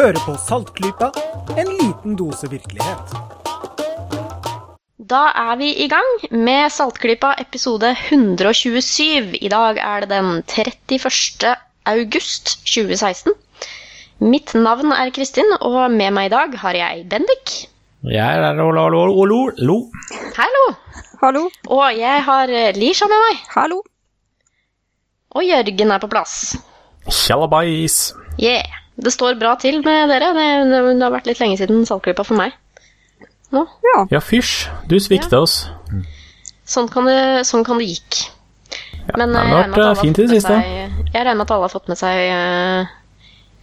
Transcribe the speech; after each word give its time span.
Hører 0.00 0.16
på 0.24 0.32
Saltklypa, 0.40 1.10
en 1.60 1.68
liten 1.76 2.14
dose 2.16 2.48
virkelighet. 2.48 3.10
Da 5.10 5.26
er 5.36 5.58
vi 5.60 5.68
i 5.84 5.88
gang 5.92 6.08
med 6.32 6.72
Saltklypa 6.72 7.34
episode 7.42 7.90
127. 8.06 9.36
I 9.36 9.50
dag 9.52 9.76
er 9.76 10.06
det 10.06 10.08
den 10.14 10.30
31. 10.40 11.52
august 11.92 12.54
2016. 12.64 13.36
Mitt 14.24 14.56
navn 14.56 14.96
er 14.96 15.12
Kristin, 15.12 15.52
og 15.60 15.92
med 15.92 16.16
meg 16.16 16.30
i 16.30 16.34
dag 16.38 16.56
har 16.64 16.80
jeg 16.80 17.04
Bendik. 17.12 17.54
Jeg 18.08 18.24
er 18.24 18.40
der, 18.40 18.56
hallo, 18.56 18.80
hallo, 18.80 19.04
hallo. 19.20 19.44
lo. 19.58 19.78
Hallo! 20.40 20.66
Hallo. 21.20 21.48
Og 21.68 21.86
jeg 22.00 22.24
har 22.24 22.56
Lisha 22.80 23.12
med 23.12 23.26
meg. 23.28 23.46
Hallo. 23.52 23.82
Og 25.36 25.44
Jørgen 25.44 25.90
er 25.92 26.00
på 26.00 26.14
plass. 26.16 26.54
Tjallabais. 27.04 28.06
Yeah. 28.40 28.79
Det 29.00 29.12
står 29.14 29.38
bra 29.40 29.54
til 29.60 29.80
med 29.84 30.08
dere. 30.12 30.32
Det, 30.36 30.46
det, 30.70 30.80
det 30.98 31.02
har 31.06 31.14
vært 31.14 31.26
litt 31.30 31.40
lenge 31.40 31.56
siden 31.60 31.84
Saltklypa 31.88 32.24
for 32.26 32.36
meg. 32.40 32.52
Nå. 33.50 33.64
Ja. 33.88 34.06
Ja, 34.12 34.20
fysj, 34.22 34.68
du 34.86 34.96
svikta 35.02 35.40
oss. 35.42 35.64
Sånn 36.70 36.86
kan 36.92 37.08
det, 37.08 37.18
sånn 37.48 37.64
kan 37.66 37.80
det 37.80 37.88
gikk. 37.90 38.20
Men 39.16 39.32
det 39.34 39.40
eh, 39.42 39.50
har 39.50 39.68
vært, 39.72 39.78
eh, 39.80 39.88
har 39.88 39.98
fint 39.98 40.18
i 40.20 40.26
det 40.28 40.36
siste. 40.36 40.54
seg- 40.54 41.12
Jeg 41.14 41.24
regner 41.26 41.40
med 41.40 41.46
at 41.48 41.54
alle 41.56 41.66
har 41.66 41.72
fått 41.72 41.88
med 41.90 41.98
seg 41.98 42.20
eh, 42.30 42.92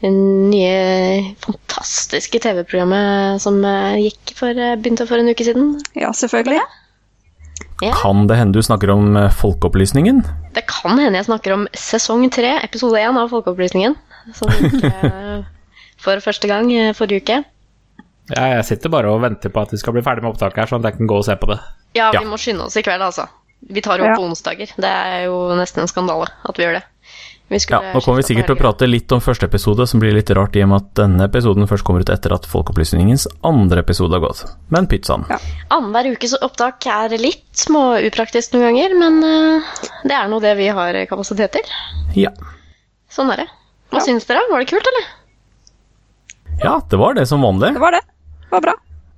det 0.02 0.12
nye 0.12 1.36
fantastiske 1.42 2.42
TV-programmet 2.44 3.40
som 3.42 3.62
eh, 3.66 3.96
gikk 4.10 4.34
for, 4.36 4.50
eh, 4.52 4.76
begynte 4.76 5.08
for 5.08 5.22
en 5.22 5.30
uke 5.32 5.46
siden. 5.48 5.72
ja, 5.96 6.12
selvfølgelig. 6.12 6.60
Ja. 6.60 6.68
Kan 7.82 8.26
det 8.28 8.38
hende 8.40 8.58
du 8.58 8.64
snakker 8.66 8.90
om 8.94 9.16
eh, 9.20 9.30
Folkeopplysningen? 9.38 10.24
Det 10.56 10.64
kan 10.70 10.98
hende 10.98 11.20
jeg 11.20 11.28
snakker 11.30 11.54
om 11.54 11.68
sesong 11.78 12.26
tre, 12.34 12.56
episode 12.66 12.98
én 12.98 13.18
av 13.22 13.30
Folkeopplysningen. 13.30 13.94
Som 14.34 14.50
gikk 14.50 14.84
eh, 14.90 15.44
for 16.02 16.20
første 16.26 16.50
gang 16.50 16.72
eh, 16.74 16.94
forrige 16.98 17.22
uke. 17.22 17.38
Ja, 18.34 18.48
jeg 18.58 18.66
sitter 18.68 18.92
bare 18.92 19.12
og 19.14 19.22
venter 19.24 19.54
på 19.54 19.62
at 19.62 19.72
vi 19.72 19.78
skal 19.80 19.94
bli 19.96 20.02
ferdig 20.04 20.26
med 20.26 20.34
opptaket 20.34 20.64
her, 20.64 20.72
sånn 20.72 20.82
at 20.84 20.90
jeg 20.92 20.98
kan 21.00 21.08
gå 21.14 21.20
og 21.22 21.28
se 21.30 21.36
på 21.40 21.48
det. 21.54 21.60
Ja, 21.96 22.10
vi 22.12 22.20
Ja. 22.24 22.28
må 22.28 22.36
skynde 22.42 22.66
oss 22.66 22.76
i 22.76 22.84
kveld, 22.84 23.02
altså. 23.06 23.28
Vi 23.72 23.82
tar 23.82 23.98
jo 24.02 24.04
opp 24.06 24.12
Ja. 24.12 24.18
på 24.20 24.26
onsdager. 24.28 24.74
Det 24.76 24.90
er 24.90 25.24
jo 25.30 25.38
nesten 25.58 25.82
en 25.86 25.88
skandale 25.90 26.28
at 26.46 26.58
vi 26.60 26.66
gjør 26.66 26.80
det. 26.80 26.84
Vi 27.50 27.58
Ja, 27.70 27.80
Nå 27.94 28.02
kommer 28.04 28.18
vi 28.20 28.24
sikkert 28.28 28.50
til 28.50 28.56
å 28.58 28.60
prate 28.60 28.88
litt 28.90 29.12
om 29.16 29.22
første 29.24 29.48
episode, 29.48 29.86
som 29.88 30.02
blir 30.02 30.12
litt 30.12 30.30
rart 30.36 30.56
i 30.60 30.64
og 30.66 30.68
med 30.74 30.82
at 30.82 30.90
denne 31.00 31.28
episoden 31.30 31.68
først 31.70 31.86
kommer 31.88 32.02
ut 32.04 32.10
etter 32.12 32.34
at 32.36 32.44
Folkeopplysningens 32.46 33.24
andre 33.48 33.80
episode 33.86 34.12
har 34.12 34.20
gått. 34.26 34.42
Men 34.70 34.88
pyttsann. 34.92 35.24
Ja. 35.32 35.38
Annenhver 35.72 36.10
ukes 36.12 36.34
opptak 36.44 36.84
er 36.92 37.16
litt 37.18 37.46
småupraktisk 37.56 38.52
noen 38.58 38.68
ganger, 38.76 38.98
men 39.00 39.22
eh, 39.24 39.72
det 40.04 40.18
er 40.20 40.28
nå 40.28 40.42
det 40.44 40.58
vi 40.60 40.68
har 40.76 41.00
kapasitet 41.08 41.56
til. 41.56 41.72
Ja. 42.20 42.34
Sånn 43.10 43.32
er 43.32 43.46
det. 43.46 43.48
Hva 43.94 44.02
Ja. 44.02 44.06
syns 44.10 44.28
dere? 44.28 44.44
Var 44.52 44.60
det 44.60 44.68
kult, 44.74 44.92
eller? 44.92 45.08
ja, 46.64 46.82
det 46.90 46.98
var 47.00 47.14
det 47.14 47.28
som 47.30 47.42
vanlig. 47.42 47.72
Det 47.74 47.80
var 47.80 47.92
det. 47.96 48.02
Det 48.44 48.52
var 48.52 48.62
bra. 48.68 48.74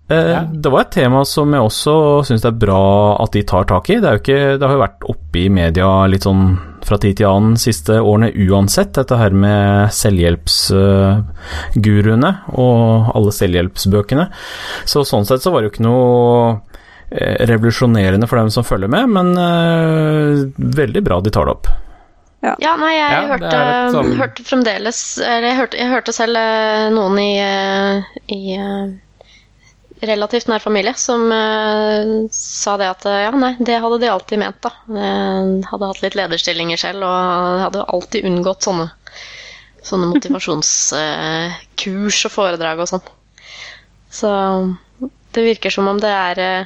Eh, 0.10 0.44
Det 0.54 0.72
var 0.72 0.82
et 0.82 0.92
tema 0.92 1.26
som 1.26 1.52
jeg 1.54 1.62
også 1.62 2.26
syns 2.26 2.42
det 2.42 2.50
er 2.54 2.60
bra 2.68 3.18
at 3.24 3.32
de 3.32 3.42
tar 3.44 3.66
tak 3.66 3.90
i. 3.90 4.00
Det, 4.00 4.06
er 4.10 4.18
jo 4.18 4.22
ikke, 4.24 4.58
det 4.60 4.68
har 4.68 4.76
jo 4.78 4.82
vært 4.86 5.06
oppe 5.10 5.40
i 5.40 5.50
media 5.50 6.06
litt 6.10 6.24
sånn 6.30 6.60
fra 6.88 6.98
tid 7.02 7.14
til 7.20 7.28
annen 7.30 7.56
siste 7.60 7.94
årene 8.02 8.32
uansett, 8.50 8.94
dette 8.98 9.16
her 9.20 9.32
med 9.36 9.92
selvhjelpsguruene 9.96 12.32
og 12.60 12.82
alle 13.16 13.32
selvhjelpsbøkene. 13.36 14.26
Så 14.90 14.98
sånn 15.08 15.26
sett 15.30 15.42
så 15.44 15.52
var 15.54 15.60
det 15.62 15.68
jo 15.70 15.74
ikke 15.76 15.88
noe 15.88 16.10
eh, 17.12 17.38
revolusjonerende 17.50 18.28
for 18.30 18.38
dem 18.42 18.50
som 18.54 18.64
følger 18.68 18.90
med, 18.94 19.06
men 19.16 19.28
uh, 19.38 20.34
veldig 20.80 21.02
bra 21.06 21.16
de 21.26 21.32
tar 21.36 21.46
det 21.50 21.56
opp. 21.58 21.68
Ja, 22.40 22.56
nei, 22.80 22.94
jeg 22.96 23.12
Ja, 23.12 23.28
hørte, 23.34 23.58
sånn- 23.92 24.14
hørte 24.16 24.44
fremdeles 24.48 25.00
Eller 25.20 25.44
jeg 25.50 25.58
hørte, 25.58 25.76
jeg 25.82 25.90
hørte 25.92 26.14
selv 26.16 26.40
eh, 26.40 26.86
noen 26.96 27.18
i, 27.20 27.36
i 28.32 28.56
relativt 30.06 30.48
nær 30.48 30.60
familie 30.64 30.94
som 31.00 31.32
uh, 31.32 32.28
sa 32.32 32.78
det 32.80 32.88
at 32.88 33.06
eh, 33.10 33.24
ja, 33.26 33.32
nei, 33.36 33.56
det 33.60 33.80
hadde 33.84 34.00
de 34.02 34.10
alltid 34.12 34.40
ment, 34.42 34.62
da. 34.64 34.70
Jeg 34.96 35.64
hadde 35.70 35.90
hatt 35.92 36.02
litt 36.04 36.16
lederstillinger 36.20 36.78
selv 36.80 37.00
og 37.08 37.16
hadde 37.66 37.90
alltid 37.96 38.26
unngått 38.30 38.62
sånne, 38.68 38.88
sånne 39.84 40.06
motivasjonskurs 40.14 42.20
og 42.30 42.34
foredrag 42.36 42.78
og 42.84 42.88
sånn. 42.94 43.06
Så 44.10 44.30
det 45.32 45.44
virker 45.46 45.70
som 45.74 45.88
om 45.88 46.00
det 46.02 46.10
er 46.10 46.40
uh, 46.42 46.66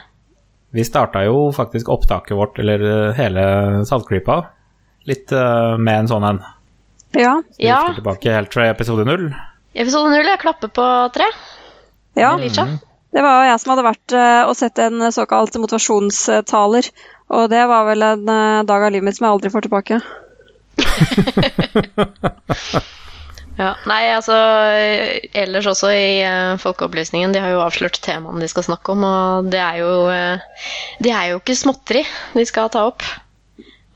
Vi 0.73 0.83
starta 0.87 1.23
jo 1.27 1.51
faktisk 1.55 1.89
opptaket 1.91 2.37
vårt, 2.37 2.59
eller 2.59 2.79
eh, 2.87 3.15
hele 3.17 3.43
Saltklypa, 3.85 4.39
litt 5.05 5.31
eh, 5.31 5.77
med 5.77 5.99
en 5.99 6.07
sånn 6.09 6.23
en. 6.25 6.39
Ja. 7.13 7.41
Vi 7.59 7.67
Ja, 7.67 7.93
tilbake 7.93 8.33
helt 8.33 8.53
fra 8.55 8.65
episode 8.71 9.05
null. 9.05 9.35
episode 9.73 10.09
null, 10.09 10.25
jeg 10.25 10.39
klapper 10.41 10.67
på 10.73 11.09
tre. 11.13 11.25
ja. 12.17 12.35
Lisha. 12.41 12.65
Det 13.13 13.21
var 13.21 13.43
jeg 13.45 13.59
som 13.61 13.73
hadde 13.73 13.85
vært 13.85 14.15
eh, 14.17 14.41
og 14.47 14.55
sett 14.57 14.79
en 14.81 15.05
såkalt 15.13 15.53
motivasjonstaler. 15.61 16.87
Og 17.33 17.45
det 17.51 17.61
var 17.69 17.85
vel 17.85 18.05
en 18.07 18.29
eh, 18.29 18.65
dag 18.65 18.87
av 18.87 18.93
livet 18.93 19.05
mitt 19.05 19.19
som 19.19 19.27
jeg 19.27 19.37
aldri 19.37 19.53
får 19.53 19.67
tilbake. 19.67 20.01
Ja, 23.53 23.75
nei, 23.85 24.07
altså 24.09 24.33
Ellers 25.37 25.67
også 25.69 25.91
i 25.93 26.23
eh, 26.25 26.55
Folkeopplysningen, 26.57 27.35
de 27.35 27.43
har 27.43 27.51
jo 27.53 27.59
avslørt 27.61 27.99
temaene 28.01 28.41
de 28.41 28.47
skal 28.49 28.65
snakke 28.65 28.95
om, 28.95 29.05
og 29.05 29.51
det 29.53 29.59
er 29.61 29.77
jo 29.83 29.91
Det 31.05 31.11
er 31.13 31.27
jo 31.29 31.37
ikke 31.37 31.59
småtteri 31.59 32.01
de 32.33 32.47
skal 32.49 32.73
ta 32.73 32.87
opp. 32.89 33.05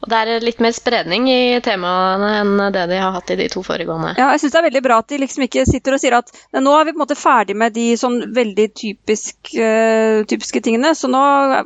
Og 0.08 0.12
det 0.14 0.20
er 0.24 0.44
litt 0.46 0.62
mer 0.64 0.72
spredning 0.72 1.26
i 1.28 1.58
temaene 1.60 2.30
enn 2.40 2.52
det 2.72 2.86
de 2.88 3.00
har 3.02 3.12
hatt 3.12 3.32
i 3.34 3.36
de 3.42 3.50
to 3.52 3.60
foregående. 3.66 4.14
Ja, 4.16 4.30
jeg 4.32 4.40
syns 4.40 4.54
det 4.54 4.60
er 4.62 4.66
veldig 4.70 4.82
bra 4.86 5.00
at 5.02 5.10
de 5.12 5.20
liksom 5.20 5.44
ikke 5.44 5.66
sitter 5.68 5.98
og 5.98 6.00
sier 6.00 6.16
at 6.16 6.32
nå 6.56 6.76
er 6.78 6.88
vi 6.88 6.94
på 6.94 7.02
en 7.02 7.02
måte 7.02 7.18
ferdig 7.20 7.58
med 7.60 7.76
de 7.76 7.90
sånn 8.00 8.16
veldig 8.38 8.68
typisk, 8.72 9.36
uh, 9.60 10.24
typiske 10.32 10.64
tingene, 10.64 10.94
så 10.96 11.12
nå 11.12 11.24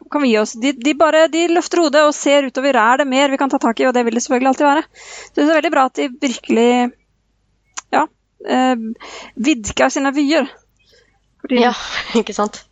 kan 0.09 0.25
vi 0.25 0.33
gi 0.33 0.39
oss. 0.41 0.55
De, 0.57 0.73
de 0.73 0.95
bare 0.97 1.27
de 1.29 1.45
løfter 1.53 1.83
hodet 1.83 2.01
og 2.07 2.17
ser 2.17 2.49
utover. 2.49 2.81
Er 2.81 3.03
det 3.03 3.09
mer 3.13 3.29
vi 3.29 3.37
kan 3.43 3.53
ta 3.53 3.61
tak 3.61 3.77
i? 3.77 3.85
Og 3.85 3.93
det 3.93 4.07
vil 4.09 4.17
det 4.17 4.25
selvfølgelig 4.25 4.53
alltid 4.55 4.69
være. 4.71 4.83
Så 5.29 5.37
det 5.37 5.45
er 5.45 5.61
veldig 5.61 5.73
bra 5.77 5.85
at 5.91 6.01
de 6.01 6.09
virkelig 6.25 6.67
ja, 7.93 8.07
uh, 8.09 9.15
vidker 9.37 9.93
sine 9.93 10.17
vyer. 10.17 10.49
Fordi, 11.45 11.61
Ja, 11.61 11.77
ikke 12.25 12.33
sant? 12.33 12.63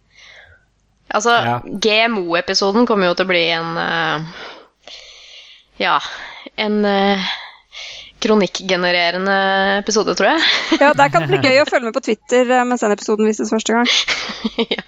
Altså, 1.09 1.29
Ja. 1.45 1.59
GMO-episoden 1.65 2.89
kommer 2.89 3.09
jo 3.09 3.15
til 3.17 3.25
å 3.25 3.29
bli 3.31 3.45
en 3.53 3.77
eh, 3.81 4.33
Ja, 5.79 5.97
en 6.59 6.81
uh, 6.85 7.29
kronikkgenererende 8.19 9.35
episode, 9.79 10.15
tror 10.19 10.33
jeg. 10.33 10.41
Ja, 10.81 10.91
Der 10.97 11.09
kan 11.13 11.23
det 11.23 11.31
bli 11.31 11.39
gøy 11.49 11.61
å 11.63 11.67
følge 11.69 11.87
med 11.87 11.95
på 11.95 12.03
Twitter 12.03 12.49
eh, 12.51 12.65
mens 12.67 12.83
den 12.83 12.91
episoden 12.95 13.27
vises 13.29 13.51
første 13.53 13.77
gang. 13.77 13.87
ja. 14.75 14.83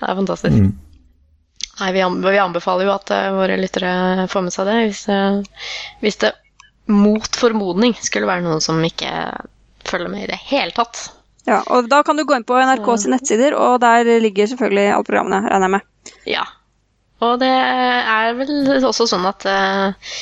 Det 0.00 0.08
er 0.08 0.16
fantastisk. 0.22 0.56
Nei, 1.76 1.90
vi, 1.92 2.00
anbe- 2.00 2.32
vi 2.32 2.40
anbefaler 2.40 2.88
jo 2.88 2.94
at 2.94 3.12
eh, 3.12 3.28
våre 3.36 3.58
lyttere 3.60 4.24
får 4.32 4.46
med 4.46 4.54
seg 4.56 4.70
det, 4.70 4.76
hvis, 4.86 5.02
hvis 6.00 6.18
det 6.24 6.32
mot 6.96 7.36
formodning 7.36 7.92
skulle 7.98 8.28
være 8.30 8.44
noen 8.46 8.62
som 8.64 8.80
ikke 8.86 9.10
følger 9.86 10.08
med 10.12 10.24
i 10.24 10.30
det 10.32 10.40
hele 10.48 10.72
tatt. 10.76 11.10
Ja, 11.46 11.60
og 11.70 11.86
Da 11.92 12.00
kan 12.06 12.16
du 12.18 12.24
gå 12.26 12.34
inn 12.38 12.46
på 12.46 12.56
NRK 12.58 12.88
sine 12.98 13.18
nettsider, 13.18 13.54
og 13.54 13.76
der 13.84 14.08
ligger 14.22 14.48
selvfølgelig 14.50 14.88
alle 14.94 15.06
programmene, 15.06 15.44
regner 15.50 15.68
jeg 15.68 15.74
med. 15.76 16.14
Ja. 16.30 16.44
Og 17.24 17.38
det 17.40 17.48
er 17.48 18.34
vel 18.36 18.84
også 18.84 19.06
sånn 19.08 19.24
at 19.28 19.46
eh, 19.48 20.12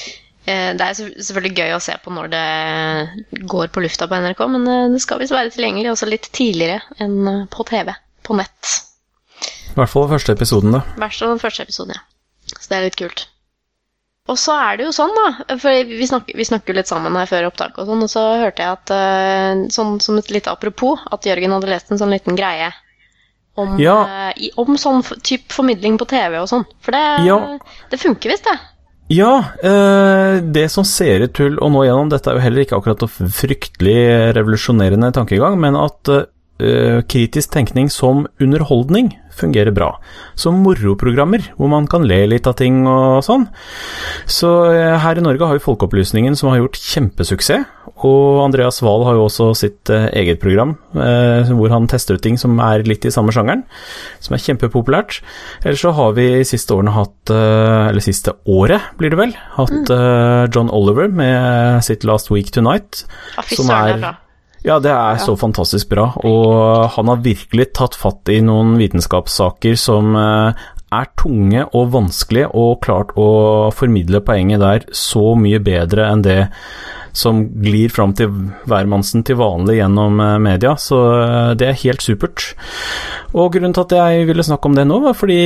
det 0.45 0.85
er 0.85 0.95
selvfølgelig 0.95 1.55
gøy 1.59 1.75
å 1.75 1.83
se 1.83 1.97
på 2.05 2.13
når 2.15 2.31
det 2.35 3.43
går 3.51 3.73
på 3.75 3.83
lufta 3.83 4.07
på 4.11 4.21
NRK, 4.23 4.43
men 4.55 4.71
eh, 4.71 4.89
det 4.95 5.03
skal 5.03 5.23
visst 5.23 5.35
være 5.35 5.53
tilgjengelig 5.55 5.95
også 5.95 6.11
litt 6.11 6.31
tidligere 6.37 6.83
enn 7.03 7.47
på 7.51 7.67
TV. 7.71 7.91
På 8.25 8.37
nett. 8.39 8.75
I 9.75 9.77
hvert 9.77 9.91
fall 9.91 10.07
første 10.09 10.33
episoden, 10.33 10.77
da. 10.77 10.85
I 10.95 11.03
hvert 11.03 11.19
fall 11.19 11.35
den 11.35 11.43
første 11.43 11.67
episoden, 11.67 11.99
ja. 11.99 12.05
Så 12.55 12.71
det 12.71 12.77
er 12.77 12.87
litt 12.87 13.01
kult. 13.01 13.27
Og 14.31 14.39
så 14.41 14.55
er 14.57 14.79
det 14.79 14.87
jo 14.87 14.95
sånn, 14.97 15.13
da, 15.19 15.57
for 15.61 15.91
vi 15.91 16.07
snakker, 16.09 16.39
vi 16.39 16.47
snakker 16.49 16.79
litt 16.79 16.89
sammen 16.89 17.19
her 17.19 17.29
før 17.29 17.51
opptak, 17.51 17.75
og 17.77 17.91
sånn, 17.91 18.07
og 18.07 18.09
så 18.09 18.23
hørte 18.41 18.65
jeg 18.65 18.79
at 18.79 19.75
sånn 19.75 19.99
som 20.01 20.17
et 20.17 20.31
lite 20.33 20.49
apropos, 20.49 21.03
at 21.13 21.29
Jørgen 21.29 21.53
hadde 21.53 21.69
lest 21.69 21.93
en 21.93 22.01
sånn 22.01 22.15
liten 22.15 22.39
greie 22.39 22.71
om, 23.57 23.79
Ja. 23.79 24.31
eh, 24.37 24.49
om 24.57 24.77
sånn 24.77 25.03
type 25.23 25.53
formidling 25.53 25.99
på 25.99 26.07
TV 26.11 26.39
og 26.41 26.49
sånn. 26.49 26.65
For 26.81 26.93
det, 26.93 27.27
Ja. 27.27 27.59
det 27.91 28.01
funker 28.01 28.31
visst, 28.31 28.45
det. 28.45 28.59
Ja, 29.11 29.45
eh, 29.63 30.41
det 30.41 30.71
som 30.71 30.83
ser 30.85 31.21
ut 31.27 31.35
til 31.35 31.57
å 31.59 31.71
nå 31.71 31.85
gjennom, 31.85 32.09
dette 32.09 32.29
er 32.31 32.35
jo 32.39 32.41
heller 32.41 32.65
ikke 32.65 32.79
akkurat 32.81 33.01
noe 33.01 33.31
fryktelig 33.31 34.35
revolusjonerende 34.35 35.13
tankegang, 35.13 35.59
men 35.61 35.77
at 35.77 36.09
eh, 36.61 37.03
kritisk 37.03 37.51
tenkning 37.51 37.91
som 37.91 38.27
underholdning 38.41 39.13
fungerer 39.37 39.75
bra. 39.75 39.99
Som 40.37 40.63
moroprogrammer, 40.65 41.51
hvor 41.59 41.69
man 41.69 41.87
kan 41.87 42.07
le 42.07 42.27
litt 42.31 42.47
av 42.47 42.55
ting 42.57 42.87
og 42.87 43.23
sånn. 43.27 43.49
Så 44.25 44.71
eh, 44.73 44.99
her 45.03 45.19
i 45.19 45.21
Norge 45.21 45.45
har 45.47 45.59
vi 45.59 45.65
Folkeopplysningen 45.65 46.37
som 46.37 46.51
har 46.51 46.59
gjort 46.63 46.79
kjempesuksess, 46.79 47.67
og 48.05 48.43
Andreas 48.45 48.83
Wahl 48.85 49.05
har 49.09 49.17
jo 49.17 49.25
også 49.27 49.47
sitt 49.57 49.91
eh, 49.93 50.07
eget 50.21 50.41
program 50.43 50.75
eh, 50.95 51.49
hvor 51.57 51.73
han 51.73 51.87
tester 51.91 52.19
ut 52.19 52.23
ting 52.25 52.37
som 52.41 52.59
er 52.61 52.85
litt 52.85 53.07
i 53.09 53.13
samme 53.15 53.33
sjangeren, 53.35 53.63
som 54.21 54.37
er 54.37 54.43
kjempepopulært. 54.45 55.23
Ellers 55.65 55.81
så 55.87 55.93
har 55.97 56.13
vi 56.19 56.27
siste 56.45 56.77
årene 56.77 56.93
hatt, 56.95 57.33
eh, 57.33 57.89
eller 57.91 58.05
siste 58.05 58.37
året 58.45 58.91
blir 59.01 59.15
det 59.15 59.21
vel, 59.23 59.33
hatt 59.57 59.95
eh, 59.95 60.43
John 60.55 60.69
Oliver 60.75 61.09
med 61.09 61.81
sitt 61.87 62.05
Last 62.05 62.29
Week 62.35 62.53
Tonight. 62.55 63.07
Som 63.55 63.73
er- 63.73 63.97
er. 63.99 64.21
Ja, 64.65 64.79
det 64.81 64.93
er 64.97 65.19
så 65.21 65.35
fantastisk 65.37 65.91
bra, 65.91 66.07
og 66.25 66.87
han 66.95 67.11
har 67.13 67.19
virkelig 67.21 67.67
tatt 67.77 67.99
fatt 68.01 68.31
i 68.33 68.39
noen 68.41 68.79
vitenskapssaker 68.81 69.77
som 69.77 70.15
er 70.17 71.11
tunge 71.21 71.67
og 71.77 71.91
vanskelige, 71.93 72.49
og 72.55 72.79
klart 72.87 73.13
å 73.21 73.27
formidle 73.77 74.23
poenget 74.25 74.63
der 74.65 74.87
så 74.95 75.35
mye 75.37 75.61
bedre 75.61 76.07
enn 76.09 76.23
det 76.25 76.39
som 77.15 77.45
glir 77.63 77.93
fram 77.95 78.13
til 78.19 78.33
hvermannsen 78.69 79.23
til 79.27 79.39
vanlig 79.39 79.79
gjennom 79.79 80.21
eh, 80.21 80.41
media, 80.43 80.75
så 80.81 81.01
eh, 81.21 81.53
det 81.61 81.69
er 81.71 81.81
helt 81.85 82.03
supert. 82.05 82.51
Og 83.33 83.55
grunnen 83.55 83.75
til 83.77 83.87
at 83.87 83.95
jeg 84.01 84.27
ville 84.31 84.47
snakke 84.47 84.71
om 84.71 84.77
det 84.77 84.87
nå, 84.91 84.99
var 85.05 85.17
fordi 85.19 85.39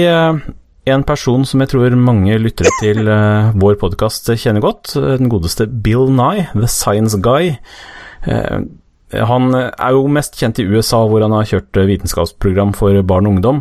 en 0.88 1.05
person 1.05 1.44
som 1.44 1.61
jeg 1.61 1.73
tror 1.75 1.97
mange 2.00 2.38
lyttere 2.41 2.73
til 2.81 3.09
vår 3.61 3.76
podkast 3.81 4.31
kjenner 4.41 4.65
godt, 4.65 4.94
den 4.97 5.29
godeste 5.29 5.67
Bill 5.69 6.09
Nye, 6.09 6.47
The 6.55 6.69
Science 6.73 7.19
Guy. 7.20 7.53
Han 8.25 9.56
er 9.56 9.97
jo 9.97 10.06
mest 10.12 10.37
kjent 10.41 10.61
i 10.62 10.67
USA, 10.69 11.03
hvor 11.05 11.25
han 11.25 11.37
har 11.37 11.49
kjørt 11.49 11.81
vitenskapsprogram 11.93 12.73
for 12.76 12.97
barn 13.09 13.29
og 13.29 13.37
ungdom. 13.37 13.61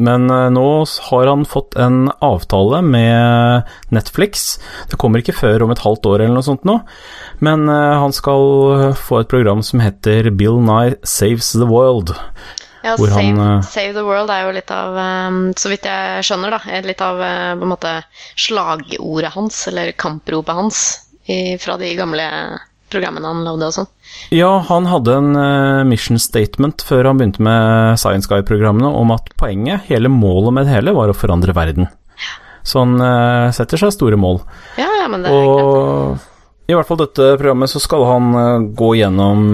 Eh, 0.00 0.04
men 0.04 0.30
eh, 0.30 0.50
nå 0.50 0.84
har 1.10 1.26
han 1.26 1.44
fått 1.44 1.76
en 1.76 2.10
avtale 2.20 2.82
med 2.82 3.62
Netflix. 3.88 4.58
Det 4.90 4.96
kommer 4.96 5.20
ikke 5.20 5.36
før 5.36 5.64
om 5.64 5.74
et 5.74 5.84
halvt 5.84 6.06
år 6.06 6.24
eller 6.24 6.38
noe 6.38 6.46
sånt 6.46 6.64
nå, 6.64 6.80
men 7.40 7.68
eh, 7.68 7.98
han 8.00 8.12
skal 8.12 8.94
få 8.98 9.20
et 9.20 9.30
program 9.30 9.62
som 9.62 9.80
heter 9.80 10.30
Bill 10.30 10.60
Nye 10.60 10.96
Saves 11.04 11.52
the 11.52 11.68
World. 11.68 12.14
Ja, 12.82 12.96
save, 12.96 13.12
han, 13.12 13.38
eh, 13.44 13.68
save 13.68 13.92
the 13.92 14.06
World 14.06 14.32
er 14.32 14.46
jo 14.46 14.56
litt 14.56 14.72
av, 14.72 14.96
så 15.60 15.72
vidt 15.72 15.84
jeg 15.88 16.24
skjønner, 16.24 16.56
da, 16.56 16.80
litt 16.86 17.04
av 17.04 17.20
eh, 17.20 17.52
på 17.58 17.68
en 17.68 17.74
måte 17.74 17.94
slagordet 18.40 19.34
hans, 19.36 19.66
eller 19.68 19.92
kampropet 19.92 20.56
hans, 20.56 20.82
fra 21.62 21.76
de 21.78 21.92
gamle 21.94 22.24
programmene 22.92 23.30
han 23.30 23.44
lagde 23.46 23.68
og 23.68 23.76
sånn. 23.76 23.88
Ja, 24.34 24.50
han 24.68 24.88
hadde 24.90 25.16
en 25.16 25.30
eh, 25.38 25.82
mission 25.88 26.20
statement 26.20 26.84
før 26.86 27.10
han 27.10 27.20
begynte 27.20 27.44
med 27.46 28.00
Science 28.00 28.30
Guy-programmene 28.30 28.90
om 29.00 29.14
at 29.14 29.30
poenget, 29.40 29.86
hele 29.90 30.12
målet 30.12 30.56
med 30.56 30.68
det 30.68 30.76
hele, 30.76 30.96
var 30.96 31.12
å 31.12 31.16
forandre 31.16 31.54
verden. 31.56 31.90
Så 32.66 32.82
han 32.82 32.98
eh, 33.00 33.48
setter 33.56 33.80
seg 33.80 33.94
store 33.96 34.18
mål. 34.20 34.42
Ja, 34.80 34.90
ja, 35.00 35.08
men 35.10 35.24
det 35.24 35.32
er. 35.32 35.48
Og 35.48 36.70
i 36.70 36.76
hvert 36.76 36.86
fall 36.86 37.00
dette 37.00 37.32
programmet 37.40 37.72
så 37.72 37.82
skal 37.82 38.06
han 38.06 38.30
eh, 38.38 38.68
gå 38.78 38.94
gjennom 39.00 39.50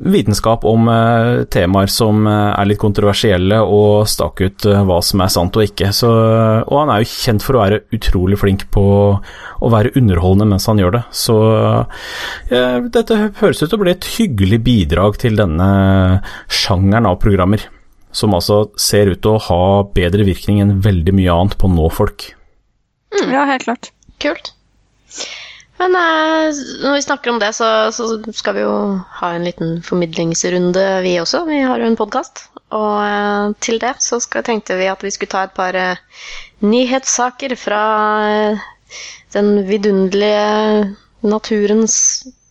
vitenskap 0.00 0.64
om 0.64 0.88
eh, 0.88 1.44
temaer 1.52 1.90
som 1.92 2.24
eh, 2.26 2.52
er 2.54 2.68
litt 2.68 2.80
kontroversielle, 2.80 3.60
og 3.60 4.08
stake 4.08 4.48
ut 4.48 4.66
eh, 4.70 4.82
hva 4.88 5.00
som 5.04 5.20
er 5.20 5.32
sant 5.32 5.58
og 5.58 5.66
ikke. 5.66 5.90
Så, 5.96 6.10
og 6.10 6.76
han 6.78 6.92
er 6.94 7.02
jo 7.02 7.10
kjent 7.10 7.44
for 7.44 7.58
å 7.58 7.62
være 7.64 7.82
utrolig 7.96 8.40
flink 8.40 8.66
på 8.72 8.84
å 9.60 9.72
være 9.72 9.92
underholdende 10.00 10.48
mens 10.54 10.68
han 10.70 10.80
gjør 10.80 10.96
det. 10.96 11.02
Så 11.12 11.36
eh, 12.48 12.78
dette 12.88 13.20
høres 13.42 13.60
ut 13.60 13.68
til 13.68 13.76
å 13.78 13.82
bli 13.82 13.94
et 13.94 14.08
hyggelig 14.16 14.62
bidrag 14.66 15.20
til 15.20 15.36
denne 15.40 15.70
sjangeren 16.48 17.10
av 17.10 17.20
programmer. 17.22 17.66
Som 18.16 18.34
altså 18.34 18.64
ser 18.80 19.12
ut 19.12 19.20
til 19.22 19.36
å 19.36 19.44
ha 19.50 19.64
bedre 19.94 20.24
virkning 20.26 20.58
enn 20.64 20.80
veldig 20.82 21.14
mye 21.14 21.36
annet 21.36 21.58
på 21.60 21.68
å 21.68 21.74
nå 21.76 21.92
folk. 21.94 22.32
Ja, 23.30 23.44
helt 23.46 23.68
klart. 23.68 23.92
Kult. 24.22 24.54
Men 25.80 25.96
eh, 25.96 26.58
når 26.84 26.98
vi 26.98 27.04
snakker 27.06 27.32
om 27.32 27.38
det, 27.40 27.54
så, 27.56 27.66
så 27.96 28.08
skal 28.36 28.58
vi 28.58 28.64
jo 28.66 28.72
ha 29.20 29.30
en 29.32 29.46
liten 29.48 29.78
formidlingsrunde, 29.84 30.82
vi 31.06 31.14
også. 31.22 31.46
Vi 31.48 31.62
har 31.64 31.80
jo 31.80 31.88
en 31.88 31.96
podkast. 31.96 32.42
Og 32.76 32.98
eh, 33.00 33.54
til 33.64 33.80
det 33.80 33.94
så 34.04 34.20
skal, 34.20 34.44
tenkte 34.44 34.76
vi 34.76 34.90
at 34.92 35.00
vi 35.04 35.12
skulle 35.14 35.32
ta 35.32 35.46
et 35.46 35.56
par 35.56 35.78
eh, 35.78 36.02
nyhetssaker 36.60 37.56
fra 37.56 37.80
eh, 38.28 38.68
den 39.32 39.64
vidunderlige 39.70 40.90
naturens 41.24 41.96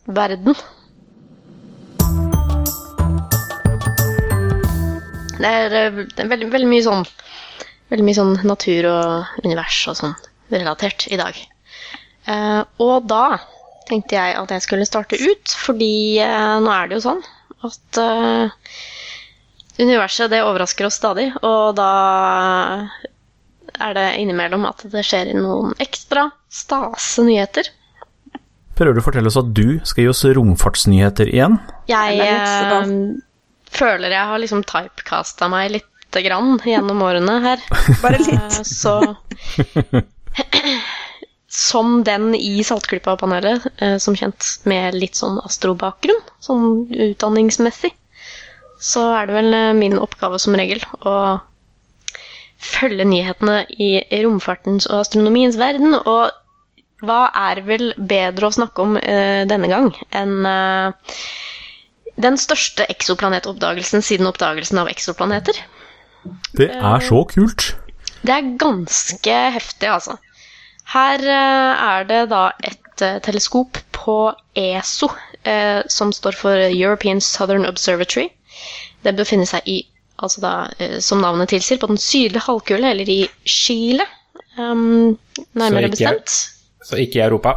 verden. 0.09 0.57
Det 5.37 5.53
er, 5.53 5.77
eh, 5.83 6.01
det 6.01 6.25
er 6.25 6.33
veldig, 6.33 6.49
veldig 6.57 6.73
mye 6.73 6.87
sånn 6.89 7.05
Veldig 7.89 8.03
mye 8.05 8.17
sånn 8.17 8.35
natur 8.45 8.85
og 8.85 9.39
univers 9.45 9.79
og 9.89 9.95
sånn 9.97 10.11
relatert 10.53 11.07
i 11.09 11.17
dag. 11.17 11.37
Eh, 12.29 12.61
og 12.83 13.07
da 13.09 13.39
tenkte 13.89 14.17
jeg 14.17 14.37
at 14.37 14.53
jeg 14.53 14.65
skulle 14.65 14.87
starte 14.87 15.17
ut, 15.17 15.55
fordi 15.65 16.19
eh, 16.21 16.55
nå 16.61 16.71
er 16.73 16.89
det 16.89 16.99
jo 16.99 17.05
sånn 17.07 17.23
at 17.65 17.99
eh, 17.99 18.75
universet 19.79 20.31
det 20.31 20.43
overrasker 20.45 20.87
oss 20.87 20.99
stadig, 20.99 21.31
og 21.41 21.73
da 21.79 21.89
er 23.79 23.95
det 23.95 24.07
innimellom 24.21 24.67
at 24.69 24.83
det 24.91 25.03
skjer 25.07 25.33
noen 25.37 25.73
ekstra 25.81 26.29
stase 26.51 27.25
nyheter. 27.25 27.71
Prøver 28.79 28.95
du 28.95 29.01
å 29.01 29.05
fortelle 29.05 29.31
oss 29.31 29.39
at 29.39 29.49
du 29.55 29.79
skal 29.87 30.05
gi 30.05 30.11
oss 30.11 30.23
romfartsnyheter 30.37 31.31
igjen? 31.31 31.57
Jeg 31.91 32.19
litt 32.19 32.29
eh, 32.29 32.93
føler 33.75 34.15
jeg 34.15 34.31
har 34.31 34.41
liksom 34.41 34.63
typecasta 34.67 35.49
meg 35.51 35.73
lite 35.75 36.23
grann 36.25 36.57
gjennom 36.65 37.03
årene 37.05 37.39
her. 37.43 37.65
Bare 38.03 38.21
litt. 38.23 38.61
Så 38.67 38.95
Som 41.49 42.03
den 42.05 42.35
i 42.37 42.63
Saltklypa-panelet, 42.63 43.65
eh, 43.81 43.97
som 43.97 44.15
kjent 44.17 44.45
med 44.69 44.93
litt 44.93 45.17
sånn 45.17 45.39
astrobakgrunn, 45.41 46.21
sånn 46.45 46.67
utdanningsmessig, 46.93 47.95
så 48.79 49.09
er 49.17 49.27
det 49.27 49.37
vel 49.39 49.55
eh, 49.57 49.71
min 49.77 49.97
oppgave 49.99 50.39
som 50.39 50.57
regel 50.57 50.83
å 51.01 51.15
følge 52.59 53.07
nyhetene 53.07 53.63
i 53.79 53.89
romfartens 54.23 54.87
og 54.89 55.01
astronomiens 55.01 55.57
verden. 55.59 55.95
Og 55.97 56.29
hva 57.05 57.19
er 57.47 57.63
vel 57.67 57.91
bedre 57.97 58.49
å 58.49 58.55
snakke 58.55 58.85
om 58.85 58.97
eh, 58.99 59.43
denne 59.49 59.69
gang 59.71 59.91
enn 60.15 60.47
eh, 60.47 61.19
den 62.19 62.39
største 62.39 62.87
eksoplanetoppdagelsen 62.91 64.03
siden 64.03 64.27
oppdagelsen 64.27 64.81
av 64.81 64.89
eksoplaneter? 64.91 65.59
Det 66.59 66.67
er 66.75 67.05
så 67.05 67.23
kult. 67.31 67.71
Det 68.27 68.33
er 68.35 68.49
ganske 68.59 69.35
heftig, 69.55 69.87
altså. 69.87 70.17
Her 70.89 71.21
eh, 71.21 71.83
er 71.85 72.07
det 72.09 72.23
da 72.31 72.49
et 72.65 73.03
eh, 73.05 73.19
teleskop 73.25 73.77
på 73.93 74.15
ESO, 74.57 75.11
eh, 75.45 75.81
som 75.91 76.13
står 76.15 76.37
for 76.37 76.63
European 76.69 77.21
Southern 77.21 77.67
Observatory. 77.69 78.29
Det 79.05 79.13
befinner 79.19 79.47
seg 79.49 79.67
i, 79.69 79.79
altså 80.19 80.41
da, 80.43 80.53
som 81.03 81.21
navnet 81.23 81.51
tilsier, 81.53 81.79
på 81.79 81.91
den 81.91 82.01
sydlige 82.01 82.41
halvkule, 82.47 82.89
eller 82.91 83.07
i 83.09 83.21
Chile, 83.47 84.03
um, 84.57 85.15
nærmere 85.55 85.87
Så 85.87 85.91
ikke- 85.91 85.91
bestemt. 85.93 86.33
Så 86.89 86.99
ikke 86.99 87.19
i 87.21 87.23
Europa. 87.27 87.53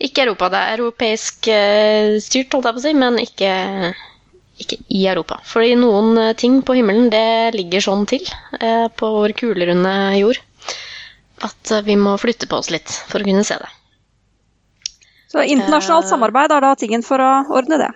Ikke 0.00 0.24
Europa, 0.24 0.48
det 0.48 0.62
er 0.62 0.78
europeisk 0.78 1.50
styrt, 2.24 2.54
holdt 2.54 2.64
jeg 2.70 2.74
på 2.78 2.80
å 2.80 2.84
si, 2.86 2.92
men 2.96 3.18
ikke, 3.20 3.50
ikke 4.64 4.78
i 4.88 5.02
Europa. 5.06 5.40
Fordi 5.44 5.74
noen 5.78 6.34
ting 6.40 6.62
på 6.62 6.78
himmelen, 6.78 7.10
det 7.12 7.54
ligger 7.58 7.84
sånn 7.84 8.06
til 8.10 8.24
eh, 8.58 8.88
på 8.88 9.12
vår 9.18 9.36
kulerunde 9.38 9.92
jord 10.22 10.40
at 11.46 11.70
eh, 11.70 11.84
vi 11.86 11.96
må 11.98 12.16
flytte 12.20 12.48
på 12.50 12.60
oss 12.60 12.70
litt 12.72 12.90
for 13.10 13.22
å 13.22 13.26
kunne 13.26 13.44
se 13.46 13.58
det. 13.60 13.70
Så 15.32 15.42
internasjonalt 15.42 16.06
Eh. 16.06 16.10
samarbeid 16.12 16.52
er 16.52 16.64
da 16.64 16.74
tingen 16.76 17.04
for 17.06 17.22
å 17.22 17.32
ordne 17.56 17.80
det. 17.80 17.90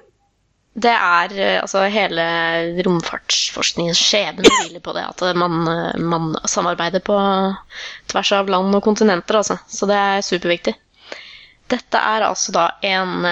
Det 0.77 0.93
er 0.93 1.35
eh, 1.37 1.61
altså 1.61 1.85
hele 1.93 2.25
romfartsforskningens 2.85 4.01
skjebne 4.01 4.51
hviler 4.61 4.83
på 4.85 4.97
det 4.97 5.05
at 5.09 5.23
man, 5.37 5.63
man 6.01 6.35
samarbeider 6.45 7.05
på 7.05 7.17
tvers 8.13 8.33
av 8.37 8.51
land 8.53 8.75
og 8.77 8.85
kontinenter, 8.85 9.41
altså. 9.41 9.59
Så 9.69 9.89
det 9.89 9.97
er 10.01 10.27
superviktig. 10.27 10.77
Dette 11.67 11.99
er 11.99 12.23
altså 12.23 12.53
da 12.55 12.69
en, 12.87 13.25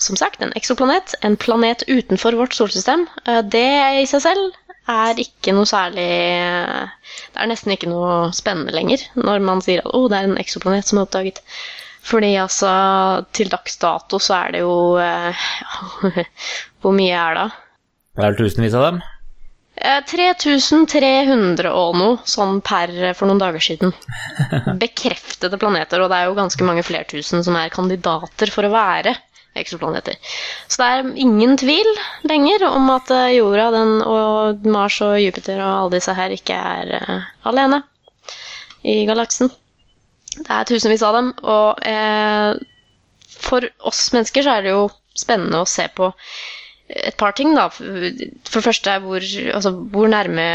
som 0.00 0.16
sagt, 0.16 0.40
en 0.40 0.54
eksoplanet, 0.56 1.12
en 1.20 1.34
planet 1.36 1.82
utenfor 1.90 2.38
vårt 2.38 2.56
solsystem. 2.56 3.02
Det 3.52 3.66
i 4.00 4.06
seg 4.08 4.22
selv 4.24 4.59
er 4.90 5.20
ikke 5.22 5.54
noe 5.56 5.68
særlig 5.68 6.06
eh, 6.06 7.12
Det 7.32 7.42
er 7.42 7.50
nesten 7.50 7.74
ikke 7.74 7.90
noe 7.90 8.30
spennende 8.36 8.74
lenger 8.74 9.04
når 9.18 9.44
man 9.46 9.62
sier 9.64 9.84
at 9.84 9.94
oh, 9.94 10.08
det 10.10 10.18
er 10.18 10.28
en 10.30 10.40
eksoplanet 10.40 10.88
som 10.88 11.00
er 11.00 11.08
oppdaget. 11.08 11.40
Fordi 12.10 12.32
altså, 12.40 12.70
til 13.36 13.50
dags 13.52 13.76
dato 13.80 14.18
så 14.22 14.36
er 14.40 14.56
det 14.56 14.64
jo 14.64 14.74
eh, 15.00 15.48
Hvor 16.80 16.96
mye 16.96 17.16
er 17.16 17.38
det? 17.38 17.48
Det 18.16 18.22
er 18.24 18.30
vel 18.32 18.38
tusenvis 18.40 18.76
av 18.76 18.86
dem. 18.88 19.02
Eh, 19.80 20.00
3300 20.04 21.70
og 21.72 21.94
noe, 21.96 22.16
sånn 22.28 22.58
per 22.64 22.90
eh, 22.92 23.14
for 23.16 23.30
noen 23.30 23.40
dager 23.40 23.62
siden. 23.64 23.94
Bekreftede 24.82 25.60
planeter, 25.60 26.02
og 26.02 26.12
det 26.12 26.18
er 26.18 26.28
jo 26.28 26.36
ganske 26.36 26.66
mange 26.66 26.84
flertusen 26.84 27.44
som 27.46 27.56
er 27.56 27.72
kandidater 27.72 28.52
for 28.52 28.68
å 28.68 28.74
være 28.74 29.14
eksoplaneter. 29.60 30.18
Så 30.68 30.80
det 30.80 30.88
er 30.88 31.10
ingen 31.24 31.56
tvil 31.60 31.88
lenger 32.28 32.66
om 32.70 32.90
at 32.94 33.10
eh, 33.14 33.36
jorda 33.38 33.70
den, 33.74 33.94
og 34.02 34.66
Mars 34.70 35.00
og 35.04 35.18
Jupiter 35.22 35.60
og 35.60 35.70
alle 35.72 35.96
disse 35.98 36.14
her 36.16 36.34
ikke 36.34 36.56
er 36.56 36.94
uh, 37.00 37.30
alene 37.50 37.82
i 38.86 39.02
galaksen. 39.08 39.50
Det 40.38 40.48
er 40.48 40.68
tusenvis 40.68 41.04
av 41.06 41.16
dem, 41.18 41.32
og 41.42 41.80
uh, 41.84 42.54
for 43.40 43.66
oss 43.88 44.08
mennesker 44.14 44.46
så 44.46 44.56
er 44.56 44.66
det 44.66 44.74
jo 44.74 44.88
spennende 45.18 45.62
å 45.62 45.68
se 45.68 45.86
på 45.94 46.10
et 46.90 47.16
par 47.18 47.34
ting, 47.38 47.54
da. 47.54 47.68
For 47.70 48.10
det 48.10 48.66
første 48.66 48.94
er 48.96 49.02
hvor, 49.04 49.24
altså, 49.54 49.74
hvor 49.92 50.10
nærme 50.10 50.46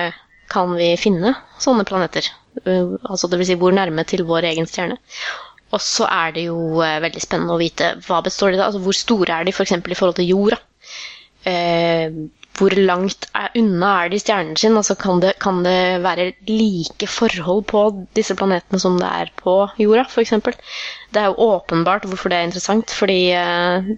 kan 0.52 0.76
vi 0.78 0.94
finne 1.00 1.34
sånne 1.64 1.86
planeter? 1.88 2.28
Uh, 2.64 2.96
altså 3.04 3.30
det 3.32 3.42
vil 3.42 3.50
si 3.52 3.60
hvor 3.60 3.76
nærme 3.76 4.06
til 4.08 4.26
vår 4.28 4.52
egen 4.54 4.70
stjerne. 4.70 5.00
Og 5.74 5.82
så 5.82 6.08
er 6.12 6.32
det 6.36 6.46
jo 6.48 6.80
eh, 6.86 7.00
veldig 7.04 7.22
spennende 7.24 7.56
å 7.56 7.62
vite 7.62 7.96
hva 8.06 8.22
består 8.26 8.54
de 8.54 8.60
av. 8.62 8.70
Altså, 8.70 8.84
hvor 8.86 8.98
store 8.98 9.40
er 9.40 9.48
de 9.48 9.54
f.eks. 9.56 9.76
For 9.76 9.94
i 9.94 9.98
forhold 9.98 10.20
til 10.20 10.32
jorda? 10.32 10.60
Eh, 11.46 12.20
hvor 12.56 12.72
langt 12.80 13.28
er, 13.36 13.50
unna 13.60 13.90
er 14.04 14.12
de 14.14 14.20
stjernen 14.22 14.56
sin? 14.60 14.78
Altså, 14.80 14.96
kan, 15.00 15.20
det, 15.24 15.34
kan 15.44 15.62
det 15.66 16.04
være 16.06 16.30
like 16.48 17.10
forhold 17.12 17.66
på 17.72 17.84
disse 18.16 18.38
planetene 18.38 18.80
som 18.82 19.00
det 19.02 19.10
er 19.10 19.34
på 19.42 19.58
jorda, 19.82 20.06
f.eks.? 20.08 20.38
Det 21.12 21.22
er 21.22 21.32
jo 21.32 21.50
åpenbart 21.50 22.08
hvorfor 22.10 22.32
det 22.32 22.40
er 22.40 22.50
interessant, 22.50 22.94
fordi 22.96 23.20
eh, 23.36 23.92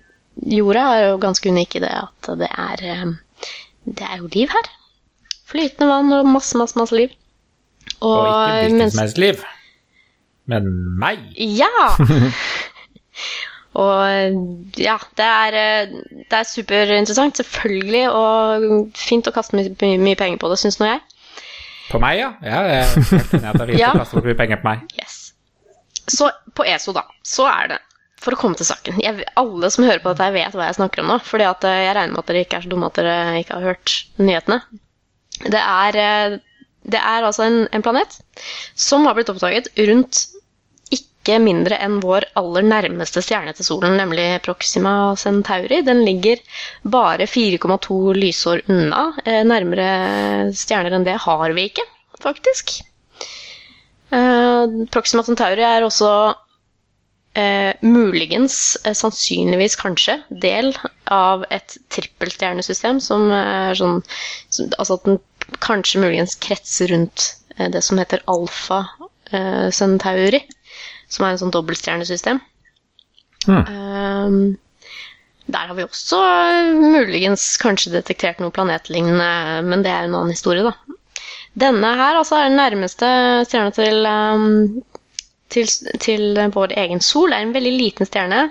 jorda 0.57 0.87
er 0.95 1.05
jo 1.11 1.21
ganske 1.21 1.53
unik 1.53 1.77
i 1.77 1.83
det 1.85 1.93
at 1.99 2.31
det 2.41 2.49
er, 2.49 2.83
eh, 2.95 3.51
det 3.85 4.09
er 4.09 4.23
jo 4.23 4.31
liv 4.33 4.55
her. 4.55 4.73
Flytende 5.47 5.91
vann 5.91 6.11
og 6.17 6.27
masse, 6.27 6.57
masse, 6.59 6.79
masse 6.79 6.95
liv. 6.97 7.13
Og 8.01 8.25
ikke 8.25 8.57
hvilket 8.57 8.81
mens- 8.81 8.97
som 8.97 9.03
helst 9.05 9.21
liv, 9.21 9.45
men 10.51 10.67
meg. 10.99 11.21
Ja! 11.37 11.89
og 13.83 14.79
ja, 14.79 14.97
det 15.19 15.27
er, 15.27 15.57
eh, 15.61 15.95
det 16.23 16.39
er 16.39 16.47
superinteressant, 16.47 17.41
selvfølgelig, 17.41 18.05
og 18.09 18.97
fint 18.97 19.29
å 19.29 19.35
kaste 19.35 19.59
mye, 19.59 19.73
mye, 20.01 20.17
penger 20.19 20.39
på 20.41 20.51
det, 20.51 20.59
syns 20.63 20.79
nå 20.81 20.89
jeg. 20.89 21.03
På 21.87 22.01
meg, 22.03 22.19
ja. 22.19 22.31
ja 22.43 22.63
jeg 22.67 22.79
er 22.79 22.95
helt 22.95 23.35
enig 23.37 23.51
at 23.51 23.59
det 23.59 23.65
er 23.65 23.73
fint 23.73 23.81
Ja. 23.85 23.91
å 23.93 24.01
kaste 24.01 24.23
mye 24.23 24.39
penger 24.39 24.63
på 24.63 24.71
meg. 24.71 24.87
Yes. 24.99 25.19
Så 26.07 26.31
på 26.55 26.65
ESO, 26.67 26.95
da, 26.95 27.03
så 27.27 27.47
er 27.51 27.73
det 27.73 27.77
For 28.23 28.31
å 28.33 28.39
komme 28.39 28.55
til 28.55 28.67
saken 28.67 29.01
jeg, 29.03 29.25
Alle 29.35 29.69
som 29.73 29.83
hører 29.83 29.99
på 29.99 30.13
dette, 30.13 30.29
vet 30.31 30.55
hva 30.55 30.69
jeg 30.69 30.77
snakker 30.79 31.03
om 31.03 31.11
nå. 31.11 31.17
fordi 31.27 31.47
at 31.47 31.67
eh, 31.67 31.81
jeg 31.83 31.95
regner 31.97 32.15
med 32.15 32.21
at 32.23 32.31
dere 32.31 32.43
ikke 32.45 32.59
er 32.59 32.63
så 32.63 32.71
dumme 32.71 32.87
at 32.87 32.99
dere 32.99 33.15
ikke 33.41 33.57
har 33.59 33.67
hørt 33.73 33.95
nyhetene. 34.21 34.61
Det 35.43 35.59
er, 35.61 35.99
eh, 36.01 36.37
det 36.87 37.01
er 37.03 37.27
altså 37.27 37.45
en, 37.45 37.59
en 37.75 37.83
planet 37.85 38.17
som 38.79 39.05
har 39.05 39.17
blitt 39.17 39.29
oppdaget 39.33 39.69
rundt 39.89 40.23
ikke 41.27 41.43
mindre 41.43 41.75
enn 41.83 41.97
vår 42.03 42.25
aller 42.39 42.63
nærmeste 42.63 43.19
stjerne 43.25 43.51
til 43.57 43.65
solen, 43.67 43.97
nemlig 43.99 44.27
Proxima 44.45 44.93
Centauri. 45.19 45.81
Den 45.83 46.03
ligger 46.07 46.39
bare 46.87 47.27
4,2 47.27 47.97
lysår 48.15 48.61
unna. 48.71 49.01
Eh, 49.25 49.43
Nærmere 49.47 49.89
stjerner 50.55 50.95
enn 50.95 51.07
det 51.07 51.17
har 51.25 51.51
vi 51.57 51.67
ikke, 51.71 51.83
faktisk. 52.23 52.77
Eh, 54.15 54.77
Proxima 54.93 55.25
Centauri 55.27 55.65
er 55.67 55.83
også 55.83 56.11
eh, 57.35 57.73
muligens, 57.83 58.77
eh, 58.85 58.95
sannsynligvis 58.95 59.75
kanskje, 59.83 60.21
del 60.31 60.71
av 61.11 61.43
et 61.51 61.75
trippelstjernesystem 61.91 63.01
som 63.03 63.27
er 63.35 63.75
sånn 63.75 63.99
som, 64.47 64.71
Altså 64.79 64.95
at 65.01 65.09
den 65.11 65.19
kanskje 65.63 66.01
muligens 66.03 66.39
kretser 66.43 66.91
rundt 66.95 67.33
eh, 67.57 67.67
det 67.71 67.83
som 67.83 67.99
heter 67.99 68.23
Alfa 68.31 68.85
eh, 69.31 69.67
Centauri, 69.75 70.41
som 71.11 71.25
er 71.25 71.35
en 71.35 71.41
sånn 71.41 71.53
dobbeltstjernesystem. 71.55 72.41
Eh, 73.47 74.37
der 75.47 75.69
har 75.69 75.77
vi 75.77 75.85
også 75.87 76.19
eh, 76.19 76.73
muligens 76.75 77.45
kanskje 77.61 77.93
detektert 77.95 78.41
noe 78.43 78.51
planetlignende, 78.55 79.63
men 79.67 79.85
det 79.85 79.93
er 79.93 80.07
en 80.07 80.17
annen 80.17 80.35
historie, 80.35 80.65
da. 80.67 80.97
Denne 81.57 81.93
her 81.97 82.19
altså 82.19 82.37
er 82.37 82.51
den 82.51 82.59
nærmeste 82.59 83.07
stjerna 83.47 83.71
til, 83.73 84.03
um, 84.05 84.83
til, 85.49 85.71
til 86.03 86.37
vår 86.53 86.75
egen 86.83 87.01
sol. 87.01 87.31
Det 87.31 87.39
er 87.39 87.47
en 87.47 87.55
veldig 87.55 87.73
liten 87.73 88.09
stjerne, 88.09 88.43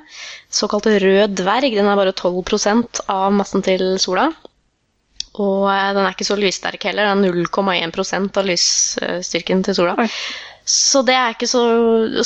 såkalt 0.50 0.88
rød 1.04 1.36
dverg. 1.38 1.76
Den 1.76 1.86
er 1.92 2.00
bare 2.00 2.16
12% 2.16 3.04
av 3.12 3.28
massen 3.36 3.62
til 3.66 3.92
sola. 4.02 4.30
Og 5.36 5.68
eh, 5.68 5.92
den 5.92 6.02
er 6.02 6.16
ikke 6.16 6.26
så 6.26 6.40
lyssterk 6.40 6.88
heller. 6.88 7.12
Den 7.12 7.28
er 7.28 7.38
0,1% 7.44 8.40
av 8.40 8.50
lysstyrken 8.50 9.62
til 9.68 9.78
sola. 9.78 9.94
Oi. 10.00 10.08
Så 10.66 11.04
det 11.06 11.14
er 11.14 11.34
ikke 11.34 11.46
så 11.46 11.62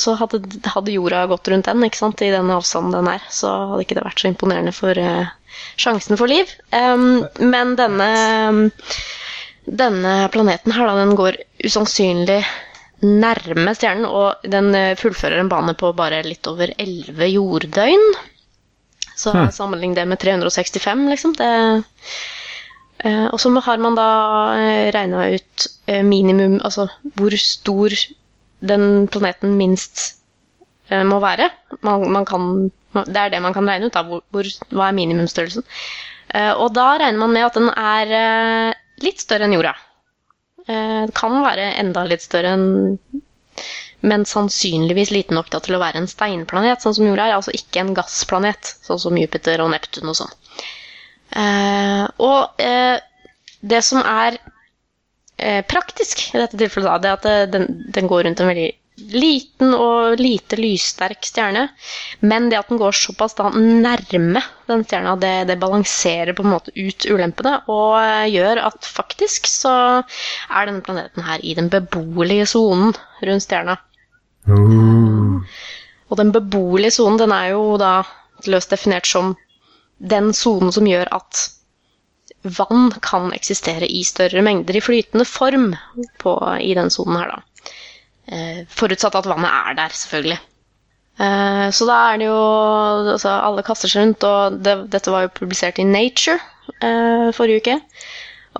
Så 0.01 0.15
hadde, 0.17 0.41
hadde 0.73 0.95
jorda 0.95 1.27
gått 1.29 1.51
rundt 1.53 1.67
den, 1.69 1.85
ikke 1.85 1.99
sant, 2.01 2.23
i 2.25 2.31
den 2.33 2.49
avstanden 2.49 2.95
den 2.95 3.09
er, 3.13 3.25
så 3.29 3.51
hadde 3.71 3.85
ikke 3.85 3.99
det 3.99 4.05
vært 4.07 4.23
så 4.23 4.31
imponerende 4.31 4.73
for 4.73 4.97
uh, 4.97 5.29
sjansen 5.77 6.17
for 6.17 6.31
liv. 6.31 6.49
Um, 6.73 7.21
men 7.37 7.75
denne 7.77 8.09
denne 9.65 10.27
planeten 10.33 10.73
her, 10.73 10.89
da, 10.89 10.97
den 10.97 11.15
går 11.15 11.37
usannsynlig 11.63 12.41
nærme 13.01 13.73
stjernen, 13.77 14.05
og 14.05 14.43
den 14.45 14.73
eh, 14.77 14.97
fullfører 14.97 15.41
en 15.41 15.49
bane 15.49 15.73
på 15.77 15.91
bare 15.97 16.21
litt 16.25 16.45
over 16.49 16.73
11 16.77 17.29
jorddøgn. 17.31 18.07
Så 19.17 19.33
Hmm. 19.33 19.51
sammenlign 19.53 19.93
det 19.93 20.05
med 20.09 20.19
365, 20.21 21.09
liksom. 21.09 21.33
Det, 21.37 21.83
eh, 23.05 23.27
og 23.29 23.39
så 23.39 23.53
har 23.61 23.77
man 23.77 23.95
da 23.95 24.09
regna 24.93 25.29
ut 25.33 25.67
minimum, 26.05 26.59
altså 26.63 26.89
hvor 27.15 27.37
stor 27.37 27.89
den 28.61 29.07
planeten 29.11 29.55
minst 29.57 30.21
eh, 30.89 31.03
må 31.07 31.19
være. 31.23 31.49
Man, 31.81 32.05
man 32.13 32.27
kan, 32.29 32.47
det 32.93 33.17
er 33.17 33.33
det 33.33 33.41
man 33.43 33.55
kan 33.55 33.67
regne 33.69 33.89
ut, 33.89 33.95
da. 33.95 34.03
Hvor, 34.07 34.23
hvor, 34.33 34.49
hva 34.71 34.89
er 34.89 34.97
minimumsstørrelsen? 34.97 35.65
Eh, 36.33 36.53
og 36.53 36.73
da 36.77 36.93
regner 37.01 37.21
man 37.23 37.33
med 37.35 37.47
at 37.47 37.57
den 37.59 37.71
er 37.73 38.15
eh, 38.17 38.81
litt 39.05 39.23
større 39.23 39.47
enn 39.47 39.57
jorda. 39.57 39.75
Det 40.61 41.15
kan 41.17 41.33
være 41.41 41.71
enda 41.81 42.03
litt 42.05 42.21
større 42.21 42.51
enn 42.53 42.65
men 44.05 44.23
sannsynligvis 44.29 45.09
liten 45.11 45.35
nok 45.35 45.49
til 45.51 45.75
å 45.75 45.79
være 45.81 45.99
en 45.99 46.07
steinplanet, 46.09 46.81
sånn 46.81 46.93
som 46.95 47.07
jorda 47.09 47.25
er. 47.27 47.33
Altså 47.35 47.53
ikke 47.57 47.81
en 47.81 47.91
gassplanet, 47.97 48.69
sånn 48.85 49.01
som 49.01 49.17
Jupiter 49.17 49.61
og 49.61 49.71
Neptun 49.73 50.09
og 50.09 50.15
sånn. 50.21 50.31
Og 52.21 52.63
det 53.73 53.81
som 53.85 54.01
er 54.05 54.39
praktisk 55.69 56.27
i 56.33 56.39
dette 56.41 56.59
tilfellet, 56.59 56.87
da, 56.89 56.99
det 57.01 57.11
at 57.17 57.27
eh, 57.29 57.49
den, 57.51 57.67
den 57.93 58.07
går 58.09 58.25
rundt 58.27 58.41
en 58.43 58.51
veldig 58.51 58.69
liten 59.11 59.73
og 59.73 60.19
lite 60.19 60.59
lyssterk 60.59 61.25
stjerne. 61.25 61.67
Men 62.21 62.49
det 62.51 62.59
at 62.59 62.69
den 62.69 62.81
går 62.81 62.93
såpass 62.95 63.33
da 63.39 63.49
nærme 63.55 64.43
den 64.69 64.83
stjerna, 64.85 65.15
det, 65.19 65.33
det 65.49 65.57
balanserer 65.61 66.35
på 66.37 66.45
en 66.45 66.53
måte 66.53 66.73
ut 66.75 67.07
ulempene. 67.09 67.57
Og 67.71 67.97
eh, 68.01 68.29
gjør 68.35 68.61
at 68.69 68.87
faktisk 68.87 69.49
så 69.49 69.75
er 70.03 70.69
denne 70.69 70.85
planeten 70.85 71.25
her 71.25 71.43
i 71.43 71.55
den 71.57 71.71
beboelige 71.73 72.49
sonen 72.53 72.93
rundt 73.25 73.47
stjerna. 73.47 73.79
Og 76.11 76.17
den 76.19 76.33
beboelige 76.35 76.97
sonen 76.97 77.19
den 77.21 77.33
er 77.35 77.53
jo 77.53 77.77
da 77.81 78.01
løst 78.49 78.73
definert 78.73 79.07
som 79.07 79.35
den 80.01 80.31
sonen 80.33 80.73
som 80.73 80.87
gjør 80.89 81.09
at 81.13 81.47
vann 82.43 82.91
kan 83.03 83.31
eksistere 83.35 83.87
i 83.87 84.03
større 84.07 84.41
mengder 84.45 84.77
i 84.77 84.83
flytende 84.83 85.25
form 85.25 85.71
på, 86.21 86.35
i 86.61 86.73
den 86.77 86.89
sonen 86.93 87.19
her, 87.21 87.35
da. 87.35 87.73
Eh, 88.31 88.63
forutsatt 88.69 89.17
at 89.19 89.27
vannet 89.29 89.51
er 89.51 89.77
der, 89.77 89.93
selvfølgelig. 89.95 90.39
Eh, 91.21 91.67
så 91.75 91.87
da 91.89 91.97
er 92.11 92.21
det 92.21 92.27
jo 92.29 92.37
altså, 93.13 93.33
Alle 93.49 93.63
kaster 93.67 93.91
seg 93.91 94.01
rundt, 94.01 94.23
og 94.23 94.61
det, 94.65 94.77
dette 94.93 95.13
var 95.13 95.25
jo 95.25 95.35
publisert 95.41 95.81
i 95.81 95.85
Nature 95.85 96.39
eh, 96.79 97.29
forrige 97.35 97.61
uke. 97.61 97.77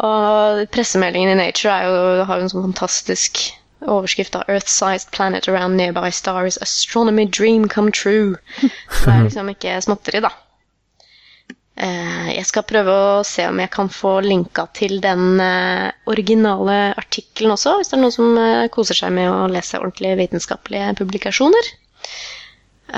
Og 0.01 0.67
pressemeldingen 0.71 1.33
i 1.33 1.39
Nature 1.39 1.73
er 1.73 1.87
jo, 1.87 2.27
har 2.27 2.39
jo 2.39 2.47
en 2.47 2.53
sånn 2.53 2.69
fantastisk 2.69 3.41
overskrift 3.81 4.35
av 4.37 4.45
'Earth-sized 4.45 5.09
planet 5.11 5.47
around 5.49 5.75
nearby 5.75 6.11
stars. 6.11 6.59
Astronomy 6.61 7.25
dream 7.25 7.67
come 7.67 7.91
true'. 7.91 8.37
Så 8.91 9.05
det 9.05 9.15
er 9.15 9.23
liksom 9.25 9.49
ikke 9.49 9.81
småtteri, 9.81 10.21
da. 10.21 10.31
Eh, 11.81 12.20
Jeg 12.41 12.47
skal 12.49 12.65
prøve 12.65 12.93
å 12.93 13.25
se 13.27 13.43
om 13.45 13.59
jeg 13.61 13.69
kan 13.69 13.89
få 13.93 14.15
linka 14.25 14.63
til 14.73 14.97
den 15.03 15.37
eh, 15.43 15.91
originale 16.09 16.77
artikkelen 16.97 17.53
også, 17.53 17.75
hvis 17.77 17.91
det 17.91 17.97
er 17.97 18.01
noen 18.01 18.15
som 18.15 18.39
eh, 18.41 18.69
koser 18.73 18.97
seg 18.97 19.11
med 19.13 19.29
å 19.29 19.49
lese 19.51 19.77
ordentlige 19.77 20.17
vitenskapelige 20.23 20.95
publikasjoner. 20.97 21.69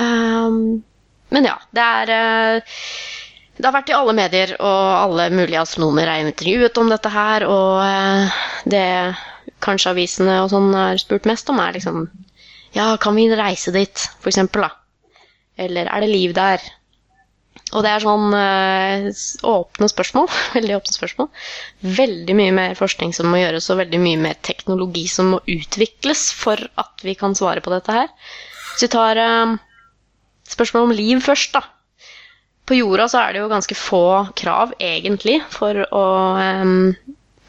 Um, 0.00 0.80
men 1.34 1.48
ja, 1.50 1.58
det 1.76 1.84
er 1.84 2.12
eh, 2.14 2.78
Det 3.58 3.68
har 3.68 3.74
vært 3.76 3.92
i 3.92 3.96
alle 3.98 4.14
medier, 4.16 4.54
og 4.56 4.78
alle 4.96 5.28
mulige 5.34 5.60
astronomer 5.60 6.08
er 6.08 6.24
intervjuet 6.24 6.80
om 6.80 6.88
dette 6.90 7.12
her, 7.12 7.44
og 7.46 8.72
det 8.72 8.86
kanskje 9.62 9.92
avisene 9.92 10.40
og 10.42 10.48
sånn 10.50 10.72
er 10.74 10.98
spurt 10.98 11.28
mest 11.28 11.52
om, 11.52 11.60
er 11.60 11.76
liksom 11.76 12.06
Ja, 12.74 12.88
kan 12.96 13.14
vi 13.14 13.28
reise 13.30 13.76
dit, 13.76 14.08
for 14.18 14.32
eksempel, 14.32 14.64
da? 14.64 15.20
Eller 15.68 15.86
er 15.86 16.02
det 16.02 16.10
liv 16.10 16.32
der? 16.34 16.64
Og 17.74 17.82
det 17.82 17.90
er 17.90 18.04
sånn 18.04 18.34
eh, 18.38 19.08
åpne 19.50 19.88
spørsmål. 19.90 20.30
Veldig 20.56 20.76
åpne 20.78 20.94
spørsmål. 20.94 21.28
Veldig 21.98 22.36
mye 22.38 22.54
mer 22.54 22.78
forskning 22.78 23.14
som 23.16 23.30
må 23.32 23.42
gjøres, 23.42 23.68
og 23.72 23.80
veldig 23.82 24.00
mye 24.02 24.20
mer 24.28 24.38
teknologi 24.46 25.06
som 25.10 25.32
må 25.34 25.40
utvikles 25.50 26.28
for 26.38 26.60
at 26.80 27.06
vi 27.06 27.16
kan 27.18 27.34
svare 27.38 27.64
på 27.64 27.72
dette 27.74 27.96
her. 27.96 28.12
Så 28.76 28.86
vi 28.86 28.92
tar 28.94 29.20
eh, 29.20 29.56
spørsmål 30.54 30.88
om 30.88 30.94
liv 30.94 31.22
først, 31.24 31.56
da. 31.58 31.64
På 32.64 32.78
jorda 32.78 33.08
så 33.12 33.20
er 33.20 33.34
det 33.34 33.42
jo 33.42 33.50
ganske 33.50 33.76
få 33.76 34.04
krav, 34.38 34.72
egentlig, 34.80 35.40
for, 35.52 35.82
å, 35.84 36.04
em, 36.40 36.94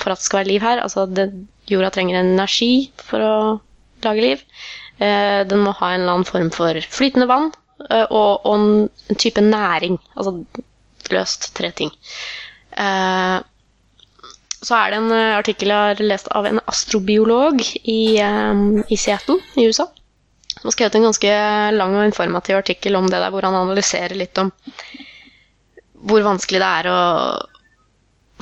for 0.02 0.12
at 0.12 0.20
det 0.20 0.28
skal 0.28 0.42
være 0.42 0.50
liv 0.50 0.66
her. 0.66 0.82
Altså, 0.84 1.06
det, 1.08 1.30
jorda 1.72 1.92
trenger 1.96 2.20
energi 2.20 2.90
for 3.00 3.24
å 3.24 3.36
lage 4.04 4.26
liv. 4.26 4.44
Eh, 5.00 5.44
den 5.48 5.64
må 5.64 5.76
ha 5.78 5.94
en 5.94 6.02
eller 6.02 6.18
annen 6.18 6.28
form 6.28 6.52
for 6.56 6.80
flytende 6.98 7.28
vann 7.32 7.50
eh, 7.52 7.65
og, 7.80 8.46
og 8.46 8.54
en, 8.56 9.18
type 9.20 9.42
næring. 9.42 10.00
Altså 10.16 10.38
løst 11.14 11.52
tre 11.58 11.72
ting. 11.76 11.92
Eh, 12.72 13.40
så 14.66 14.78
er 14.80 14.92
det 14.92 15.02
en 15.02 15.12
eh, 15.14 15.36
artikkel 15.38 15.72
jeg 15.72 15.92
har 15.92 16.06
lest 16.06 16.32
av 16.34 16.48
en 16.50 16.62
astrobiolog 16.66 17.62
i, 17.84 18.18
em, 18.24 18.82
i 18.90 18.98
Seattle 18.98 19.38
i 19.60 19.68
USA. 19.68 19.88
Han 20.56 20.70
har 20.72 20.76
skrevet 20.78 20.96
en 20.98 21.10
ganske 21.10 21.34
lang 21.76 21.98
og 22.00 22.08
informativ 22.08 22.58
artikkel 22.58 22.98
om 22.98 23.10
det 23.10 23.20
der, 23.20 23.34
hvor 23.34 23.46
han 23.46 23.58
analyserer 23.60 24.18
litt 24.18 24.40
om 24.42 24.50
hvor 26.06 26.26
vanskelig 26.26 26.62
det 26.62 26.72
er 26.80 26.90
å 26.90 27.02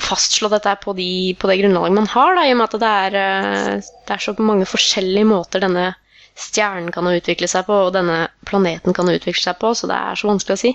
fastslå 0.04 0.48
dette 0.52 0.72
på, 0.82 0.94
de, 0.96 1.34
på 1.38 1.48
det 1.48 1.58
grunnlaget 1.60 1.96
man 1.96 2.08
har, 2.10 2.34
da, 2.36 2.46
i 2.46 2.54
og 2.54 2.58
med 2.60 2.66
at 2.66 2.80
det 2.82 2.94
er, 3.04 3.18
eh, 3.20 3.92
det 4.08 4.16
er 4.16 4.24
så 4.24 4.34
mange 4.40 4.68
forskjellige 4.68 5.28
måter 5.28 5.62
denne 5.64 5.92
stjernen 6.34 6.90
kan 6.94 7.06
utvikle 7.08 7.48
seg 7.50 7.66
på, 7.68 7.76
og 7.86 7.94
denne 7.94 8.26
planeten 8.48 8.96
kan 8.96 9.10
utvikle 9.10 9.42
seg 9.42 9.58
på, 9.60 9.72
så 9.78 9.90
det 9.90 9.98
er 9.98 10.18
så 10.18 10.30
vanskelig 10.30 10.56
å 10.56 10.62
si. 10.64 10.72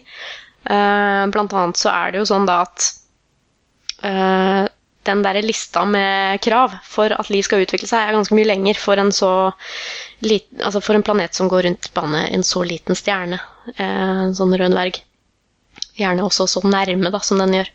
Eh, 0.70 1.24
blant 1.34 1.56
annet 1.56 1.80
så 1.80 1.92
er 1.92 2.12
det 2.12 2.22
jo 2.22 2.30
sånn 2.30 2.48
da 2.48 2.62
at 2.66 2.88
eh, 4.08 4.66
den 5.10 5.24
der 5.24 5.40
lista 5.44 5.86
med 5.88 6.42
krav 6.44 6.76
for 6.86 7.12
at 7.16 7.32
liv 7.32 7.44
skal 7.48 7.64
utvikle 7.64 7.88
seg, 7.90 8.04
er 8.04 8.18
ganske 8.18 8.36
mye 8.36 8.48
lenger 8.48 8.80
for 8.80 9.00
en 9.00 9.12
liten, 10.22 10.62
altså 10.62 10.82
for 10.84 10.96
en 10.96 11.06
planet 11.06 11.36
som 11.36 11.50
går 11.52 11.66
rundt 11.68 11.92
bane 11.96 12.26
en 12.28 12.44
så 12.44 12.64
liten 12.68 12.98
stjerne, 13.00 13.40
en 13.80 14.36
sånn 14.36 14.56
rød 14.60 14.76
dverg. 14.76 15.02
Gjerne 16.00 16.24
også 16.28 16.48
så 16.48 16.64
nærme 16.68 17.12
da, 17.12 17.20
som 17.24 17.40
den 17.42 17.58
gjør. 17.58 17.72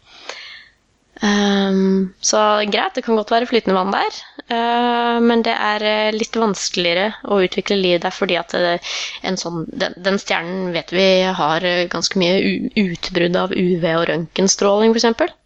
Um, 1.23 2.13
så 2.21 2.39
greit, 2.67 2.97
det 2.97 3.05
kan 3.07 3.15
godt 3.15 3.31
være 3.31 3.47
flytende 3.47 3.77
vann 3.77 3.93
der, 3.95 4.17
uh, 4.51 5.21
men 5.23 5.45
det 5.47 5.55
er 5.55 5.85
uh, 5.87 6.17
litt 6.17 6.35
vanskeligere 6.35 7.13
å 7.31 7.39
utvikle 7.45 7.79
liv 7.79 8.01
der 8.03 8.15
fordi 8.15 8.35
at 8.41 8.55
uh, 8.59 8.97
sånn, 9.39 9.63
den, 9.71 9.95
den, 10.03 10.19
stjernen 10.19 10.73
vet 10.75 10.91
vi 10.93 11.07
har 11.39 11.69
ganske 11.93 12.19
mye 12.19 12.59
utbrudd 12.83 13.39
av 13.39 13.55
UV- 13.55 13.89
og 13.95 14.07
røntgenstråling, 14.11 14.97
f.eks. 14.97 15.37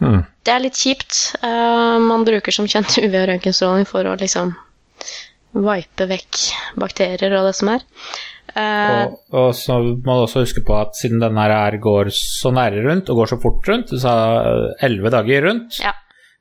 Mm. 0.00 0.22
Det 0.44 0.52
er 0.52 0.64
litt 0.64 0.80
kjipt. 0.80 1.18
man 1.44 2.24
bruker 2.26 2.52
som 2.52 2.66
kjent 2.66 2.96
UV- 3.04 3.20
og 3.20 3.28
røntgenstråling 3.30 3.86
for 3.88 4.08
å 4.08 4.16
liksom 4.20 4.56
vipe 5.54 6.08
vekk 6.10 6.40
bakterier 6.80 7.36
og 7.38 7.50
det 7.50 7.54
som 7.60 7.70
er. 7.76 7.84
Uh, 8.54 8.60
og, 8.62 9.14
og, 9.34 9.50
så 9.58 9.80
må 9.82 10.14
du 10.14 10.24
også 10.28 10.44
huske 10.44 10.62
på 10.66 10.76
at 10.78 10.94
siden 10.98 11.22
denne 11.22 11.42
her 11.42 11.74
går 11.82 12.12
så 12.14 12.52
nære 12.54 12.84
rundt 12.86 13.10
og 13.10 13.22
går 13.22 13.32
så 13.32 13.38
fort 13.42 13.70
rundt, 13.70 13.90
du 13.90 13.98
sa 13.98 14.14
elleve 14.84 15.10
dager 15.10 15.48
rundt, 15.48 15.80
ja. 15.82 15.90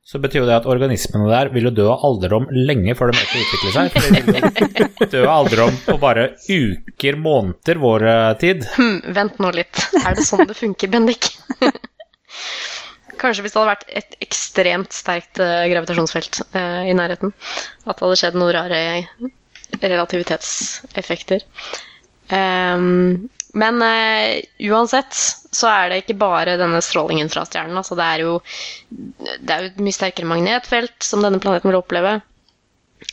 så 0.05 0.21
betyr 0.21 0.43
jo 0.43 0.49
det 0.49 0.59
at 0.59 0.67
organismene 0.69 1.31
der 1.31 1.49
vil 1.55 1.71
jo 1.71 1.73
dø 1.73 1.87
av 1.89 2.05
alderdom 2.05 2.45
lenge 2.53 2.93
før 2.99 3.09
de 3.09 3.17
egentlig 3.17 3.47
utvikle 3.47 3.73
seg. 3.77 3.95
For 3.95 4.01
de 4.05 4.21
vil 4.27 5.09
dø 5.15 5.23
av 5.23 5.33
alderdom 5.39 5.79
på 5.87 5.97
bare 6.03 6.27
uker, 6.45 7.17
måneder, 7.17 7.81
vår 7.81 8.07
tid. 8.43 8.67
Hmm, 8.77 8.99
vent 9.17 9.41
nå 9.41 9.49
litt. 9.57 9.87
Er 10.03 10.13
det 10.19 10.27
sånn 10.27 10.45
det 10.49 10.59
funker, 10.59 10.93
Bendik? 10.93 11.33
Kanskje 13.23 13.45
hvis 13.45 13.53
det 13.55 13.61
hadde 13.61 13.71
vært 13.71 13.91
et 14.01 14.17
ekstremt 14.25 14.95
sterkt 14.95 15.39
uh, 15.39 15.63
gravitasjonsfelt 15.71 16.41
uh, 16.57 16.83
i 16.89 16.93
nærheten. 16.97 17.31
At 17.87 17.95
det 17.95 18.05
hadde 18.05 18.19
skjedd 18.19 18.37
noe 18.39 18.53
rare 18.55 18.81
relativitetseffekter. 19.81 21.45
Um, 22.31 23.29
men 23.53 23.81
uh, 23.81 24.41
uansett 24.59 25.13
så 25.53 25.69
er 25.69 25.89
det 25.91 26.01
ikke 26.01 26.17
bare 26.17 26.57
denne 26.57 26.81
strålingen 26.81 27.29
fra 27.29 27.43
stjernen. 27.45 27.77
Altså 27.77 27.97
det, 27.99 28.07
er 28.07 28.23
jo, 28.25 28.35
det 28.89 29.53
er 29.53 29.65
jo 29.65 29.71
et 29.71 29.81
mye 29.85 29.95
sterkere 29.95 30.29
magnetfelt 30.29 31.05
som 31.05 31.21
denne 31.25 31.41
planeten 31.43 31.69
vil 31.69 31.77
oppleve. 31.77 32.17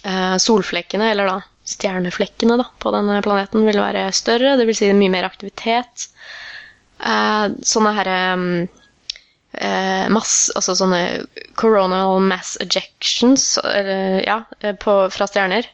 Uh, 0.07 0.37
solflekkene, 0.41 1.11
eller 1.13 1.29
da 1.29 1.39
stjerneflekkene 1.71 2.57
da, 2.61 2.67
på 2.81 2.93
denne 2.95 3.21
planeten, 3.27 3.67
vil 3.69 3.83
være 3.83 4.07
større. 4.17 4.57
Det 4.57 4.69
vil 4.71 4.79
si 4.79 4.93
mye 4.97 5.13
mer 5.13 5.29
aktivitet. 5.29 6.09
Uh, 7.01 7.53
sånne 7.67 7.97
herre 7.99 8.21
um, 8.37 8.47
mass, 10.15 10.35
altså 10.55 10.77
sånne 10.79 11.03
coronal 11.59 12.21
mass 12.23 12.55
ejections 12.63 13.57
ja, 13.59 14.37
på, 14.79 14.95
fra 15.11 15.27
stjerner 15.27 15.67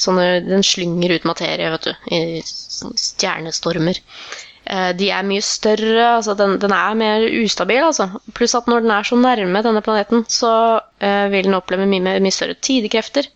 sånne, 0.00 0.28
Den 0.46 0.64
slynger 0.66 1.16
ut 1.16 1.26
materie, 1.28 1.70
vet 1.74 1.90
du, 1.90 1.92
i 2.16 2.40
stjernestormer. 2.44 4.00
Eh, 4.70 4.90
de 4.94 5.08
er 5.10 5.26
mye 5.26 5.42
større, 5.42 6.04
altså 6.18 6.36
den, 6.38 6.58
den, 6.62 6.72
er 6.76 6.96
mer 6.98 7.26
ustabil. 7.42 7.82
Altså. 7.82 8.06
Pluss 8.36 8.54
at 8.58 8.68
når 8.70 8.84
den 8.84 8.94
er 8.94 9.08
så 9.08 9.18
nærme 9.18 9.64
denne 9.66 9.82
planeten, 9.84 10.24
så 10.30 10.54
uh, 10.78 11.26
vil 11.32 11.48
den 11.48 11.58
oppleve 11.58 11.88
mye, 11.90 12.18
mye 12.22 12.34
større 12.34 12.58
tidekrefter. 12.60 13.28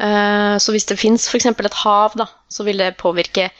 Uh, 0.00 0.56
så 0.62 0.72
hvis 0.72 0.88
det 0.88 1.00
fins 1.00 1.26
f.eks. 1.28 1.50
et 1.50 1.80
hav, 1.82 2.16
da, 2.16 2.28
så 2.48 2.64
vil 2.64 2.80
det 2.80 2.94
påvirke 3.00 3.50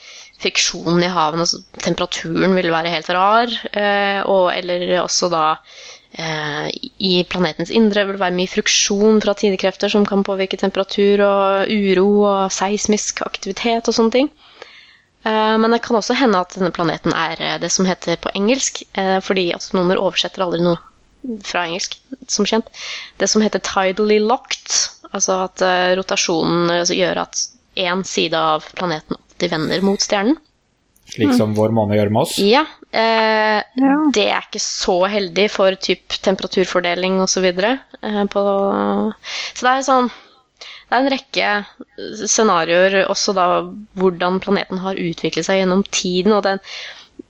friksjonen 0.41 1.03
i 1.05 1.13
havene. 1.13 1.45
Altså, 1.45 1.65
temperaturen 1.83 2.55
vil 2.57 2.71
være 2.73 2.95
helt 2.95 3.11
rar. 3.17 3.57
Uh, 3.75 4.21
og, 4.31 4.47
eller 4.55 5.01
også 5.03 5.33
da 5.33 5.45
I 6.19 7.13
planetens 7.31 7.71
indre 7.71 8.03
vil 8.05 8.17
det 8.17 8.21
være 8.23 8.35
mye 8.35 8.51
fruksjon 8.51 9.21
fra 9.23 9.35
tidekrefter 9.39 9.93
som 9.93 10.03
kan 10.09 10.25
påvirke 10.27 10.59
temperatur 10.59 11.23
og 11.23 11.71
uro 11.71 12.07
og 12.27 12.55
seismisk 12.55 13.23
aktivitet 13.23 13.87
og 13.87 13.95
sånne 13.95 14.15
ting. 14.17 14.31
Eh, 15.23 15.55
men 15.63 15.71
det 15.71 15.83
kan 15.85 16.01
også 16.01 16.17
hende 16.19 16.41
at 16.43 16.57
denne 16.57 16.73
planeten 16.75 17.15
er 17.15 17.39
eh, 17.39 17.57
det 17.63 17.71
som 17.71 17.87
heter 17.87 18.19
på 18.19 18.33
engelsk, 18.35 18.83
fordi 19.23 19.53
astronomer 19.55 20.03
oversetter 20.03 20.43
aldri 20.45 20.65
noe 20.67 20.81
fra 21.47 21.67
engelsk, 21.69 21.95
som 22.27 22.49
kjent. 22.49 22.69
Det 23.23 23.31
som 23.31 23.45
heter 23.45 23.63
tidally 23.63 24.19
locked, 24.25 24.75
altså 25.13 25.45
at 25.47 25.63
rotasjonen 26.01 26.73
gjør 26.91 27.23
at 27.23 27.47
én 27.79 28.03
side 28.09 28.35
av 28.37 28.67
planeten 28.75 29.17
alltid 29.21 29.51
vender 29.51 29.83
mot 29.85 30.01
stjernen. 30.03 30.37
Slik 31.11 31.35
som 31.35 31.51
mm. 31.51 31.57
vår 31.59 31.75
måne 31.75 31.99
gjør 31.99 32.13
med 32.15 32.23
oss? 32.23 32.37
Ja. 32.43 32.65
Eh, 32.91 33.61
ja. 33.83 33.97
Det 34.15 34.27
er 34.31 34.47
ikke 34.47 34.63
så 34.63 34.97
heldig 35.11 35.47
for 35.53 35.77
typ 35.83 36.17
temperaturfordeling 36.23 37.21
osv. 37.25 37.47
Eh, 37.51 38.25
på, 38.33 38.45
så 39.55 39.67
det 39.67 39.73
er 39.73 39.87
sånn 39.87 40.11
Det 40.11 40.97
er 40.97 41.05
en 41.05 41.13
rekke 41.13 41.51
scenarioer 42.27 42.97
også 43.05 43.35
da 43.37 43.47
hvordan 44.01 44.41
planeten 44.43 44.81
har 44.83 44.99
utviklet 44.99 45.47
seg 45.47 45.63
gjennom 45.63 45.85
tiden. 45.91 46.35
og 46.35 46.43
den, 46.47 46.63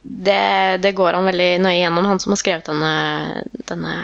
det, 0.03 0.81
det, 0.85 0.95
går 0.97 1.19
han 1.19 1.29
veldig 1.29 1.51
nøye 1.67 1.81
gjennom, 1.83 2.09
han 2.09 2.23
som 2.23 2.33
har 2.33 2.41
skrevet 2.41 2.71
denne, 2.71 3.45
denne 3.69 3.95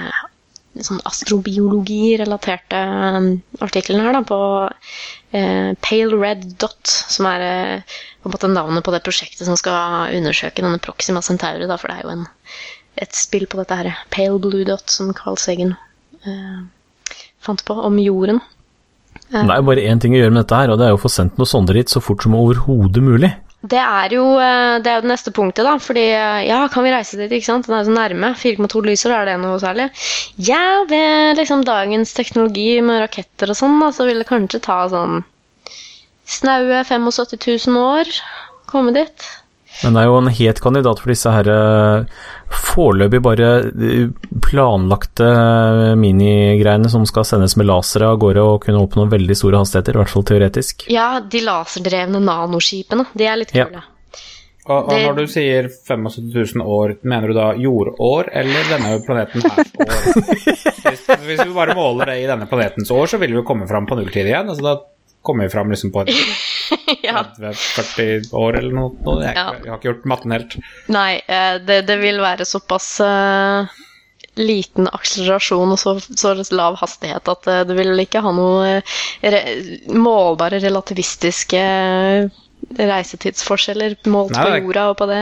sånn 0.85 1.01
astrobiologi-relaterte 1.09 2.81
um, 3.17 3.29
artikkelen 3.65 4.03
her 4.05 4.17
da, 4.17 4.23
på 4.27 4.39
eh, 5.37 5.73
Pale 5.85 6.35
som 6.85 7.29
er 7.31 7.45
eh, 7.47 7.97
på 8.23 8.29
en 8.29 8.35
måte 8.35 8.51
navnet 8.53 8.85
på 8.87 8.95
det 8.95 9.03
prosjektet 9.07 9.47
som 9.49 9.59
skal 9.59 10.15
undersøke 10.17 10.65
denne 10.65 10.83
Proxima 10.83 11.23
Centauri, 11.23 11.69
da, 11.69 11.79
for 11.81 11.93
det 11.93 11.99
er 11.99 12.09
jo 12.09 12.15
en, 12.17 12.27
et 13.03 13.17
spill 13.17 13.47
på 13.51 13.61
dette 13.61 13.79
her, 13.79 13.93
Pale 14.12 14.41
Blue 14.43 14.67
Dot, 14.69 14.89
som 14.93 15.15
Carl 15.17 15.39
Segen 15.41 15.77
eh, 16.27 16.61
fant 17.45 17.65
på, 17.65 17.79
om 17.89 17.99
jorden. 18.03 18.43
Det 19.31 19.43
er 19.43 19.59
jo 19.59 19.67
bare 19.67 19.89
én 19.89 20.01
ting 20.03 20.15
å 20.15 20.21
gjøre 20.21 20.35
med 20.35 20.45
dette 20.45 20.61
her, 20.61 20.71
og 20.71 20.79
det 20.79 20.87
er 20.87 20.95
jo 20.95 21.01
å 21.01 21.07
få 21.07 21.11
sendt 21.12 21.39
noe 21.41 21.49
sonder 21.49 21.79
hit 21.79 21.91
så 21.93 22.03
fort 22.05 22.23
som 22.23 22.37
overhodet 22.39 23.03
mulig. 23.03 23.33
Det 23.64 23.79
er 23.81 24.12
jo 24.14 24.25
eh, 24.38 24.77
det, 24.83 24.90
er 24.90 24.99
jo 24.99 25.05
det 25.07 25.11
neste 25.11 25.33
punktet, 25.35 25.64
da. 25.66 25.77
Fordi 25.83 26.05
eh, 26.12 26.42
ja, 26.47 26.61
kan 26.73 26.85
vi 26.87 26.92
reise 26.95 27.19
dit? 27.19 27.33
ikke 27.33 27.49
sant? 27.49 27.66
Den 27.69 27.77
er 27.79 27.85
jo 27.85 27.88
så 27.90 27.97
nærme. 27.97 28.33
4,2 28.38 28.83
lyser, 28.87 29.14
er 29.16 29.31
det 29.31 29.38
noe 29.42 29.57
særlig? 29.62 29.88
Ja, 30.49 30.85
ved 30.90 31.40
liksom 31.40 31.64
dagens 31.66 32.14
teknologi 32.16 32.69
med 32.85 33.03
raketter 33.07 33.53
og 33.53 33.59
sånn, 33.59 33.81
da, 33.83 33.90
så 33.97 34.07
vil 34.09 34.23
det 34.23 34.29
kanskje 34.29 34.62
ta 34.66 34.83
sånn 34.92 35.25
snaue 36.27 36.83
75 36.85 37.71
000 37.71 37.83
år 37.83 38.11
komme 38.71 38.95
dit. 38.95 39.27
Men 39.85 39.97
det 39.97 40.03
er 40.03 40.09
jo 40.09 40.21
en 40.21 40.31
het 40.33 40.61
kandidat 40.65 41.01
for 41.03 41.12
disse 41.12 41.33
her 41.33 41.49
eh, 41.53 42.23
foreløpig 42.67 43.21
bare 43.25 43.51
eh, 43.71 44.07
planlagte 44.47 45.27
eh, 45.27 45.97
minigreiene 46.01 46.89
som 46.93 47.05
skal 47.09 47.27
sendes 47.29 47.59
med 47.61 47.69
lasere 47.69 48.09
av 48.12 48.21
gårde 48.23 48.45
og 48.45 48.62
kunne 48.65 48.81
oppnå 48.81 49.09
veldig 49.12 49.37
store 49.37 49.61
hastigheter, 49.61 49.99
i 49.99 50.03
hvert 50.03 50.15
fall 50.15 50.25
teoretisk. 50.31 50.87
Ja, 50.93 51.11
de 51.21 51.45
laserdrevne 51.45 52.23
nanoskipene. 52.25 53.11
De 53.12 53.29
er 53.29 53.43
litt 53.43 53.53
kule. 53.53 53.83
Ja. 53.83 53.93
Og, 54.67 54.89
og, 54.91 54.97
når 54.99 55.19
du 55.21 55.29
sier 55.31 55.69
75 55.71 56.57
000 56.57 56.67
år, 56.67 56.97
mener 57.07 57.31
du 57.31 57.37
da 57.37 57.53
jordår 57.55 58.33
eller 58.35 58.67
denne 58.73 58.97
planeten 59.07 59.45
her 59.47 59.61
år? 59.85 60.01
Hvis, 60.87 61.05
hvis 61.23 61.43
vi 61.45 61.53
bare 61.55 61.77
måler 61.79 62.11
det 62.11 62.17
i 62.25 62.27
denne 62.27 62.49
planetens 62.51 62.91
år, 62.91 63.07
så 63.12 63.21
vil 63.23 63.37
vi 63.37 63.45
komme 63.47 63.69
fram 63.71 63.87
på 63.87 63.99
nulltid 63.99 64.27
igjen. 64.27 64.51
altså 64.51 64.67
da 64.67 64.75
kommer 65.27 65.47
vi 65.47 65.55
fram 65.55 65.71
liksom 65.71 65.93
på 65.95 66.03
et 66.03 66.11
ja. 67.09 67.25
30-40 67.39 68.31
år 68.37 68.61
eller 68.61 68.77
noe. 68.77 69.17
Jeg, 69.23 69.35
ja. 69.37 69.49
jeg, 69.57 69.71
har 69.71 69.81
ikke 69.81 69.91
gjort 69.91 70.07
matten 70.13 70.37
helt. 70.37 70.57
Nei, 70.93 71.11
eh, 71.27 71.59
det, 71.67 71.83
det 71.89 71.99
vil 72.03 72.21
være 72.23 72.47
såpass 72.49 72.89
uh, 73.05 73.77
liten 74.41 74.89
akselerasjon 74.93 75.75
og 75.75 75.81
så, 75.81 75.97
så, 76.07 76.35
lav 76.55 76.79
hastighet 76.81 77.31
at 77.33 77.49
uh, 77.51 77.63
det 77.69 77.77
vil 77.79 77.95
ikke 78.03 78.25
ha 78.25 78.35
noe 78.37 78.81
re 79.25 79.45
målbare 79.93 80.61
relativistiske 80.65 81.63
reisetidsforskjeller 82.77 83.95
målt 84.11 84.35
Nei, 84.35 84.45
på 84.45 84.63
jorda 84.65 84.87
og 84.91 84.97
på 84.99 85.07
det 85.11 85.19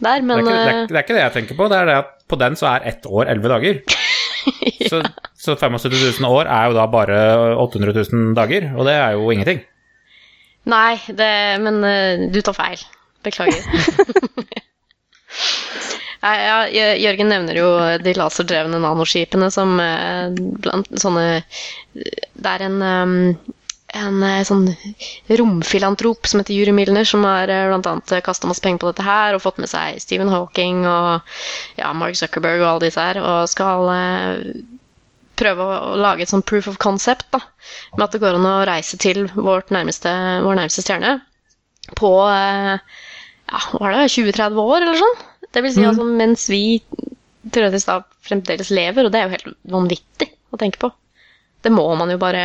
der, 0.00 0.22
men 0.24 0.44
det 0.46 0.52
er, 0.52 0.52
ikke, 0.52 0.52
det, 0.52 0.74
er, 0.74 0.86
det 0.86 0.96
er, 0.96 1.02
ikke, 1.02 1.16
det 1.16 1.24
jeg 1.24 1.34
tenker 1.36 1.58
på. 1.58 1.66
Det 1.70 1.80
er 1.80 1.90
det 1.90 1.96
at 2.00 2.14
på 2.28 2.38
den 2.40 2.56
så 2.60 2.70
er 2.74 2.86
ett 2.92 3.08
år 3.08 3.32
elleve 3.32 3.50
dager. 3.52 3.80
ja. 4.80 4.88
så, 4.88 5.02
så 5.36 5.56
75 5.58 6.20
000 6.20 6.30
år 6.30 6.48
er 6.48 6.70
jo 6.70 6.78
da 6.78 6.86
bare 6.92 7.18
800 7.60 8.06
000 8.12 8.32
dager, 8.38 8.70
og 8.76 8.88
det 8.88 8.96
er 8.96 9.18
jo 9.18 9.28
ingenting. 9.34 9.62
Nei, 10.68 10.98
det, 11.08 11.28
men 11.62 11.82
uh, 11.84 12.30
du 12.32 12.40
tar 12.42 12.56
feil. 12.56 12.82
Beklager. 13.24 13.62
Nei, 16.18 16.34
ja, 16.42 16.56
Jørgen 16.98 17.30
nevner 17.30 17.58
jo 17.60 17.68
de 18.02 18.14
laserdrevne 18.18 18.80
nanoskipene 18.82 19.52
som 19.54 19.76
uh, 19.78 20.34
blant 20.34 20.90
sånne 20.98 21.44
Det 21.94 22.50
er 22.54 22.64
en 22.66 22.82
um, 22.82 23.14
en 23.98 24.20
sånn 24.44 24.66
romfilantrop 25.40 26.28
som 26.28 26.42
heter 26.42 26.52
Yuri 26.52 26.74
Milner, 26.76 27.06
som 27.08 27.22
har 27.24 27.48
bl.a. 27.48 28.20
kasta 28.20 28.50
masse 28.50 28.60
penger 28.60 28.82
på 28.82 28.90
dette 28.90 29.06
her 29.06 29.32
og 29.32 29.40
fått 29.40 29.62
med 29.62 29.70
seg 29.70 29.96
Stephen 30.04 30.28
Hawking 30.28 30.82
og 30.84 31.24
ja, 31.78 31.94
Mark 31.96 32.18
Zuckerberg 32.20 32.60
og 32.60 32.68
alle 32.68 32.84
disse 32.84 33.00
her, 33.00 33.16
og 33.22 33.48
skal 33.48 33.88
prøve 35.38 35.64
å, 35.64 35.78
å 35.92 35.98
lage 36.00 36.24
et 36.24 36.32
sånn 36.32 36.44
proof 36.46 36.68
of 36.70 36.78
concept 36.82 37.28
da, 37.34 37.40
med 37.96 38.04
at 38.06 38.14
det 38.14 38.22
går 38.22 38.38
an 38.38 38.48
å 38.50 38.56
reise 38.68 38.98
til 39.00 39.26
vårt 39.34 39.72
nærmeste, 39.74 40.12
vår 40.44 40.60
nærmeste 40.60 40.84
stjerne 40.84 41.18
på 41.96 42.12
eh, 42.28 42.76
ja, 43.48 43.64
hva 43.72 43.88
er 43.88 43.96
det, 43.96 44.12
20-30 44.12 44.62
år 44.64 44.78
eller 44.82 45.00
sånn. 45.00 45.18
Det 45.48 45.64
vil 45.64 45.72
si 45.72 45.84
altså 45.88 46.04
mens 46.04 46.44
vi 46.52 46.62
teoretisk 47.48 47.88
da 47.88 48.00
fremdeles 48.28 48.70
lever, 48.74 49.06
og 49.06 49.14
det 49.14 49.20
er 49.20 49.28
jo 49.28 49.36
helt 49.36 49.52
vanvittig 49.72 50.28
å 50.52 50.60
tenke 50.60 50.80
på. 50.82 50.90
Det 51.64 51.72
må 51.74 51.86
man 51.98 52.12
jo 52.12 52.18
bare 52.20 52.42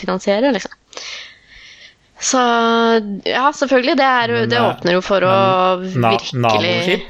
finansiere, 0.00 0.52
liksom. 0.54 0.72
Så 2.24 2.40
ja, 3.26 3.48
selvfølgelig. 3.52 3.96
Det, 3.98 4.06
er, 4.06 4.32
Men, 4.32 4.48
det 4.48 4.56
eh, 4.60 4.68
åpner 4.70 4.96
jo 4.96 5.02
for 5.04 5.26
å 5.26 5.34
Na 5.98 6.14
virkelig 6.14 6.40
Nanoskip? 6.40 7.08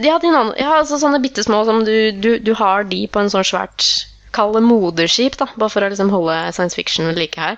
Ja, 0.00 0.18
ja 0.60 0.74
altså 0.76 1.00
sånne 1.00 1.20
bitte 1.24 1.42
små 1.44 1.64
som 1.68 1.82
du, 1.84 2.12
du, 2.12 2.30
du 2.38 2.52
har 2.56 2.86
de 2.88 3.02
på 3.10 3.20
en 3.20 3.32
sånn 3.32 3.46
svært 3.48 3.88
Kall 4.36 4.52
det 4.54 4.62
moderskip, 4.62 5.36
da, 5.40 5.48
bare 5.58 5.72
for 5.72 5.82
å 5.82 5.90
liksom 5.90 6.10
holde 6.12 6.36
science 6.54 6.76
fiction 6.78 7.08
ved 7.10 7.18
like 7.18 7.40
her. 7.40 7.56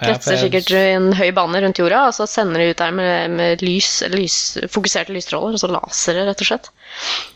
Ja, 0.00 0.08
Kretser 0.14 0.34
jeg- 0.34 0.46
sikkert 0.46 0.70
i 0.74 0.80
en 0.96 1.10
høy 1.12 1.28
bane 1.36 1.60
rundt 1.62 1.78
jorda, 1.78 2.06
og 2.08 2.14
så 2.16 2.26
sender 2.26 2.58
de 2.64 2.70
ut 2.72 2.78
der 2.80 2.90
med, 2.96 3.30
med 3.36 3.62
lys, 3.62 4.02
lys, 4.10 4.36
fokuserte 4.72 5.12
lysstråler, 5.14 5.54
altså 5.58 5.68
lasere, 5.70 6.24
rett 6.26 6.40
og 6.40 6.48
slett. 6.48 6.70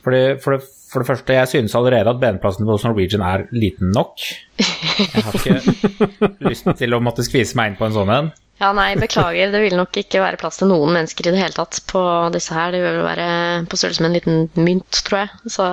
Fordi, 0.03 0.23
for, 0.43 0.57
det, 0.57 0.65
for 0.91 1.05
det 1.05 1.11
første, 1.11 1.37
jeg 1.37 1.51
synes 1.53 1.75
allerede 1.79 2.11
at 2.15 2.23
benplassen 2.23 2.67
hos 2.67 2.87
Norwegian 2.89 3.23
er 3.23 3.45
liten 3.53 3.93
nok. 3.95 4.17
Jeg 4.59 5.27
har 5.27 5.37
ikke 5.39 6.41
lyst 6.49 6.67
til 6.81 6.97
å 6.97 7.03
måtte 7.05 7.27
skvise 7.27 7.55
meg 7.61 7.73
inn 7.75 7.79
på 7.79 7.87
en 7.91 7.95
sånn 8.01 8.11
en. 8.17 8.33
Ja, 8.63 8.69
nei, 8.73 8.95
beklager, 8.97 9.51
det 9.51 9.61
vil 9.65 9.75
nok 9.77 9.97
ikke 9.99 10.21
være 10.23 10.39
plass 10.41 10.61
til 10.61 10.69
noen 10.71 10.93
mennesker 10.95 11.27
i 11.27 11.33
det 11.35 11.41
hele 11.43 11.57
tatt 11.57 11.81
på 11.91 12.01
disse 12.33 12.55
her. 12.55 12.71
Det 12.73 12.81
vil 12.85 13.01
være 13.05 13.29
på 13.69 13.77
størrelse 13.81 14.01
med 14.05 14.13
en 14.13 14.19
liten 14.19 14.65
mynt, 14.65 15.01
tror 15.05 15.25
jeg. 15.25 15.51
Så 15.51 15.67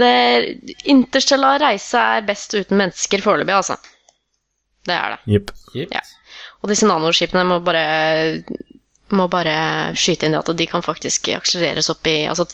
det 0.00 0.76
Interstellar 0.88 1.60
reise 1.62 2.00
er 2.16 2.26
best 2.26 2.54
uten 2.56 2.78
mennesker 2.80 3.22
foreløpig, 3.24 3.54
altså. 3.56 3.76
Det 4.86 4.94
er 4.94 5.16
det. 5.16 5.34
Jepp. 5.34 5.52
Ja. 5.74 6.02
Og 6.62 6.70
disse 6.70 6.86
nanoskipene 6.88 7.44
må 7.48 7.60
bare 7.64 7.84
må 9.14 9.28
bare 9.30 9.56
skyte 9.98 10.26
inn 10.26 10.34
det 10.34 10.40
at 10.42 10.56
de 10.58 10.66
kan 10.66 10.82
faktisk 10.82 11.28
akselereres 11.36 11.90
opp 11.92 12.08
i 12.10 12.24
altså 12.26 12.48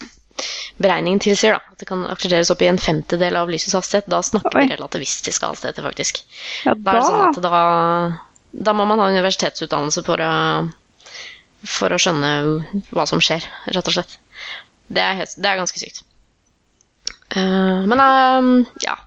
Beregningen 0.80 1.20
tilsier 1.20 1.54
da, 1.54 1.72
at 1.72 1.82
det 1.82 1.86
kan 1.90 2.06
akselereres 2.08 2.50
opp 2.50 2.62
i 2.64 2.68
en 2.70 2.80
femtedel 2.80 3.36
av 3.36 3.50
lysets 3.52 3.76
hastighet. 3.76 4.06
Da 4.10 4.22
snakker 4.24 4.56
Oi. 4.56 4.62
vi 4.64 4.72
relativistiske 4.72 5.46
hastigheter, 5.46 5.84
faktisk. 5.84 6.22
Ja, 6.64 6.72
Da 6.72 6.94
er 6.94 6.98
det 6.98 7.02
sånn 7.04 7.18
da 7.20 7.26
at 7.28 7.40
da, 7.44 7.60
da 8.68 8.74
må 8.74 8.86
man 8.88 9.02
ha 9.02 9.10
universitetsutdannelse 9.12 10.02
for 10.06 10.24
å, 10.24 10.32
for 11.68 11.94
å 11.94 12.00
skjønne 12.00 12.32
hva 12.96 13.04
som 13.06 13.20
skjer, 13.22 13.44
rett 13.76 13.92
og 13.92 13.98
slett. 13.98 14.16
Det 14.88 15.04
er, 15.04 15.20
helt, 15.20 15.36
det 15.36 15.52
er 15.52 15.60
ganske 15.60 15.84
sykt. 15.84 16.02
Eh, 17.32 17.84
men 17.88 18.02
eh, 18.04 18.72
ja. 18.86 18.98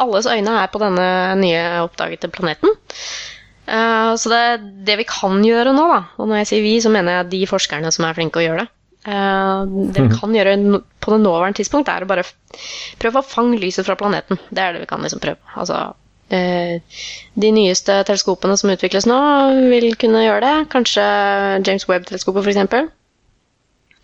Alles 0.00 0.26
øyne 0.30 0.56
er 0.62 0.70
på 0.70 0.80
denne 0.80 1.06
nye 1.40 1.62
oppdagede 1.84 2.30
planeten. 2.32 2.72
Eh, 3.66 4.10
så 4.18 4.32
det, 4.32 4.42
det 4.86 4.98
vi 5.00 5.06
kan 5.08 5.40
gjøre 5.44 5.74
nå, 5.76 5.86
da, 5.90 6.02
og 6.18 6.30
når 6.30 6.42
jeg 6.42 6.50
sier 6.50 6.66
vi, 6.66 6.76
så 6.82 6.92
mener 6.92 7.20
jeg 7.20 7.32
de 7.34 7.40
forskerne 7.50 7.90
som 7.94 8.06
er 8.06 8.18
flinke 8.18 8.40
å 8.40 8.44
gjøre 8.44 8.64
det. 8.64 8.72
Eh, 9.10 9.64
det 9.94 10.04
vi 10.06 10.20
kan 10.20 10.36
gjøre 10.36 10.56
på 11.00 11.14
det 11.14 11.20
nåværende 11.24 11.60
tidspunkt, 11.60 11.90
er 11.90 12.06
å 12.06 12.10
bare 12.10 12.26
prøve 13.00 13.22
å 13.22 13.26
fange 13.26 13.60
lyset 13.60 13.88
fra 13.88 13.98
planeten. 13.98 14.40
Det 14.50 14.62
er 14.62 14.76
det 14.76 14.84
vi 14.84 14.90
kan 14.90 15.02
liksom 15.04 15.22
prøve. 15.22 15.40
Altså, 15.56 15.90
de 16.30 17.48
nyeste 17.50 17.96
teleskopene 18.06 18.54
som 18.54 18.70
utvikles 18.70 19.08
nå, 19.10 19.16
vil 19.72 19.96
kunne 19.98 20.22
gjøre 20.22 20.44
det. 20.44 20.52
Kanskje 20.70 21.02
James 21.66 21.88
Webb-teleskopet, 21.90 22.46
f.eks. 22.46 22.92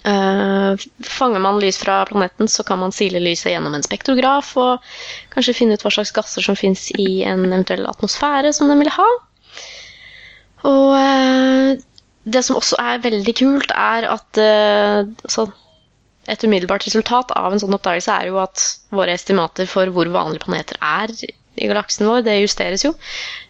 Uh, 0.06 0.78
fanger 1.02 1.40
man 1.42 1.58
lys 1.58 1.80
fra 1.82 2.04
planeten, 2.06 2.46
så 2.48 2.62
kan 2.62 2.78
man 2.78 2.92
sile 2.94 3.18
lyset 3.18 3.50
gjennom 3.50 3.74
en 3.74 3.82
spektrograf 3.82 4.52
og 4.62 4.84
kanskje 5.32 5.56
finne 5.56 5.74
ut 5.74 5.82
hva 5.82 5.90
slags 5.96 6.14
gasser 6.14 6.46
som 6.46 6.58
fins 6.58 6.92
i 6.94 7.24
en 7.26 7.42
eventuell 7.48 7.82
atmosfære 7.90 8.52
som 8.54 8.70
den 8.70 8.84
vil 8.84 8.92
ha. 8.94 9.08
Og 10.70 10.94
uh, 10.94 11.74
det 12.22 12.44
som 12.46 12.60
også 12.60 12.78
er 12.82 13.02
veldig 13.02 13.34
kult, 13.40 13.74
er 13.74 14.06
at 14.12 14.42
uh, 14.42 15.50
et 16.30 16.46
umiddelbart 16.46 16.86
resultat 16.86 17.34
av 17.34 17.50
en 17.50 17.62
sånn 17.62 17.74
oppdagelse 17.74 18.14
er 18.14 18.30
jo 18.30 18.38
at 18.44 18.62
våre 18.94 19.18
estimater 19.18 19.66
for 19.70 19.90
hvor 19.90 20.10
vanlige 20.14 20.46
planeter 20.46 20.78
er 20.78 21.10
i 21.18 21.66
galaksen 21.66 22.06
vår, 22.06 22.22
det 22.26 22.40
justeres 22.44 22.86
jo. 22.86 22.92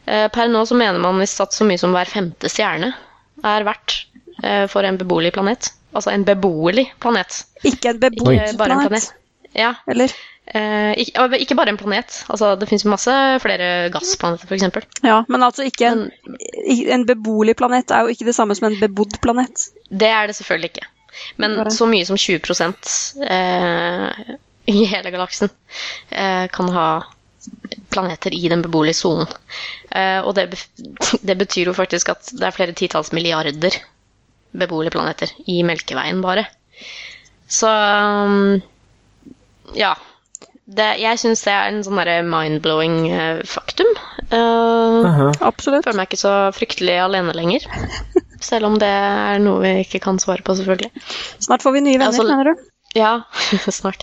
Per 0.06 0.52
nå 0.52 0.60
så 0.68 0.76
mener 0.78 1.00
man 1.02 1.18
visst 1.20 1.40
at 1.42 1.56
så 1.56 1.66
mye 1.66 1.80
som 1.80 1.96
hver 1.96 2.08
femte 2.08 2.48
stjerne 2.52 2.92
er 3.42 3.64
verdt 3.66 3.96
for 4.70 4.86
en 4.86 5.00
beboelig 5.00 5.32
planet. 5.34 5.72
Altså 5.96 6.12
en 6.14 6.24
beboelig 6.28 6.90
planet. 7.02 7.42
Ikke 7.64 7.94
en 7.94 8.02
Ikke 8.04 8.32
en 8.50 8.58
planet. 8.60 8.88
planet. 8.88 9.12
Ja, 9.56 9.74
Eller? 9.88 10.12
eh, 10.52 10.92
ikke, 11.00 11.38
ikke 11.40 11.56
bare 11.56 11.72
en 11.72 11.78
planet. 11.80 12.18
Altså, 12.28 12.54
det 12.60 12.68
fins 12.68 12.84
masse 12.84 13.12
flere 13.42 13.88
gassplaneter, 13.94 14.46
f.eks. 14.46 15.00
Ja, 15.04 15.22
men 15.28 15.42
altså 15.42 15.64
ikke 15.64 15.88
en, 15.88 16.04
en 16.66 17.06
beboelig 17.08 17.56
planet 17.56 17.90
er 17.90 18.04
jo 18.04 18.12
ikke 18.12 18.28
det 18.28 18.36
samme 18.36 18.54
som 18.58 18.68
en 18.68 18.78
bebodd 18.80 19.16
planet. 19.24 19.70
det 19.90 20.08
er 20.12 20.26
det 20.26 20.36
selvfølgelig 20.36 20.70
ikke. 20.74 20.86
Men 21.40 21.56
Bare. 21.56 21.70
så 21.72 21.86
mye 21.88 22.04
som 22.04 22.18
20 22.20 22.38
eh, 23.24 24.34
i 24.66 24.84
hele 24.84 25.10
galaksen 25.14 25.48
eh, 26.10 26.46
kan 26.52 26.68
ha 26.74 26.88
planeter 27.88 28.34
i 28.34 28.48
den 28.52 28.62
beboelige 28.62 28.98
sonen. 28.98 29.26
Eh, 29.90 30.20
og 30.20 30.34
det, 30.36 30.50
det 31.28 31.38
betyr 31.38 31.70
jo 31.70 31.76
faktisk 31.76 32.12
at 32.12 32.32
det 32.36 32.44
er 32.48 32.56
flere 32.56 32.76
titalls 32.76 33.12
milliarder 33.16 33.78
beboelige 34.58 34.94
planeter 34.96 35.32
i 35.46 35.60
Melkeveien 35.66 36.22
bare. 36.24 36.46
Så 37.48 37.70
ja. 39.76 39.94
Det, 40.66 40.86
jeg 40.98 41.18
syns 41.22 41.44
det 41.46 41.52
er 41.54 41.68
en 41.70 41.84
sånn 41.86 41.98
derre 42.00 42.22
mind-blowing 42.26 42.96
eh, 43.14 43.42
faktum. 43.46 43.86
Uh, 44.32 45.04
Aha. 45.06 45.28
Absolutt. 45.46 45.84
føler 45.86 46.00
meg 46.00 46.08
ikke 46.10 46.18
så 46.24 46.32
fryktelig 46.56 46.96
alene 47.04 47.34
lenger. 47.38 47.68
Selv 48.48 48.66
om 48.72 48.74
det 48.82 48.88
er 48.90 49.38
noe 49.44 49.62
vi 49.62 49.70
ikke 49.84 50.00
kan 50.02 50.18
svare 50.22 50.42
på, 50.42 50.56
selvfølgelig. 50.58 50.90
Snart 51.38 51.62
får 51.62 51.76
vi 51.76 51.84
nye 51.86 52.00
venner, 52.00 52.10
Altså- 52.10 52.26
mener 52.26 52.50
du? 52.50 52.66
Ja, 52.98 53.12
snart. 53.78 54.02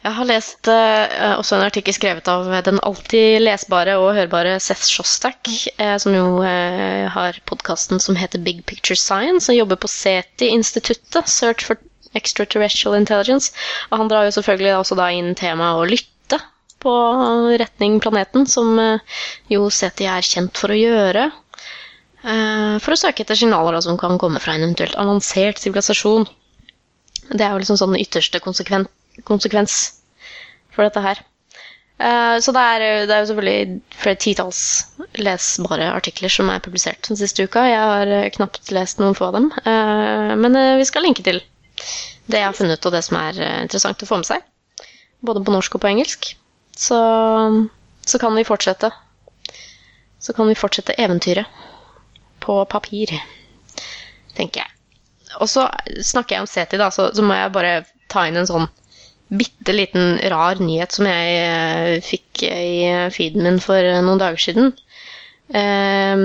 Jeg 0.00 0.16
har 0.16 0.24
lest 0.24 0.68
eh, 0.72 1.32
også 1.36 1.58
en 1.58 1.66
artikkel 1.66 1.92
skrevet 1.92 2.28
av 2.32 2.46
den 2.64 2.78
alltid 2.88 3.42
lesbare 3.42 3.98
og 4.00 4.14
hørbare 4.16 4.54
Seth 4.64 4.86
Shostak, 4.88 5.50
eh, 5.76 5.96
som 6.00 6.14
jo 6.16 6.38
eh, 6.40 7.04
har 7.12 7.36
podkasten 7.50 8.00
som 8.00 8.16
heter 8.16 8.40
Big 8.40 8.62
Picture 8.64 8.96
Science, 8.96 9.50
og 9.52 9.58
jobber 9.58 9.76
på 9.82 9.90
SETI-instituttet, 9.92 11.28
Search 11.28 11.66
for 11.68 11.76
Extraterrestrial 12.16 12.96
Intelligence. 12.96 13.52
Og 13.90 14.00
han 14.00 14.08
drar 14.08 14.24
jo 14.24 14.32
selvfølgelig 14.38 14.72
også 14.78 14.96
da 15.02 15.10
inn 15.12 15.34
temaet 15.36 15.82
å 15.82 15.90
lytte 15.90 16.38
på 16.80 16.94
retning 17.60 17.98
planeten, 18.00 18.46
som 18.48 18.72
eh, 18.80 19.20
jo 19.52 19.66
SETI 19.68 20.08
er 20.08 20.24
kjent 20.24 20.56
for 20.62 20.72
å 20.72 20.78
gjøre. 20.80 21.26
eh, 22.24 22.78
For 22.80 22.96
å 22.96 23.00
søke 23.02 23.26
etter 23.26 23.36
signaler 23.36 23.76
som 23.84 24.00
kan 24.00 24.16
komme 24.22 24.40
fra 24.40 24.56
en 24.56 24.64
eventuelt 24.64 24.96
avansert 24.96 25.60
sivilisasjon. 25.60 26.24
Det 27.36 27.44
er 27.44 27.52
jo 27.52 27.60
liksom 27.60 27.78
sånn 27.78 28.00
ytterste 28.00 28.40
konsekven 28.40 28.88
konsekvens 29.28 29.80
for 30.74 30.86
dette 30.86 31.02
her. 31.04 31.20
Eh, 32.00 32.36
så 32.40 32.52
det 32.56 32.60
er, 32.64 32.82
det 33.04 33.12
er 33.12 33.20
jo 33.20 33.28
selvfølgelig 33.28 33.80
flere 34.00 34.20
titalls 34.24 34.60
lesbare 35.20 35.90
artikler 35.92 36.32
som 36.32 36.48
er 36.48 36.62
publisert 36.64 37.04
den 37.08 37.18
siste 37.20 37.44
uka. 37.44 37.66
Jeg 37.68 37.82
har 37.92 38.12
eh, 38.14 38.30
knapt 38.32 38.72
lest 38.72 39.02
noen 39.02 39.16
få 39.18 39.28
av 39.28 39.36
dem. 39.36 39.50
Eh, 39.60 40.32
men 40.40 40.56
vi 40.80 40.86
skal 40.88 41.04
linke 41.04 41.24
til 41.26 41.42
det 42.30 42.40
jeg 42.40 42.46
har 42.46 42.56
funnet, 42.56 42.86
og 42.86 42.94
det 42.94 43.02
som 43.04 43.18
er 43.20 43.42
interessant 43.66 44.00
å 44.04 44.08
få 44.08 44.20
med 44.20 44.30
seg. 44.30 44.46
Både 45.26 45.42
på 45.44 45.52
norsk 45.52 45.76
og 45.76 45.82
på 45.82 45.90
engelsk. 45.90 46.32
Så, 46.72 46.98
så 48.06 48.20
kan 48.22 48.36
vi 48.38 48.46
fortsette. 48.48 48.92
Så 50.20 50.32
kan 50.36 50.48
vi 50.48 50.56
fortsette 50.56 50.96
eventyret 51.00 51.48
på 52.40 52.62
papir, 52.70 53.12
tenker 54.38 54.62
jeg. 54.62 54.76
Og 55.40 55.48
så 55.50 55.66
snakker 56.04 56.36
jeg 56.36 56.44
om 56.44 56.48
SETI, 56.48 56.78
da, 56.80 56.88
så, 56.94 57.10
så 57.16 57.24
må 57.24 57.36
jeg 57.36 57.52
bare 57.52 57.74
ta 58.12 58.24
inn 58.28 58.40
en 58.40 58.48
sånn 58.48 58.68
bitte 59.30 59.74
liten 59.74 60.18
rar 60.32 60.58
nyhet 60.58 60.94
som 60.96 61.06
jeg 61.06 61.34
eh, 61.46 61.98
fikk 62.02 62.44
i 62.46 63.10
feeden 63.14 63.46
min 63.46 63.60
for 63.62 63.78
eh, 63.78 64.00
noen 64.02 64.18
dager 64.20 64.42
siden. 64.42 64.72
Eh, 65.54 66.24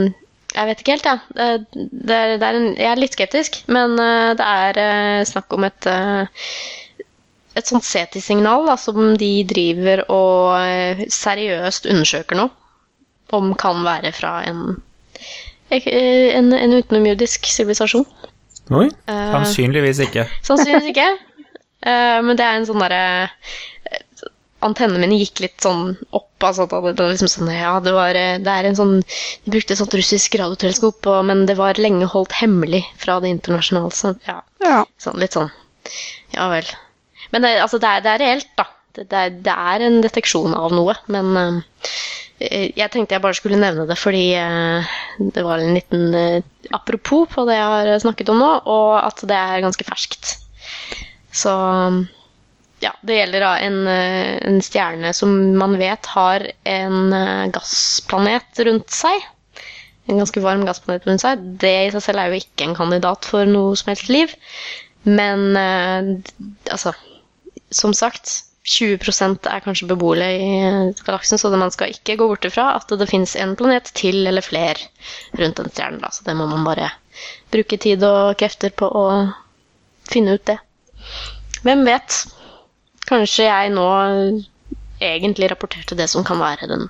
jeg 0.56 0.70
vet 0.70 0.82
ikke 0.82 0.96
helt, 0.96 1.10
jeg. 1.10 1.20
Det, 1.36 1.84
det 2.10 2.20
det 2.42 2.50
en, 2.50 2.68
jeg 2.80 2.90
er 2.90 3.02
litt 3.02 3.18
skeptisk, 3.18 3.62
men 3.70 3.98
eh, 4.02 4.32
det 4.40 4.48
er 4.48 5.30
snakk 5.30 5.54
om 5.58 5.68
et 5.68 5.90
et 7.56 7.70
sånt 7.70 7.86
SETI-signal 7.88 8.68
som 8.82 9.14
de 9.16 9.30
driver 9.48 10.02
og 10.12 11.06
seriøst 11.08 11.86
undersøker 11.88 12.36
nå, 12.36 12.50
om 13.38 13.54
kan 13.56 13.80
være 13.86 14.12
fra 14.12 14.42
en, 14.50 14.82
en, 15.72 16.52
en 16.52 16.76
utenomjordisk 16.76 17.48
sivilisasjon. 17.48 18.04
Oi. 18.76 18.90
Sannsynligvis 19.08 20.04
ikke. 20.04 20.28
Sannsynligvis 20.44 20.92
ikke. 20.92 21.08
Eh, 21.86 22.20
men 22.26 22.38
det 22.38 22.46
er 22.46 22.60
en 22.60 22.68
sånn 22.68 22.82
derre 22.82 23.02
eh, 23.26 24.26
antennene 24.66 25.04
mine 25.04 25.20
gikk 25.22 25.44
litt 25.44 25.66
sånn 25.66 25.94
opp. 26.10 26.32
Altså, 26.46 26.66
det 26.68 27.00
var 27.00 27.12
liksom 27.14 27.30
sånn, 27.32 27.52
ja, 27.54 27.76
det, 27.82 27.94
var, 27.96 28.18
det 28.18 28.52
er 28.52 28.68
en 28.68 28.78
sånn 28.78 28.96
De 29.02 29.54
brukte 29.54 29.74
et 29.74 29.80
sånt 29.80 29.94
russisk 29.98 30.36
radioteleskop, 30.38 31.08
men 31.26 31.46
det 31.50 31.56
var 31.58 31.80
lenge 31.82 32.10
holdt 32.12 32.36
hemmelig 32.42 32.84
fra 33.02 33.20
det 33.24 33.32
internasjonale. 33.34 33.94
Så, 33.96 34.16
ja, 34.28 34.42
Ja. 34.66 34.82
sånn, 35.02 35.22
litt 35.22 35.38
sånn 35.38 35.54
Ja 36.36 36.50
vel. 36.52 36.68
Men 37.32 37.46
det, 37.46 37.56
altså, 37.62 37.80
det, 37.82 37.90
er, 37.90 38.04
det 38.06 38.12
er 38.14 38.24
reelt, 38.24 38.52
da. 38.60 38.68
Det, 38.96 39.08
det, 39.12 39.22
er, 39.22 39.38
det 39.46 39.56
er 39.74 39.86
en 39.86 40.02
deteksjon 40.04 40.54
av 40.56 40.76
noe. 40.76 40.96
Men 41.12 41.32
uh, 41.36 41.90
jeg 42.40 42.90
tenkte 42.94 43.16
jeg 43.16 43.24
bare 43.24 43.38
skulle 43.38 43.60
nevne 43.60 43.88
det 43.90 43.98
fordi 44.00 44.26
uh, 44.40 44.96
det 45.36 45.44
var 45.46 45.64
en 45.64 45.76
liten 45.76 46.16
uh, 46.16 46.70
apropos 46.76 47.28
på 47.32 47.46
det 47.50 47.58
jeg 47.58 47.74
har 47.74 47.92
snakket 48.04 48.32
om 48.32 48.42
nå, 48.42 48.52
og 48.72 48.96
at 49.02 49.24
det 49.28 49.40
er 49.40 49.64
ganske 49.66 49.88
ferskt. 49.88 50.36
Så 51.36 51.52
ja, 52.84 52.92
det 53.02 53.18
gjelder 53.20 53.46
en, 53.66 53.80
eh, 53.88 54.36
en 54.48 54.62
stjerne 54.64 55.14
som 55.16 55.32
man 55.60 55.78
vet 55.80 56.08
har 56.16 56.46
en 56.64 57.14
eh, 57.14 57.46
gassplanet 57.56 58.64
rundt 58.68 58.92
seg. 58.94 59.24
En 60.06 60.22
ganske 60.22 60.44
varm 60.44 60.66
gassplanet 60.68 61.08
rundt 61.10 61.24
seg. 61.24 61.44
Det 61.62 61.76
i 61.86 61.94
seg 61.94 62.04
selv 62.06 62.22
er 62.22 62.32
jo 62.32 62.42
ikke 62.44 62.68
en 62.68 62.78
kandidat 62.78 63.28
for 63.28 63.48
noe 63.50 63.76
som 63.80 63.92
helst 63.94 64.12
liv. 64.12 64.36
Men 65.06 65.52
eh, 65.60 66.12
altså 66.72 66.96
Som 67.76 67.94
sagt, 67.98 68.30
20% 68.66 69.48
er 69.50 69.64
kanskje 69.66 69.88
beboelige 69.90 70.38
i 70.42 70.92
galaksen, 71.06 71.38
så 71.42 71.50
man 71.54 71.74
skal 71.74 71.92
ikke 71.92 72.16
gå 72.18 72.28
bort 72.30 72.46
ifra 72.48 72.70
at 72.78 72.94
det 72.98 73.08
finnes 73.10 73.36
en 73.36 73.56
planet 73.58 73.90
til 73.98 74.26
eller 74.26 74.46
flere 74.46 74.78
rundt 75.38 75.60
den 75.60 75.74
stjernen. 75.74 76.06
Så 76.14 76.24
det 76.26 76.38
må 76.38 76.48
man 76.50 76.64
bare 76.66 76.92
bruke 77.54 77.78
tid 77.82 78.06
og 78.06 78.38
krefter 78.40 78.74
på 78.74 78.88
å 78.90 79.06
finne 80.10 80.38
ut 80.38 80.46
det. 80.50 80.58
Hvem 81.66 81.86
vet? 81.88 82.18
Kanskje 83.10 83.48
jeg 83.48 83.72
nå 83.74 83.88
egentlig 85.04 85.50
rapporterte 85.52 85.98
det 85.98 86.08
som 86.10 86.26
kan 86.26 86.40
være 86.40 86.70
den 86.72 86.88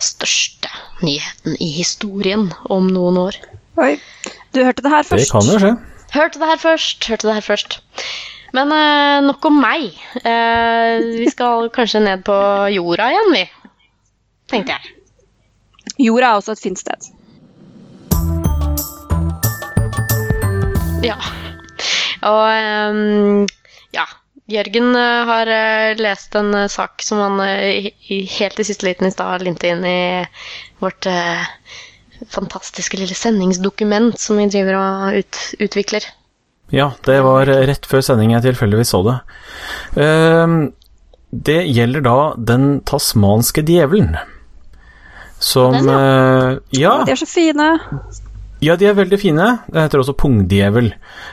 største 0.00 0.70
nyheten 1.02 1.56
i 1.60 1.68
historien 1.76 2.48
om 2.70 2.88
noen 2.90 3.18
år. 3.26 3.38
Oi. 3.82 3.96
Du 4.52 4.62
hørte 4.64 4.84
det 4.84 4.92
her 4.92 5.06
først. 5.06 5.24
Det 5.26 5.32
kan 5.32 5.50
jo 5.52 5.58
skje. 5.62 5.72
Hørte 6.12 6.40
det 6.40 6.48
her 6.50 6.60
først, 6.60 7.08
hørte 7.08 7.28
det 7.28 7.34
her 7.38 7.46
først. 7.46 7.78
Men 8.52 8.72
eh, 8.76 9.18
nok 9.24 9.44
om 9.48 9.60
meg. 9.64 9.92
Eh, 10.20 11.04
vi 11.22 11.28
skal 11.32 11.70
kanskje 11.76 12.04
ned 12.04 12.24
på 12.26 12.36
jorda 12.74 13.08
igjen, 13.14 13.32
vi. 13.32 13.44
Tenkte 14.52 14.76
jeg. 14.76 14.98
Jorda 15.98 16.32
er 16.32 16.40
også 16.40 16.56
et 16.56 16.62
fint 16.62 16.80
sted. 16.80 17.12
Ja. 21.02 21.16
Og 22.28 22.44
ehm, 22.50 23.46
ja. 23.94 24.06
Jørgen 24.50 24.96
eh, 24.98 25.28
har 25.28 25.48
eh, 25.48 25.92
lest 26.00 26.34
en 26.38 26.52
eh, 26.54 26.70
sak 26.70 27.04
som 27.06 27.20
han 27.22 27.38
helt 27.40 28.58
i 28.58 28.66
siste 28.66 28.88
liten 28.88 29.06
i 29.06 29.14
stad 29.14 29.44
linte 29.46 29.70
inn 29.70 29.84
i 29.86 30.00
vårt 30.82 31.06
fantastiske 32.30 32.98
lille 32.98 33.14
sendingsdokument 33.18 34.18
som 34.20 34.38
vi 34.38 34.48
driver 34.50 34.78
og 34.78 35.22
ut, 35.22 35.38
utvikler. 35.62 36.06
Ja, 36.72 36.92
det 37.06 37.18
var 37.22 37.46
rett 37.46 37.86
før 37.86 38.02
sending 38.04 38.32
jeg 38.34 38.46
tilfeldigvis 38.46 38.92
så 38.94 39.02
det. 39.06 39.16
Ehm, 40.02 40.60
det 41.30 41.60
gjelder 41.68 42.04
da 42.06 42.18
den 42.52 42.66
tasmanske 42.88 43.64
djevelen. 43.66 44.16
Som 45.42 45.74
Den, 45.74 45.90
ja. 45.90 46.58
Ja, 46.78 46.94
De 47.06 47.14
er 47.14 47.18
så 47.18 47.26
fine. 47.26 47.72
Ja, 48.62 48.76
de 48.78 48.86
er 48.88 48.94
veldig 48.98 49.18
fine. 49.20 49.48
Det 49.66 49.82
heter 49.86 50.02
også 50.02 50.14
pungdjevel. 50.18 50.92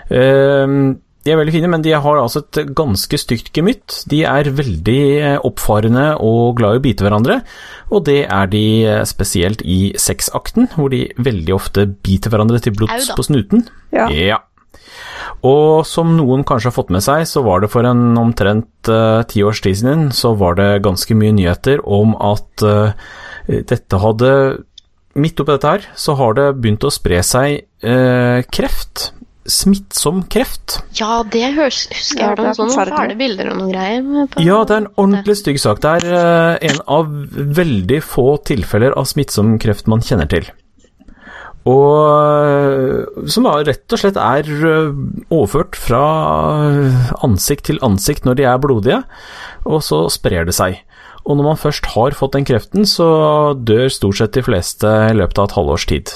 Ehm, 0.09 0.97
de 1.25 1.33
er 1.33 1.37
veldig 1.37 1.53
fine, 1.53 1.69
men 1.69 1.83
de 1.83 1.91
har 1.91 2.17
altså 2.17 2.41
et 2.41 2.73
ganske 2.77 3.19
stygt 3.21 3.51
gemytt. 3.53 3.99
De 4.09 4.23
er 4.25 4.49
veldig 4.55 4.99
eh, 5.19 5.37
oppfarende 5.45 6.13
og 6.25 6.57
glad 6.57 6.77
i 6.77 6.81
å 6.81 6.83
bite 6.85 7.05
hverandre, 7.05 7.41
og 7.91 8.05
det 8.07 8.21
er 8.25 8.51
de 8.51 8.65
eh, 8.87 9.01
spesielt 9.09 9.61
i 9.61 9.93
sexakten, 9.99 10.71
hvor 10.73 10.93
de 10.93 11.05
veldig 11.19 11.57
ofte 11.57 11.85
biter 11.91 12.33
hverandre 12.33 12.61
til 12.63 12.77
blods 12.79 13.11
på 13.17 13.27
snuten. 13.27 13.67
Ja. 13.93 14.07
Ja. 14.09 14.39
Og 15.45 15.85
som 15.87 16.15
noen 16.17 16.41
kanskje 16.47 16.71
har 16.71 16.75
fått 16.75 16.91
med 16.93 17.03
seg, 17.05 17.27
så 17.29 17.43
var 17.45 17.61
det 17.61 17.69
for 17.71 17.87
en 17.87 18.17
omtrent 18.19 18.67
ti 18.83 19.43
uh, 19.43 19.47
års 19.47 19.61
tid 19.63 19.77
siden, 19.79 20.09
så 20.15 20.33
var 20.39 20.57
det 20.59 20.81
ganske 20.83 21.15
mye 21.15 21.35
nyheter 21.35 21.83
om 21.87 22.15
at 22.15 22.65
uh, 22.65 22.91
dette 23.47 24.01
hadde 24.03 24.31
Midt 25.19 25.41
oppi 25.41 25.55
dette 25.55 25.73
her, 25.75 25.87
så 25.99 26.15
har 26.19 26.35
det 26.37 26.49
begynt 26.61 26.85
å 26.87 26.91
spre 26.93 27.21
seg 27.25 27.63
eh, 27.83 28.41
kreft. 28.53 29.09
Smittsom 29.49 30.21
kreft. 30.29 30.77
Ja, 30.99 31.23
det 31.25 31.55
høres, 31.55 31.87
husker 31.89 32.21
jeg 32.21 32.27
Ja, 32.27 32.37
det 32.37 32.47
er 32.51 32.57
sånne 32.57 32.85
fæle 32.91 33.15
bilder 33.17 33.49
og 33.49 33.57
noen 33.57 33.71
greier. 33.73 34.09
Ja, 34.37 34.59
det 34.67 34.75
er 34.75 34.81
en 34.83 34.91
ordentlig 34.93 35.39
stygg 35.39 35.57
sak. 35.61 35.81
Det 35.81 35.93
er 35.99 36.17
eh, 36.19 36.69
en 36.69 36.81
av 36.85 37.09
veldig 37.59 38.01
få 38.05 38.27
tilfeller 38.45 38.93
av 38.99 39.09
smittsom 39.09 39.55
kreft 39.61 39.89
man 39.89 40.05
kjenner 40.05 40.29
til. 40.29 40.51
Og 41.69 41.95
eh, 42.45 43.25
som 43.31 43.49
rett 43.49 43.95
og 43.95 44.01
slett 44.01 44.19
er 44.21 44.47
eh, 44.47 44.93
overført 45.33 45.79
fra 45.79 46.03
ansikt 47.25 47.71
til 47.71 47.81
ansikt 47.85 48.29
når 48.29 48.39
de 48.39 48.47
er 48.51 48.61
blodige, 48.61 49.01
og 49.65 49.81
så 49.85 50.05
sprer 50.13 50.45
det 50.47 50.55
seg. 50.55 50.79
Og 51.29 51.37
når 51.37 51.45
man 51.51 51.61
først 51.61 51.91
har 51.93 52.17
fått 52.17 52.35
den 52.35 52.47
kreften, 52.49 52.87
så 52.89 53.53
dør 53.53 53.87
stort 53.93 54.17
sett 54.17 54.35
de 54.35 54.43
fleste 54.45 54.89
i 55.11 55.15
løpet 55.17 55.37
av 55.37 55.49
et 55.49 55.55
halvårs 55.59 55.85
tid. 55.91 56.13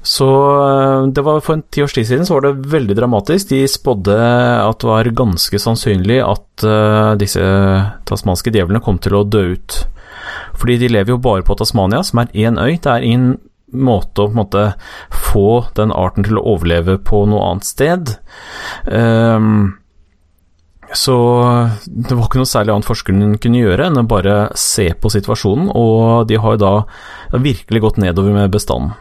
Så 0.00 0.26
eh, 0.64 1.08
det 1.12 1.24
var 1.26 1.42
for 1.44 1.58
en 1.58 1.64
ti 1.68 1.82
års 1.84 1.92
tid 1.92 2.08
siden 2.08 2.24
så 2.24 2.38
var 2.38 2.46
det 2.46 2.70
veldig 2.72 2.96
dramatisk. 2.96 3.52
De 3.52 3.66
spådde 3.68 4.16
at 4.64 4.80
det 4.80 4.88
var 4.88 5.12
ganske 5.18 5.60
sannsynlig 5.60 6.22
at 6.24 6.64
uh, 6.64 7.12
disse 7.20 7.44
tasmanske 8.08 8.52
djevlene 8.54 8.80
kom 8.84 9.00
til 9.02 9.18
å 9.18 9.26
dø 9.28 9.44
ut. 9.58 9.82
Fordi 10.56 10.78
de 10.80 10.90
lever 10.92 11.14
jo 11.14 11.20
bare 11.20 11.44
på 11.44 11.56
Tasmania, 11.60 12.00
som 12.04 12.22
er 12.22 12.32
én 12.32 12.56
øy. 12.60 12.78
Det 12.80 12.90
er 12.92 13.04
ingen 13.04 13.36
måte 13.70 14.24
å 14.24 14.30
på 14.30 14.32
en 14.32 14.40
måte 14.40 14.64
få 15.30 15.46
den 15.76 15.92
arten 15.94 16.26
til 16.26 16.40
å 16.40 16.46
overleve 16.54 16.98
på 17.06 17.22
noe 17.30 17.52
annet 17.52 17.68
sted. 17.68 18.16
Ehm, 18.90 19.79
så 20.96 21.16
det 21.86 22.16
var 22.16 22.26
ikke 22.26 22.40
noe 22.40 22.50
særlig 22.50 22.74
annet 22.74 22.88
forskeren 22.88 23.36
kunne 23.42 23.62
gjøre 23.62 23.86
enn 23.86 24.00
å 24.00 24.08
bare 24.10 24.36
se 24.58 24.88
på 24.98 25.12
situasjonen, 25.12 25.70
og 25.70 26.26
de 26.30 26.40
har 26.42 26.58
da 26.58 26.72
virkelig 27.30 27.84
gått 27.84 28.00
nedover 28.02 28.34
med 28.34 28.50
bestanden. 28.54 28.96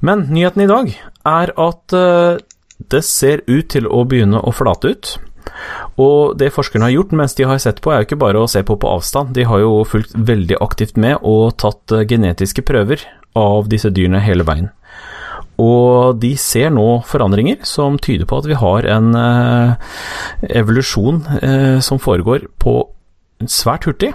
Men 0.00 0.26
nyheten 0.30 0.64
i 0.64 0.70
dag 0.70 0.90
er 1.28 1.52
at 1.60 1.94
eh, 1.96 2.42
det 2.90 3.02
ser 3.06 3.42
ut 3.46 3.70
til 3.74 3.88
å 3.88 4.04
begynne 4.08 4.40
å 4.40 4.54
flate 4.54 4.94
ut. 4.94 5.14
Og 6.00 6.34
det 6.40 6.52
forskerne 6.54 6.88
har 6.88 6.94
gjort 6.94 7.14
mens 7.14 7.36
de 7.38 7.46
har 7.46 7.60
sett 7.62 7.82
på, 7.84 7.92
er 7.92 8.02
jo 8.02 8.08
ikke 8.08 8.22
bare 8.22 8.40
å 8.40 8.50
se 8.50 8.64
på 8.66 8.78
på 8.80 8.90
avstand. 8.90 9.34
De 9.36 9.44
har 9.46 9.62
jo 9.62 9.84
fulgt 9.86 10.14
veldig 10.16 10.58
aktivt 10.64 10.98
med 11.00 11.18
og 11.22 11.56
tatt 11.62 11.94
eh, 11.94 12.06
genetiske 12.08 12.64
prøver 12.66 13.04
av 13.38 13.68
disse 13.70 13.90
dyrene 13.90 14.22
hele 14.22 14.46
veien. 14.46 14.70
Og 15.62 16.18
de 16.18 16.32
ser 16.40 16.72
nå 16.74 16.86
forandringer 17.06 17.62
som 17.68 17.98
tyder 18.02 18.26
på 18.26 18.40
at 18.40 18.48
vi 18.50 18.58
har 18.58 18.88
en 18.90 19.10
eh, 19.18 19.90
evolusjon 20.60 21.20
eh, 21.38 21.76
som 21.84 22.00
foregår 22.02 22.48
på 22.58 22.78
svært 23.50 23.86
hurtig. 23.86 24.10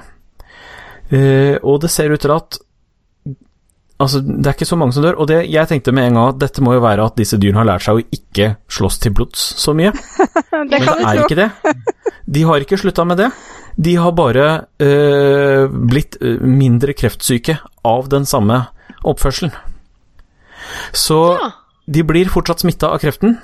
Eh, 1.10 1.56
og 1.64 1.80
det 1.84 1.92
ser 1.94 2.12
ut 2.12 2.26
til 2.26 2.36
at 2.36 2.66
Altså, 4.00 4.22
det 4.24 4.48
er 4.48 4.56
ikke 4.56 4.64
så 4.64 4.78
mange 4.80 4.96
som 4.96 5.04
dør, 5.04 5.18
og 5.20 5.28
det, 5.28 5.42
jeg 5.52 5.68
tenkte 5.68 5.92
med 5.92 6.06
en 6.08 6.16
gang 6.16 6.30
at 6.32 6.38
dette 6.40 6.62
må 6.64 6.72
jo 6.72 6.80
være 6.86 7.04
at 7.04 7.18
disse 7.20 7.36
dyrene 7.36 7.60
har 7.60 7.68
lært 7.68 7.84
seg 7.84 7.98
å 8.00 8.04
ikke 8.16 8.46
slåss 8.72 8.96
til 9.04 9.12
blods 9.12 9.42
så 9.60 9.74
mye. 9.76 9.92
Det 10.72 10.80
Men 10.80 10.88
det 10.88 11.04
er 11.04 11.20
ikke 11.20 11.36
det. 11.36 11.50
De 12.24 12.46
har 12.48 12.64
ikke 12.64 12.80
slutta 12.80 13.04
med 13.04 13.20
det. 13.20 13.28
De 13.76 13.98
har 14.00 14.16
bare 14.16 14.48
øh, 14.80 15.68
blitt 15.68 16.16
mindre 16.40 16.96
kreftsyke 16.96 17.58
av 17.84 18.08
den 18.12 18.24
samme 18.24 18.62
oppførselen. 19.04 19.52
Så 20.94 21.38
Ja. 21.40 21.52
de 21.90 22.04
blir 22.04 22.30
fortsatt 22.30 22.60
smitta 22.62 22.92
av 22.94 23.00
kreften, 23.00 23.38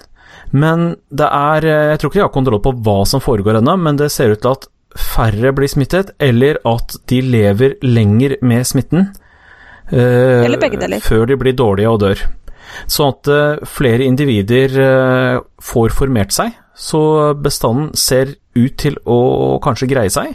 men 0.51 0.95
det 1.11 1.25
er 1.27 1.65
øh, 1.65 1.89
Jeg 1.91 1.99
tror 1.99 2.09
ikke 2.09 2.19
de 2.19 2.25
har 2.27 2.33
kontroll 2.33 2.61
på 2.61 2.73
hva 2.85 3.05
som 3.07 3.19
foregår 3.21 3.57
ennå, 3.59 3.77
men 3.81 3.95
det 3.97 4.11
ser 4.11 4.31
ut 4.31 4.41
til 4.41 4.51
at 4.51 4.67
færre 4.95 5.51
blir 5.53 5.67
smittet, 5.67 6.11
eller 6.19 6.57
at 6.65 6.95
de 7.07 7.21
lever 7.21 7.75
lenger 7.83 8.37
med 8.41 8.63
smitten. 8.65 9.09
deler. 10.79 10.99
Før 11.03 11.25
de 11.27 11.37
blir 11.37 11.53
dårlige 11.53 11.89
og 11.89 11.99
dør. 11.99 12.21
Sånn 12.87 13.13
at 13.13 13.27
øh, 13.27 13.65
flere 13.65 14.03
individer 14.05 14.73
øh, 14.81 15.41
får 15.61 15.93
formert 15.95 16.33
seg, 16.35 16.55
så 16.75 17.33
bestanden 17.37 17.93
ser 17.95 18.33
ut 18.55 18.77
til 18.77 18.97
å 19.05 19.59
kanskje 19.63 19.89
greie 19.91 20.09
seg. 20.11 20.33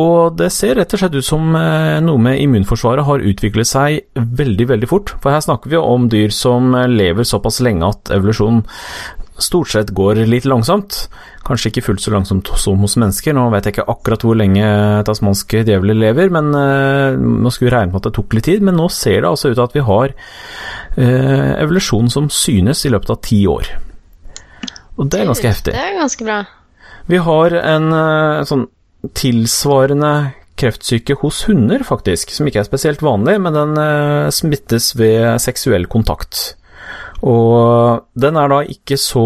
Og 0.00 0.34
det 0.34 0.48
ser 0.50 0.74
rett 0.80 0.90
og 0.96 1.00
slett 1.00 1.14
ut 1.14 1.26
som 1.26 1.54
eh, 1.54 2.00
noe 2.02 2.18
med 2.18 2.40
immunforsvaret 2.42 3.06
har 3.06 3.22
utviklet 3.22 3.68
seg 3.70 4.00
veldig, 4.18 4.66
veldig 4.72 4.88
fort. 4.90 5.12
For 5.22 5.30
her 5.30 5.44
snakker 5.44 5.70
vi 5.70 5.78
jo 5.78 5.84
om 5.86 6.08
dyr 6.10 6.34
som 6.34 6.74
eh, 6.74 6.90
lever 6.90 7.26
såpass 7.28 7.60
lenge 7.62 7.86
at 7.86 8.10
evolusjonen 8.16 8.64
stort 9.38 9.70
sett 9.70 9.92
går 9.94 10.24
litt 10.30 10.48
langsomt. 10.50 11.04
Kanskje 11.46 11.70
ikke 11.70 11.84
fullt 11.88 12.02
så 12.02 12.14
langsomt 12.14 12.50
som 12.58 12.82
hos 12.82 12.96
mennesker. 12.98 13.36
Nå 13.38 13.46
vet 13.54 13.68
jeg 13.68 13.76
ikke 13.76 13.86
akkurat 13.94 14.26
hvor 14.26 14.38
lenge 14.38 14.66
tasmanske 15.06 15.62
djevler 15.66 15.98
lever, 15.98 16.34
men 16.34 16.50
eh, 16.58 17.14
nå 17.14 17.54
skulle 17.54 17.70
vi 17.70 17.76
regne 17.76 17.94
med 17.94 18.02
at 18.02 18.10
det 18.10 18.16
tok 18.18 18.34
litt 18.34 18.50
tid. 18.50 18.66
Men 18.66 18.78
nå 18.80 18.90
ser 18.90 19.22
det 19.22 19.30
altså 19.30 19.52
ut 19.52 19.58
til 19.60 19.66
at 19.68 19.78
vi 19.78 19.88
har 19.90 20.18
evolusjon 20.94 22.06
som 22.10 22.28
synes 22.30 22.84
i 22.86 22.90
løpet 22.94 23.10
av 23.10 23.22
ti 23.26 23.40
år. 23.50 23.66
Og 24.94 25.08
det 25.10 25.22
er 25.22 25.26
ganske 25.26 25.50
heftig. 25.50 25.74
Det 25.74 25.82
er 25.82 25.96
ganske 25.98 26.26
bra. 26.26 26.36
Vi 27.10 27.18
har 27.18 27.56
en 27.58 27.88
sånn 28.46 28.68
tilsvarende 29.16 30.14
kreftsyke 30.58 31.16
hos 31.20 31.42
hunder, 31.48 31.82
faktisk, 31.86 32.30
som 32.34 32.46
ikke 32.48 32.62
er 32.62 32.68
spesielt 32.68 33.02
vanlig, 33.04 33.38
men 33.42 33.56
den 33.56 33.78
eh, 33.80 34.32
smittes 34.34 34.92
ved 34.98 35.40
seksuell 35.42 35.88
kontakt. 35.90 36.54
Og 37.24 38.04
den 38.20 38.38
er 38.38 38.52
da 38.52 38.60
ikke 38.68 38.98
så 39.00 39.24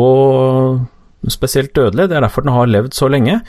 spesielt 1.28 1.74
dødelig, 1.74 2.08
det 2.08 2.16
er 2.16 2.24
derfor 2.24 2.46
den 2.46 2.54
har 2.54 2.70
levd 2.70 2.94
så 2.96 3.08
lenge. 3.10 3.40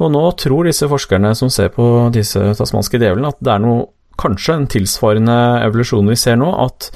Og 0.00 0.12
nå 0.12 0.24
tror 0.42 0.68
disse 0.68 0.88
forskerne 0.90 1.32
som 1.38 1.52
ser 1.54 1.70
på 1.74 1.86
disse 2.14 2.52
tasmanske 2.58 2.98
djevlene, 3.00 3.30
at 3.30 3.40
det 3.40 3.54
er 3.54 3.62
noe 3.62 3.86
kanskje 4.20 4.56
en 4.58 4.66
tilsvarende 4.70 5.36
evolusjon 5.64 6.10
vi 6.10 6.18
ser 6.20 6.36
nå, 6.40 6.50
at 6.66 6.90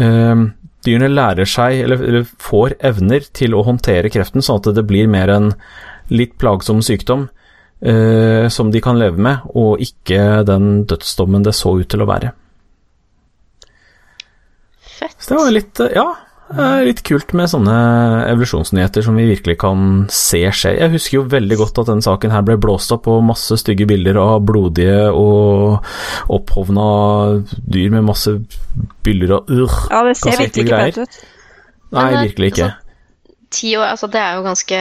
øh, 0.00 0.48
dyrene 0.86 1.12
lærer 1.12 1.48
seg, 1.48 1.84
eller, 1.84 2.02
eller, 2.02 2.26
får 2.42 2.78
evner 2.90 3.28
til 3.36 3.54
å 3.54 3.62
håndtere 3.68 4.10
kreften, 4.12 4.42
sånn 4.44 4.58
at 4.62 4.72
det 4.74 4.86
blir 4.88 5.10
mer 5.10 5.30
en 5.32 5.52
litt 6.10 6.34
plagsom 6.40 6.80
sykdom 6.82 7.28
eh, 7.80 8.48
som 8.52 8.70
de 8.74 8.82
kan 8.84 8.98
leve 8.98 9.20
med, 9.22 9.48
og 9.54 9.82
ikke 9.82 10.44
den 10.48 10.84
dødsdommen 10.88 11.46
det 11.46 11.56
så 11.56 11.76
ut 11.78 11.88
til 11.90 12.04
å 12.04 12.08
være. 12.08 12.32
Fett. 14.98 15.14
Så 15.18 15.34
det 15.34 15.38
var 15.38 15.54
litt 15.54 15.84
Ja, 15.94 16.08
litt 16.82 17.02
kult 17.04 17.34
med 17.36 17.50
sånne 17.52 17.74
evolusjonsnyheter 18.30 19.04
som 19.04 19.18
vi 19.20 19.26
virkelig 19.28 19.58
kan 19.60 20.06
se 20.10 20.40
skje. 20.48 20.72
Jeg 20.80 20.94
husker 20.94 21.18
jo 21.18 21.24
veldig 21.28 21.58
godt 21.60 21.82
at 21.82 21.90
denne 21.90 22.04
saken 22.04 22.32
her 22.32 22.46
ble 22.46 22.56
blåst 22.60 22.94
opp, 22.96 23.06
og 23.10 23.26
masse 23.28 23.60
stygge 23.60 23.86
bilder 23.90 24.18
av 24.22 24.40
blodige 24.48 25.10
og 25.12 25.84
opphovna 26.32 26.88
dyr 27.44 27.92
med 27.94 28.08
masse 28.08 28.38
byller 29.06 29.36
og 29.38 29.52
urr. 29.52 29.78
Ja, 29.92 30.02
det 30.08 30.16
ser 30.18 30.40
virkelig 30.40 30.66
ikke 30.66 30.82
pent 30.82 31.02
ut. 31.04 31.22
Nei, 31.98 32.10
virkelig 32.24 32.52
ikke. 32.54 32.72
Ti 33.48 33.70
år, 33.78 33.86
altså 33.94 34.08
det 34.12 34.20
er 34.20 34.36
jo 34.36 34.44
ganske 34.44 34.78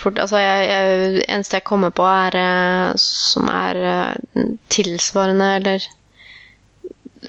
fort 0.00 0.18
altså 0.22 0.38
jeg, 0.40 0.68
jeg, 0.70 1.24
Eneste 1.28 1.58
jeg 1.58 1.66
kommer 1.68 1.92
på, 1.92 2.06
er 2.08 2.36
eh, 2.40 2.94
som 3.00 3.50
er 3.52 3.80
eh, 3.92 4.46
tilsvarende, 4.72 5.52
eller 5.60 5.88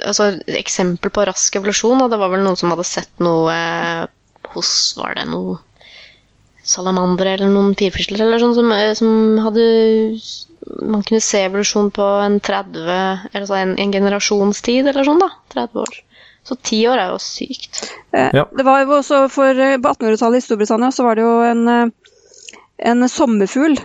Altså 0.05 0.27
eksempel 0.53 1.09
på 1.09 1.23
rask 1.25 1.55
evolusjon, 1.57 2.03
og 2.03 2.11
det 2.11 2.19
var 2.21 2.29
vel 2.29 2.43
noen 2.45 2.59
som 2.59 2.69
hadde 2.69 2.85
sett 2.85 3.23
noe 3.23 3.51
eh, 3.51 4.03
hos 4.53 4.71
Var 4.99 5.17
det 5.17 5.25
noe 5.31 5.57
salamandere 6.67 7.37
eller 7.37 7.51
noen 7.51 7.75
firfisler 7.79 8.25
eller 8.25 8.41
sånn 8.43 8.55
som, 8.57 8.71
som 8.99 9.11
hadde 9.45 9.63
Man 10.91 11.03
kunne 11.07 11.23
se 11.23 11.45
evolusjon 11.47 11.91
på 11.95 12.07
en 12.25 12.41
30 12.43 12.89
altså 13.39 13.59
en, 13.59 13.75
en 13.79 13.95
generasjonstid 13.95 14.87
eller 14.91 15.07
sånn, 15.07 15.23
da. 15.23 15.31
30 15.55 15.83
år. 15.83 16.01
Så 16.47 16.55
ti 16.63 16.79
år 16.87 17.01
er 17.03 17.11
jo 17.11 17.19
sykt. 17.19 17.81
Eh, 18.15 18.29
Ja. 18.37 18.45
Det 18.55 18.63
var 18.63 18.85
jo 18.85 18.93
også 19.01 19.25
for, 19.31 19.51
eh, 19.51 19.77
På 19.83 19.91
1800-tallet 19.91 20.39
i 20.39 20.45
Storbritannia 20.45 20.91
så 20.95 21.03
var 21.03 21.15
det 21.19 21.25
jo 21.27 21.37
en, 21.43 21.67
eh, 21.67 21.89
en 22.91 23.07
sommerfugl 23.11 23.75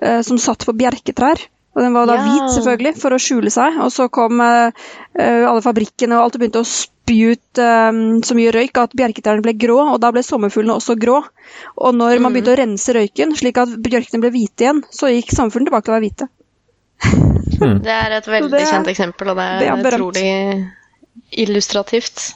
eh, 0.00 0.20
som 0.24 0.38
satt 0.40 0.64
på 0.64 0.72
bjerketrær. 0.80 1.42
Og 1.76 1.82
Den 1.84 1.92
var 1.94 2.06
da 2.08 2.16
Ja. 2.16 2.22
hvit, 2.24 2.48
selvfølgelig, 2.56 2.96
for 2.98 3.10
å 3.14 3.20
skjule 3.20 3.50
seg. 3.52 3.76
Og 3.84 3.92
så 3.92 4.08
kom 4.10 4.40
eh, 4.40 4.72
alle 5.20 5.60
fabrikkene 5.62 6.16
og 6.16 6.24
alt 6.24 6.36
og 6.36 6.40
begynte 6.42 6.64
å 6.64 6.66
spy 6.66 7.18
ut 7.34 7.58
eh, 7.62 7.92
så 8.26 8.34
mye 8.34 8.50
røyk 8.56 8.80
at 8.80 8.96
bjerketrærne 8.96 9.42
ble 9.44 9.54
grå, 9.54 9.78
og 9.92 10.00
da 10.00 10.10
ble 10.10 10.22
sommerfuglene 10.24 10.74
også 10.80 10.96
grå. 10.98 11.20
Og 11.78 11.94
når 11.94 12.18
man 12.20 12.32
begynte 12.32 12.54
å 12.56 12.58
rense 12.58 12.96
røyken, 12.96 13.36
slik 13.36 13.58
at 13.60 13.68
bjørkene 13.76 14.20
ble 14.24 14.30
hvite 14.34 14.66
igjen, 14.66 14.82
så 14.90 15.12
gikk 15.12 15.30
sommerfuglene 15.36 15.68
tilbake 15.70 15.84
til 15.84 15.92
å 15.92 15.98
være 16.00 16.06
hvite. 16.08 16.28
Det 17.84 17.92
er 17.92 18.12
et 18.18 18.26
veldig 18.26 18.50
det 18.50 18.66
kjent 18.68 18.88
eksempel, 18.88 19.30
og 19.32 19.36
det 19.36 19.46
det 19.60 19.68
er, 19.68 19.78
er 19.78 19.94
utrolig 19.94 20.70
illustrativt. 21.30 22.34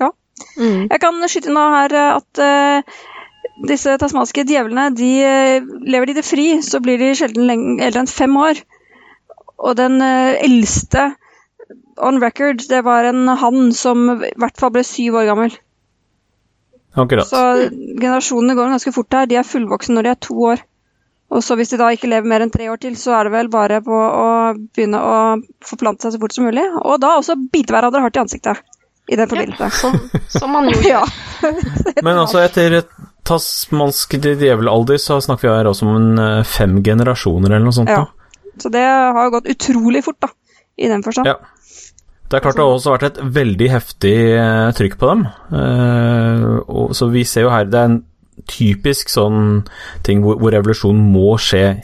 Ja. 0.00 0.10
Mm. 0.56 0.88
Jeg 0.90 1.00
kan 1.02 1.22
skyte 1.28 1.50
inn 1.50 1.56
nå 1.58 1.64
her 1.74 1.94
eh, 1.96 2.18
at 2.18 2.42
uh, 2.42 2.98
disse 3.68 3.96
tasmanske 4.00 4.44
djevlene, 4.48 4.88
de 4.96 5.10
eh, 5.26 5.70
lever 5.84 6.10
de 6.10 6.18
det 6.20 6.26
fri, 6.26 6.46
så 6.64 6.80
blir 6.82 7.00
de 7.00 7.12
sjelden 7.18 7.50
eldre 7.80 8.04
enn 8.04 8.10
fem 8.10 8.36
år. 8.40 8.62
Og 9.60 9.76
den 9.80 10.00
uh, 10.00 10.36
eldste 10.40 11.10
on 12.00 12.20
record, 12.22 12.62
det 12.70 12.84
var 12.86 13.04
en 13.04 13.28
hann 13.28 13.74
som 13.76 14.06
i 14.16 14.32
hvert 14.40 14.56
fall 14.56 14.72
ble 14.74 14.84
syv 14.86 15.20
år 15.20 15.28
gammel. 15.28 15.58
Akkurat. 16.98 17.28
Så 17.28 17.70
generasjonene 17.70 18.56
går 18.58 18.72
ganske 18.72 18.92
fort 18.94 19.14
her. 19.14 19.28
De 19.30 19.36
er 19.38 19.46
fullvoksne 19.46 19.94
når 19.98 20.06
de 20.06 20.12
er 20.14 20.22
to 20.26 20.38
år. 20.52 20.64
Og 21.30 21.44
så 21.46 21.54
hvis 21.58 21.70
de 21.70 21.78
da 21.78 21.92
ikke 21.94 22.10
lever 22.10 22.26
mer 22.26 22.42
enn 22.42 22.50
tre 22.50 22.66
år 22.72 22.80
til, 22.82 22.96
så 22.98 23.14
er 23.18 23.28
det 23.28 23.34
vel 23.36 23.50
bare 23.52 23.78
på 23.86 23.94
å 23.94 24.28
begynne 24.74 24.98
å 24.98 25.18
forplante 25.66 26.06
seg 26.06 26.16
så 26.16 26.22
fort 26.22 26.34
som 26.34 26.48
mulig. 26.48 26.64
Og 26.82 26.98
da 27.02 27.14
også 27.20 27.38
bite 27.52 27.74
hverandre 27.74 28.02
hardt 28.02 28.18
i 28.18 28.22
ansiktet 28.24 28.64
i 29.10 29.18
den 29.18 29.30
forbindelse. 29.30 29.70
Som, 29.78 29.94
som 30.28 30.50
man 30.54 30.70
jo 30.70 30.80
Ja. 30.94 31.04
Men 32.06 32.18
altså, 32.18 32.42
etter 32.42 32.80
et 32.80 32.90
tasmansk 33.26 34.18
djevelalder, 34.18 34.98
så 34.98 35.20
snakker 35.22 35.48
vi 35.48 35.54
her 35.54 35.70
også 35.70 35.86
om 35.86 35.94
en 36.00 36.24
eh, 36.24 36.42
fem 36.46 36.80
generasjoner 36.84 37.54
eller 37.54 37.68
noe 37.68 37.78
sånt. 37.78 37.90
Ja. 37.90 38.04
da. 38.04 38.60
Så 38.60 38.72
det 38.74 38.84
har 38.84 39.32
gått 39.32 39.48
utrolig 39.54 40.02
fort, 40.04 40.18
da. 40.26 40.34
I 40.80 40.90
den 40.90 41.02
forstand. 41.04 41.30
Ja. 41.30 41.38
Det 42.30 42.38
er 42.38 42.44
klart 42.44 42.58
det 42.58 42.62
har 42.62 42.76
også 42.76 42.92
vært 42.94 43.08
et 43.08 43.16
veldig 43.38 43.68
heftig 43.72 44.14
eh, 44.38 44.68
trykk 44.78 44.98
på 45.00 45.08
dem. 45.10 45.24
Eh, 45.60 46.92
så 46.94 47.10
vi 47.10 47.24
ser 47.26 47.46
jo 47.46 47.50
her 47.50 47.66
Det 47.66 47.78
er 47.80 47.88
en 47.90 47.98
typisk 48.48 49.08
sånn 49.12 49.64
ting 50.06 50.22
hvor, 50.24 50.38
hvor 50.40 50.52
revolusjonen 50.54 51.12
må 51.12 51.34
skje 51.40 51.82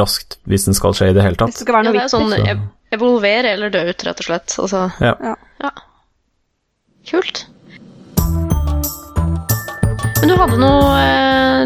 raskt 0.00 0.38
hvis 0.48 0.64
den 0.68 0.74
skal 0.76 0.94
skje 0.96 1.10
i 1.10 1.16
det 1.16 1.22
hele 1.24 1.36
Hvis 1.36 1.42
tatt. 1.42 1.58
det 1.58 1.64
skal 1.66 1.74
være 1.78 1.84
Ja, 1.84 1.90
noe 1.90 1.98
det 1.98 2.04
er 2.04 2.08
jo 2.08 2.16
sånn 2.16 2.48
ev 2.54 2.62
evolvere 2.94 3.50
eller 3.56 3.70
dø 3.74 3.80
ut, 3.90 4.04
rett 4.06 4.20
og 4.22 4.26
slett. 4.28 4.54
Altså, 4.62 4.84
Ja. 5.02 5.16
Ja. 5.20 5.34
ja. 5.64 5.70
Kult. 7.10 7.46
Men 10.24 10.30
du 10.32 10.40
hadde 10.40 10.56
noe, 10.56 10.92
eh, 11.04 11.62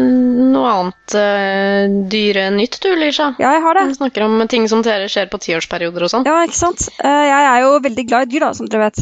noe 0.51 0.71
annet 0.73 1.13
eh, 1.15 1.93
dyrenytt 2.11 2.73
du, 2.83 2.89
Lisha? 2.99 3.29
Ja, 3.39 3.53
jeg 3.55 3.61
har 3.63 3.77
det. 3.79 3.85
Du 3.87 3.95
snakker 3.95 4.25
om 4.25 4.41
ting 4.51 4.65
som 4.67 4.81
dere 4.83 5.05
skjer 5.07 5.29
på 5.31 5.39
tiårsperioder 5.45 6.03
og 6.03 6.11
sånn. 6.11 6.25
Ja, 6.27 6.41
ikke 6.43 6.59
sant. 6.59 6.89
Eh, 6.99 7.21
Jeg 7.29 7.45
er 7.53 7.61
jo 7.63 7.77
veldig 7.85 8.05
glad 8.09 8.27
i 8.27 8.33
dyr, 8.33 8.43
da, 8.43 8.49
som 8.57 8.67
dere 8.67 8.89
vet. 8.89 8.99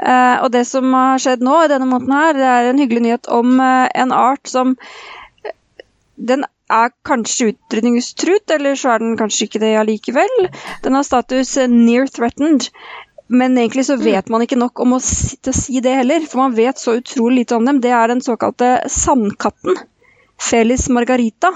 Eh, 0.00 0.38
Og 0.46 0.48
det 0.56 0.64
som 0.70 0.88
har 0.96 1.20
skjedd 1.20 1.44
nå 1.44 1.58
i 1.66 1.68
denne 1.74 1.90
måneden 1.90 2.16
her, 2.16 2.32
det 2.40 2.48
er 2.54 2.70
en 2.70 2.80
hyggelig 2.80 3.04
nyhet 3.04 3.28
om 3.28 3.60
en 3.60 4.16
art 4.22 4.48
som 4.48 4.72
Den 6.16 6.48
er 6.72 6.96
kanskje 7.04 7.50
utrydningstruet, 7.52 8.48
eller 8.56 8.80
så 8.80 8.94
er 8.94 9.04
den 9.04 9.18
kanskje 9.20 9.50
ikke 9.50 9.60
det 9.60 9.76
allikevel. 9.82 10.48
Den 10.80 10.96
har 10.96 11.04
status 11.04 11.58
near 11.68 12.08
threatened. 12.08 12.70
Men 13.26 13.56
egentlig 13.58 13.86
så 13.86 13.96
vet 13.96 14.28
man 14.28 14.44
ikke 14.44 14.58
nok 14.60 14.80
om 14.84 14.96
å 14.96 15.00
si, 15.02 15.38
til 15.40 15.54
å 15.54 15.56
si 15.56 15.80
det 15.84 15.94
heller, 15.96 16.26
for 16.28 16.44
man 16.44 16.56
vet 16.56 16.80
så 16.80 16.98
utrolig 16.98 17.44
lite 17.44 17.56
om 17.56 17.64
dem. 17.68 17.80
Det 17.80 17.92
er 17.96 18.12
den 18.12 18.20
såkalte 18.24 18.74
sandkatten. 18.92 19.78
Felis 20.40 20.90
margarita. 20.92 21.52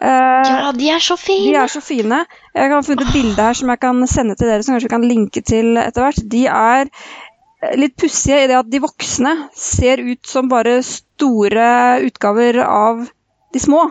Uh, 0.00 0.42
Ja, 0.46 0.72
de 0.72 0.88
er 0.90 1.02
så 1.02 1.16
fine! 1.20 1.50
de 1.50 1.56
er 1.60 1.70
så 1.70 1.82
fine. 1.84 2.24
Jeg 2.56 2.72
har 2.72 2.82
funnet 2.86 3.06
et 3.06 3.14
bilde 3.14 3.42
her 3.42 3.58
som 3.58 3.70
jeg 3.70 3.82
kan 3.82 4.02
sende 4.08 4.36
til 4.38 4.50
dere, 4.50 4.64
som 4.64 4.74
kanskje 4.74 4.88
vi 4.88 4.94
kan 4.96 5.06
linke 5.06 5.42
til 5.46 5.78
etter 5.78 6.06
hvert. 6.06 6.22
De 6.34 6.42
er 6.50 6.88
eh, 6.88 7.76
litt 7.78 7.96
pussige 8.00 8.42
i 8.42 8.50
det 8.50 8.58
at 8.58 8.70
de 8.72 8.82
voksne 8.82 9.34
ser 9.54 10.02
ut 10.02 10.26
som 10.26 10.50
bare 10.50 10.80
store 10.86 11.70
utgaver 12.08 12.62
av 12.64 13.04
de 13.54 13.62
små. 13.62 13.90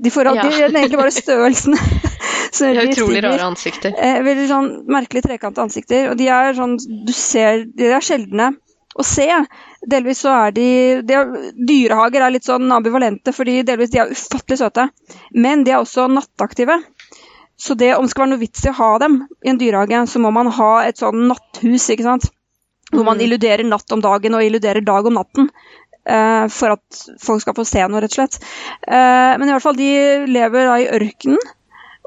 De 0.00 0.10
får 0.10 0.24
Ja. 0.24 0.46
er 0.48 0.70
egentlig 0.72 0.98
bare 0.98 1.12
størrelsen. 1.12 1.76
Så 2.52 2.68
De 2.68 2.76
har 2.76 2.88
utrolig 2.88 3.22
rare 3.24 3.44
ansikter. 3.44 3.94
Eh, 3.96 4.20
veldig 4.24 4.48
sånn 4.48 4.70
merkelig 4.88 5.22
trekante 5.24 5.60
ansikter. 5.62 6.10
Og 6.10 6.16
de 6.16 6.28
er 6.28 6.52
sånn 6.56 6.76
Du 6.78 7.12
ser 7.12 7.64
De 7.64 7.92
er 7.92 8.04
sjeldne 8.04 8.54
å 8.98 9.04
se. 9.04 9.26
Delvis 9.88 10.20
så 10.24 10.32
er 10.46 10.52
de, 10.52 10.66
de 11.02 11.16
er, 11.16 11.30
Dyrehager 11.56 12.22
er 12.22 12.34
litt 12.34 12.44
sånn 12.44 12.68
ambivalente, 12.72 13.32
fordi 13.32 13.62
delvis 13.64 13.90
de 13.90 14.02
er 14.02 14.12
ufattelig 14.12 14.58
søte. 14.60 14.90
Men 15.32 15.64
de 15.64 15.72
er 15.72 15.80
også 15.80 16.08
nattaktive. 16.12 16.76
Så 17.56 17.76
det, 17.78 17.94
om 17.96 18.04
det 18.04 18.12
skal 18.12 18.26
være 18.26 18.34
noe 18.34 18.42
vits 18.42 18.64
i 18.66 18.70
å 18.72 18.76
ha 18.76 18.92
dem 18.98 19.22
i 19.44 19.52
en 19.52 19.58
dyrehage, 19.60 20.04
så 20.10 20.20
må 20.20 20.32
man 20.34 20.50
ha 20.52 20.72
et 20.84 21.00
sånn 21.00 21.28
natthus, 21.30 21.88
ikke 21.94 22.04
sant. 22.08 22.28
Hvor 22.92 23.06
man 23.06 23.22
illuderer 23.24 23.64
natt 23.64 23.92
om 23.94 24.02
dagen 24.04 24.34
og 24.36 24.44
illuderer 24.44 24.84
dag 24.84 25.06
om 25.08 25.14
natten. 25.16 25.48
Eh, 26.08 26.46
for 26.52 26.76
at 26.76 27.02
folk 27.22 27.42
skal 27.44 27.56
få 27.56 27.64
se 27.68 27.82
noe, 27.86 28.02
rett 28.02 28.14
og 28.14 28.20
slett. 28.20 28.38
Uh, 28.86 29.34
men 29.38 29.48
i 29.48 29.54
hvert 29.54 29.64
fall, 29.64 29.78
de 29.78 29.90
lever 30.30 30.68
da 30.68 30.78
i 30.80 30.88
ørkenen 30.98 31.50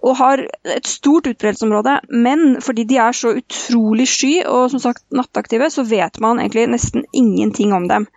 og 0.06 0.18
har 0.20 0.44
et 0.70 0.86
stort 0.86 1.26
utbredelsesområde. 1.32 1.96
Men 2.14 2.60
fordi 2.62 2.86
de 2.90 3.00
er 3.02 3.16
så 3.16 3.34
utrolig 3.40 4.06
sky 4.12 4.34
og 4.44 4.70
som 4.74 4.84
sagt 4.84 5.06
nattaktive, 5.16 5.72
så 5.74 5.86
vet 5.88 6.20
man 6.22 6.42
egentlig 6.44 6.68
nesten 6.70 7.08
ingenting 7.16 7.74
om 7.74 7.88
dem. 7.90 8.08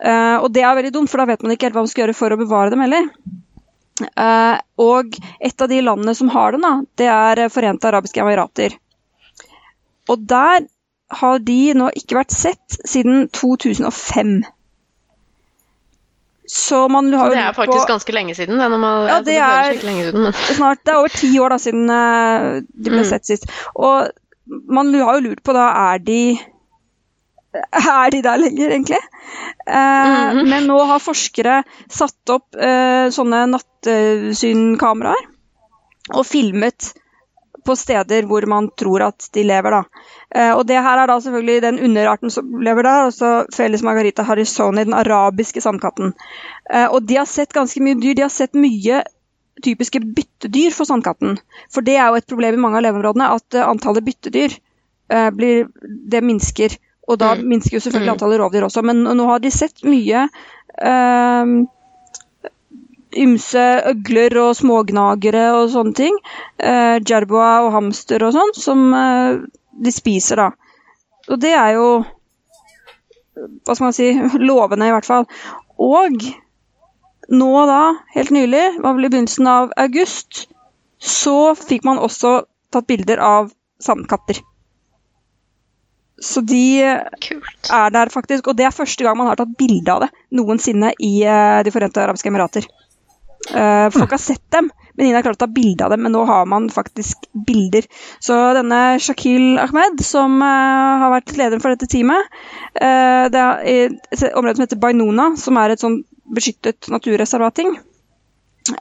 Uh, 0.00 0.38
og 0.40 0.52
det 0.54 0.62
er 0.64 0.76
veldig 0.78 0.94
dumt, 0.94 1.10
for 1.12 1.22
da 1.22 1.28
vet 1.32 1.42
man 1.44 1.56
ikke 1.56 1.68
helt 1.68 1.78
hva 1.78 1.84
man 1.86 1.92
skal 1.92 2.06
gjøre 2.06 2.18
for 2.20 2.32
å 2.32 2.40
bevare 2.40 2.72
dem 2.72 2.84
heller. 2.84 3.10
Og 4.80 5.16
et 5.44 5.60
av 5.60 5.68
de 5.68 5.80
landene 5.84 6.14
som 6.16 6.30
har 6.32 6.54
dem, 6.54 6.62
da, 6.64 6.70
det 6.96 7.08
er 7.12 7.50
Forente 7.52 7.90
arabiske 7.90 8.22
emirater. 8.22 8.78
Og 10.08 10.22
der 10.30 10.64
har 11.20 11.42
de 11.42 11.58
nå 11.74 11.90
ikke 11.98 12.18
vært 12.20 12.34
sett 12.34 12.80
siden 12.88 13.28
2005. 13.34 14.40
Så 16.50 16.80
man 16.90 17.12
har 17.14 17.28
jo 17.30 17.34
Det 17.36 17.42
er 17.44 17.52
faktisk 17.54 17.84
på- 17.86 17.92
ganske 17.92 18.12
lenge 18.16 18.34
siden. 18.34 18.58
Det, 18.58 18.70
man, 18.82 19.06
Ja, 19.08 19.20
det 19.22 19.36
er- 19.38 19.78
siden, 19.78 20.22
men 20.24 20.32
snart, 20.58 20.80
Det 20.84 20.92
er 20.92 20.98
over 20.98 21.08
ti 21.14 21.30
år 21.38 21.48
da, 21.54 21.58
siden 21.62 21.90
eh, 21.90 22.60
de 22.66 22.90
ble 22.90 23.02
Mm. 23.04 23.10
sett 23.10 23.26
sist. 23.26 23.46
Og 23.76 24.08
man 24.68 24.92
har 24.94 25.14
jo 25.20 25.28
lurt 25.28 25.42
på 25.46 25.52
da, 25.54 25.68
er 25.94 25.98
de 25.98 26.38
er 27.54 28.10
de 28.10 28.22
der 28.22 28.36
lenger, 28.38 28.70
egentlig? 28.70 28.98
Eh, 29.66 29.74
-hmm. 29.74 30.48
Men 30.48 30.66
nå 30.66 30.78
har 30.86 30.98
forskere 30.98 31.62
satt 31.90 32.30
opp 32.30 32.54
eh, 32.54 33.10
sånne 33.10 33.46
nattesynkameraer. 33.50 35.26
og 36.14 36.26
filmet 36.26 36.92
på 37.70 37.76
steder 37.78 38.26
hvor 38.28 38.44
man 38.50 38.68
tror 38.78 39.06
at 39.08 39.28
de 39.34 39.44
lever. 39.46 39.76
Da. 39.76 40.04
Eh, 40.34 40.52
og 40.56 40.64
det 40.68 40.80
her 40.82 41.02
er 41.02 41.10
da 41.10 41.18
selvfølgelig 41.22 41.62
den 41.66 41.80
underarten 41.88 42.34
som 42.34 42.50
lever 42.64 42.86
der, 42.86 43.06
altså 43.08 43.30
Felis 43.54 43.84
margarita 43.86 44.26
harrisoni, 44.26 44.84
den 44.88 44.96
arabiske 44.96 45.62
sandkatten. 45.64 46.12
Eh, 46.72 46.86
og 46.88 47.06
de 47.08 47.20
har 47.20 47.30
sett 47.30 47.54
ganske 47.56 47.82
mye 47.84 47.98
dyr. 48.00 48.16
De 48.18 48.26
har 48.26 48.34
sett 48.34 48.58
mye 48.58 49.02
typiske 49.64 50.00
byttedyr 50.00 50.74
for 50.74 50.88
sandkatten. 50.88 51.38
For 51.72 51.84
det 51.84 51.98
er 51.98 52.10
jo 52.10 52.20
et 52.20 52.28
problem 52.30 52.56
i 52.56 52.62
mange 52.62 52.80
av 52.80 52.86
leveområdene, 52.86 53.26
at 53.34 53.58
uh, 53.58 53.66
antallet 53.68 54.06
byttedyr 54.06 54.54
blir, 55.36 55.66
det 55.82 56.20
minsker. 56.22 56.76
Og 57.10 57.18
da 57.20 57.32
mm. 57.34 57.42
minsker 57.50 57.76
jo 57.76 57.80
selvfølgelig 57.82 58.08
mm. 58.08 58.14
antallet 58.14 58.40
rovdyr 58.40 58.64
også. 58.68 58.84
Men 58.86 59.02
nå 59.04 59.26
har 59.26 59.42
de 59.42 59.50
sett 59.52 59.82
mye 59.84 60.22
uh, 60.30 61.52
ymse 63.16 63.66
øgler 63.90 64.36
og 64.42 64.54
smågnagere 64.58 65.48
og 65.58 65.70
sånne 65.74 65.96
ting. 65.98 66.16
Eh, 66.58 66.98
Jerboa 67.02 67.52
og 67.66 67.74
hamster 67.76 68.26
og 68.26 68.34
sånn, 68.36 68.54
som 68.56 68.86
de 69.80 69.92
spiser, 69.94 70.44
da. 70.44 70.50
Og 71.30 71.40
det 71.42 71.52
er 71.54 71.76
jo 71.78 71.90
hva 73.64 73.74
skal 73.74 73.86
man 73.88 73.96
si, 73.96 74.10
lovende 74.50 74.88
i 74.88 74.94
hvert 74.94 75.08
fall. 75.08 75.26
Og 75.80 76.24
nå 77.30 77.50
da, 77.70 77.82
helt 78.16 78.34
nylig, 78.34 78.64
var 78.82 78.96
vel 78.96 79.06
i 79.06 79.12
begynnelsen 79.12 79.48
av 79.50 79.74
august, 79.80 80.46
så 81.00 81.54
fikk 81.56 81.86
man 81.88 82.00
også 82.02 82.40
tatt 82.74 82.88
bilder 82.90 83.22
av 83.24 83.52
sandkatter. 83.80 84.42
Så 86.20 86.42
de 86.44 86.84
Kult. 87.24 87.70
er 87.72 87.92
der 87.94 88.10
faktisk, 88.12 88.50
og 88.50 88.58
det 88.58 88.66
er 88.68 88.76
første 88.76 89.06
gang 89.06 89.16
man 89.16 89.30
har 89.30 89.38
tatt 89.40 89.54
bilde 89.56 89.94
av 89.94 90.02
det 90.04 90.10
noensinne 90.36 90.90
i 91.00 91.14
uh, 91.24 91.62
De 91.64 91.72
forente 91.72 92.02
arabiske 92.02 92.28
emirater. 92.28 92.66
Uh, 93.48 93.88
folk 93.94 94.12
har 94.12 94.20
sett 94.20 94.44
dem, 94.52 94.68
men 94.94 95.06
ingen 95.06 95.16
har 95.16 95.24
klart 95.24 95.38
å 95.38 95.44
ta 95.46 95.50
bilde 95.50 95.86
av 95.86 95.94
dem. 95.94 96.02
Men 96.04 96.12
nå 96.14 96.26
har 96.28 96.48
man 96.50 96.68
faktisk 96.72 97.24
bilder. 97.46 97.86
Så 98.20 98.36
denne 98.56 98.98
Shakil 99.00 99.58
Ahmed, 99.62 100.02
som 100.04 100.36
uh, 100.44 101.00
har 101.04 101.14
vært 101.16 101.34
lederen 101.38 101.62
for 101.64 101.72
dette 101.72 101.88
teamet 101.90 102.28
Det 102.76 103.40
er 103.40 103.64
et 103.64 104.24
område 104.36 104.58
som 104.58 104.66
heter 104.66 104.80
Bainona, 104.82 105.30
som 105.40 105.58
er 105.58 105.72
et 105.72 105.82
sånn 105.82 106.02
beskyttet 106.30 106.90
naturreservating. 106.92 107.78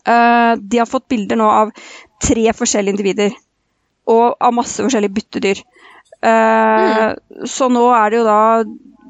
Uh, 0.04 0.54
de 0.60 0.82
har 0.82 0.90
fått 0.90 1.08
bilder 1.10 1.40
nå 1.40 1.48
av 1.50 1.72
tre 2.22 2.52
forskjellige 2.54 2.98
individer 2.98 3.36
og 4.10 4.36
av 4.42 4.56
masse 4.56 4.82
forskjellige 4.84 5.16
byttedyr. 5.16 5.62
Uh, 6.20 6.30
mm. 6.30 7.48
Så 7.48 7.70
nå 7.72 7.86
er 7.96 8.12
det 8.12 8.20
jo 8.20 8.28
da 8.28 8.42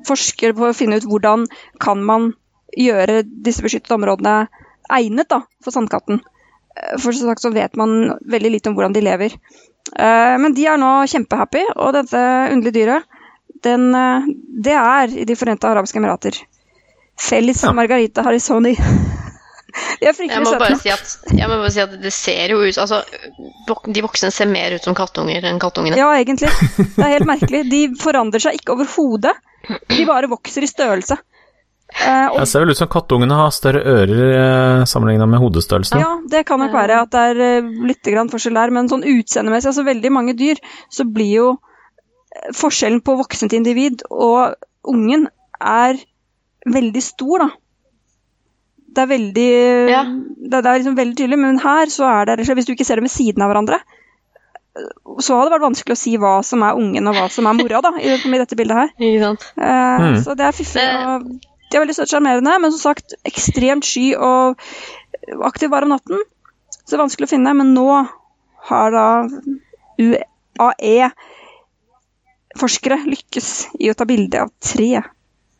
forskere 0.07 0.55
på 0.55 0.69
å 0.69 0.77
finne 0.77 0.99
ut 0.99 1.07
hvordan 1.09 1.45
kan 1.81 2.03
man 2.05 2.31
gjøre 2.77 3.23
disse 3.25 3.63
beskyttede 3.65 3.97
områdene 3.97 4.47
egnet 4.97 5.29
da, 5.31 5.41
for 5.63 5.75
sandkatten. 5.75 6.21
Uh, 6.21 6.95
for 6.97 7.15
som 7.15 7.31
sagt 7.31 7.45
så 7.45 7.53
vet 7.55 7.79
man 7.79 8.13
veldig 8.29 8.53
lite 8.55 8.71
om 8.71 8.77
hvordan 8.77 8.95
de 8.97 9.05
lever. 9.05 9.39
Men 9.89 10.53
de 10.53 10.67
er 10.69 10.77
nå 10.77 10.89
kjempehappy, 11.09 11.63
og 11.81 11.95
dette 11.95 12.19
underlige 12.53 12.75
dyret, 12.75 13.21
den, 13.65 13.87
det 14.61 14.75
er 14.77 15.15
i 15.23 15.23
De 15.25 15.37
forente 15.39 15.65
arabiske 15.65 15.97
emirater. 15.97 16.35
Felles 17.19 17.63
ja. 17.63 17.71
Margarita 17.73 18.21
Harisoni. 18.21 18.75
jeg, 20.03 20.13
jeg, 20.29 20.41
må 20.43 20.53
bare 20.59 20.77
si 20.79 20.91
at, 20.93 21.15
jeg 21.35 21.49
må 21.49 21.57
bare 21.59 21.71
si 21.73 21.81
at 21.83 21.95
det 22.01 22.11
ser 22.15 22.53
jo 22.53 22.61
ut 22.63 22.79
Altså, 22.81 23.01
de 23.85 24.03
voksne 24.05 24.31
ser 24.33 24.49
mer 24.51 24.75
ut 24.75 24.85
som 24.85 24.95
kattunger 24.97 25.45
enn 25.49 25.59
kattungene. 25.61 25.99
Ja, 25.99 26.11
egentlig. 26.17 26.51
Det 26.77 27.05
er 27.05 27.15
helt 27.17 27.29
merkelig. 27.29 27.65
De 27.71 27.81
forandrer 27.99 28.45
seg 28.45 28.59
ikke 28.59 28.77
overhodet. 28.77 29.35
De 29.91 30.05
bare 30.07 30.31
vokser 30.31 30.65
i 30.65 30.71
størrelse. 30.71 31.19
Uh, 31.89 32.35
det 32.37 32.45
ser 32.47 32.61
vel 32.61 32.75
ut 32.75 32.77
som 32.77 32.89
kattungene 32.91 33.33
har 33.33 33.53
større 33.53 33.81
ører 33.81 34.19
uh, 34.29 34.83
sammenligna 34.87 35.25
med 35.29 35.41
hodestørrelsen. 35.41 36.01
Ja, 36.03 36.11
det 36.29 36.43
kan 36.47 36.61
nok 36.61 36.75
være 36.75 36.99
at 37.01 37.11
det 37.15 37.23
er 37.31 37.63
uh, 37.65 37.71
litt 37.89 38.05
forskjell 38.05 38.59
der, 38.59 38.73
men 38.75 38.91
sånn 38.91 39.07
utseendemessig, 39.09 39.71
altså 39.71 39.87
veldig 39.87 40.11
mange 40.13 40.37
dyr, 40.37 40.61
så 40.93 41.07
blir 41.09 41.33
jo 41.33 41.47
forskjellen 42.55 43.01
på 43.01 43.17
voksent 43.19 43.55
individ 43.57 44.05
og 44.13 44.53
ungen 44.87 45.25
er 45.59 45.97
veldig 46.69 47.03
stor, 47.03 47.45
da. 47.45 47.49
Det 48.89 49.03
er 49.03 49.09
veldig 49.09 49.49
ja. 49.89 50.01
det, 50.05 50.49
det, 50.49 50.65
er 50.65 50.79
liksom 50.79 50.97
veldig 50.97 51.17
tydelig, 51.17 51.39
men 51.41 51.59
her 51.61 51.91
så 51.93 52.07
er 52.09 52.29
det 52.29 52.47
Hvis 52.47 52.65
du 52.65 52.71
ikke 52.73 52.87
ser 52.87 52.97
dem 52.97 53.05
ved 53.05 53.13
siden 53.13 53.43
av 53.45 53.51
hverandre, 53.51 53.77
så 55.19 55.35
hadde 55.35 55.49
det 55.49 55.55
vært 55.57 55.67
vanskelig 55.67 55.95
å 55.95 55.99
si 55.99 56.15
hva 56.21 56.33
som 56.45 56.63
er 56.65 56.77
ungen 56.79 57.09
og 57.09 57.17
hva 57.17 57.27
som 57.33 57.49
er 57.49 57.57
mora, 57.57 57.81
da, 57.85 57.91
i, 57.99 58.13
i 58.15 58.41
dette 58.41 58.57
bildet 58.57 58.77
her. 58.77 58.91
Ikke 58.97 59.31
Eh, 59.57 60.03
mm. 60.05 60.17
Så 60.23 60.35
det 60.39 60.45
er 60.47 60.55
fiffig. 60.55 60.85
og 60.85 61.29
De 61.69 61.77
er 61.77 61.83
veldig 61.83 61.95
søtt 61.97 62.11
sjarmerende, 62.11 62.55
men 62.61 62.73
som 62.73 62.81
sagt 62.81 63.13
ekstremt 63.29 63.85
sky 63.85 64.11
og 64.17 64.59
aktiv 65.45 65.69
bare 65.71 65.85
om 65.85 65.93
natten. 65.93 66.23
Så 66.81 66.95
det 66.95 66.97
er 66.97 67.03
vanskelig 67.03 67.29
å 67.29 67.33
finne, 67.35 67.53
men 67.57 67.75
nå 67.75 67.87
har 68.69 68.95
da 68.95 69.07
UAE 70.01 71.11
forskere 72.59 72.97
lykkes 73.05 73.49
i 73.79 73.91
å 73.91 73.97
ta 73.97 74.07
bilde 74.09 74.41
av 74.41 74.51
tre 74.63 75.03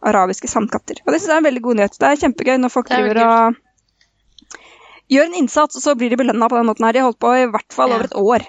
arabiske 0.10 0.50
sandkatter. 0.50 1.04
Og 1.06 1.14
det 1.14 1.20
synes 1.20 1.30
jeg 1.30 1.38
er 1.38 1.44
en 1.44 1.50
veldig 1.50 1.66
god 1.68 1.80
nyhet. 1.80 1.98
Det 2.00 2.10
er 2.10 2.22
kjempegøy 2.24 2.58
når 2.58 2.74
folk 2.74 2.90
driver 2.90 3.22
og 3.26 3.60
gjør 5.14 5.30
en 5.30 5.40
innsats, 5.44 5.78
og 5.78 5.86
så 5.86 5.96
blir 6.00 6.10
de 6.14 6.20
belønna 6.22 6.50
på 6.50 6.58
den 6.58 6.70
måten 6.70 6.86
her. 6.88 6.96
De 6.96 7.04
har 7.04 7.10
holdt 7.12 7.22
på 7.22 7.34
i 7.38 7.50
hvert 7.54 7.76
fall 7.76 7.94
over 7.96 8.10
et 8.10 8.18
år. 8.18 8.48